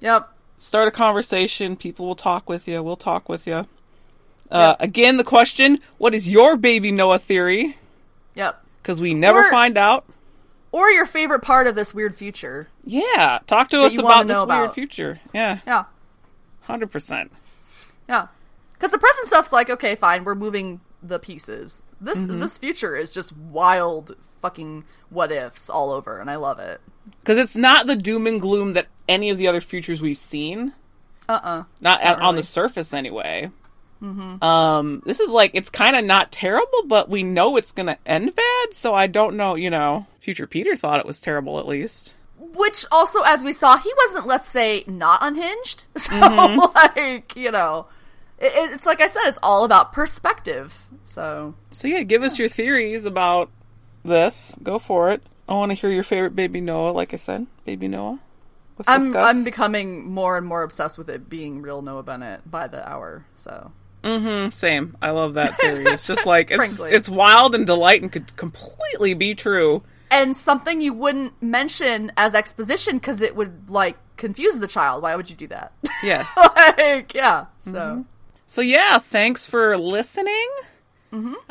[0.00, 0.28] Yep.
[0.58, 1.76] start a conversation.
[1.76, 2.82] People will talk with you.
[2.82, 3.66] We'll talk with you.
[4.50, 7.78] Uh, Again, the question what is your baby Noah theory?
[8.34, 8.60] Yep.
[8.78, 10.04] Because we never Or- find out.
[10.72, 12.68] Or your favorite part of this weird future.
[12.82, 15.20] Yeah, talk to us about this know weird future.
[15.32, 15.84] Yeah, Yeah.
[16.66, 17.30] 100%.
[18.08, 18.26] Yeah.
[18.72, 21.82] Because the present stuff's like, okay, fine, we're moving the pieces.
[22.00, 22.40] This Mm-hmm.
[22.40, 26.80] this future is just wild fucking what ifs all over, and I love it.
[27.20, 30.72] Because it's not the doom and gloom that any of the other futures we've seen.
[31.28, 33.50] Uh uh Not, at, on the surface, anyway.
[34.42, 38.34] Um, this is like it's kind of not terrible, but we know it's gonna end
[38.34, 38.72] bad.
[38.74, 39.54] So I don't know.
[39.54, 42.12] You know, future Peter thought it was terrible, at least.
[42.38, 45.84] Which also, as we saw, he wasn't, let's say, not unhinged.
[45.96, 46.58] So, Mm-hmm.
[46.98, 47.86] like, you know,
[48.42, 50.88] it, it's like I said, it's all about perspective.
[51.04, 53.50] So, So yeah, give us your theories about
[54.04, 54.56] this.
[54.62, 55.22] Go for it.
[55.48, 56.90] I want to hear your favorite baby Noah.
[56.92, 58.18] Like I said, baby Noah.
[58.78, 59.24] Let's I'm discuss.
[59.24, 63.24] I'm becoming more and more obsessed with it being real Noah Bennett by the hour.
[63.34, 63.70] So,
[64.02, 64.96] Mhm, same.
[65.00, 65.84] I love that theory.
[65.86, 69.82] It's just like it's it's wild and delight and could completely be true.
[70.10, 75.02] and something you wouldn't mention as exposition because it would like confuse the child.
[75.02, 75.72] Why would you do that?
[76.02, 76.36] Yes.
[76.56, 77.46] like, yeah.
[77.60, 78.04] So,
[78.52, 80.50] So yeah, thanks for listening.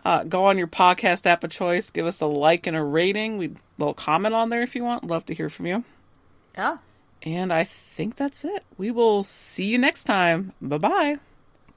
[0.05, 1.89] Uh, go on your podcast app of choice.
[1.89, 3.39] Give us a like and a rating.
[3.39, 5.07] We little comment on there if you want.
[5.07, 5.83] Love to hear from you.
[6.55, 6.77] yeah.
[7.23, 8.63] And I think that's it.
[8.77, 10.53] We will see you next time.
[10.61, 11.17] Bye bye.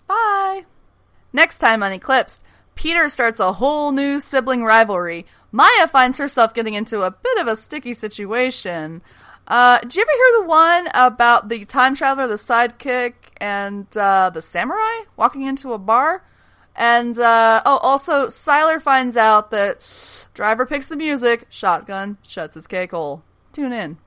[0.08, 0.66] Bye.
[1.32, 2.42] Next time on Eclipsed,
[2.74, 5.24] Peter starts a whole new sibling rivalry.
[5.50, 9.00] Maya finds herself getting into a bit of a sticky situation.
[9.48, 13.14] Uh, did you ever hear the one about the time traveler, the sidekick,
[13.44, 16.24] and uh, the samurai walking into a bar?
[16.74, 22.66] And uh, oh, also, Sylar finds out that driver picks the music, shotgun shuts his
[22.66, 23.22] cake hole.
[23.52, 23.98] Tune in.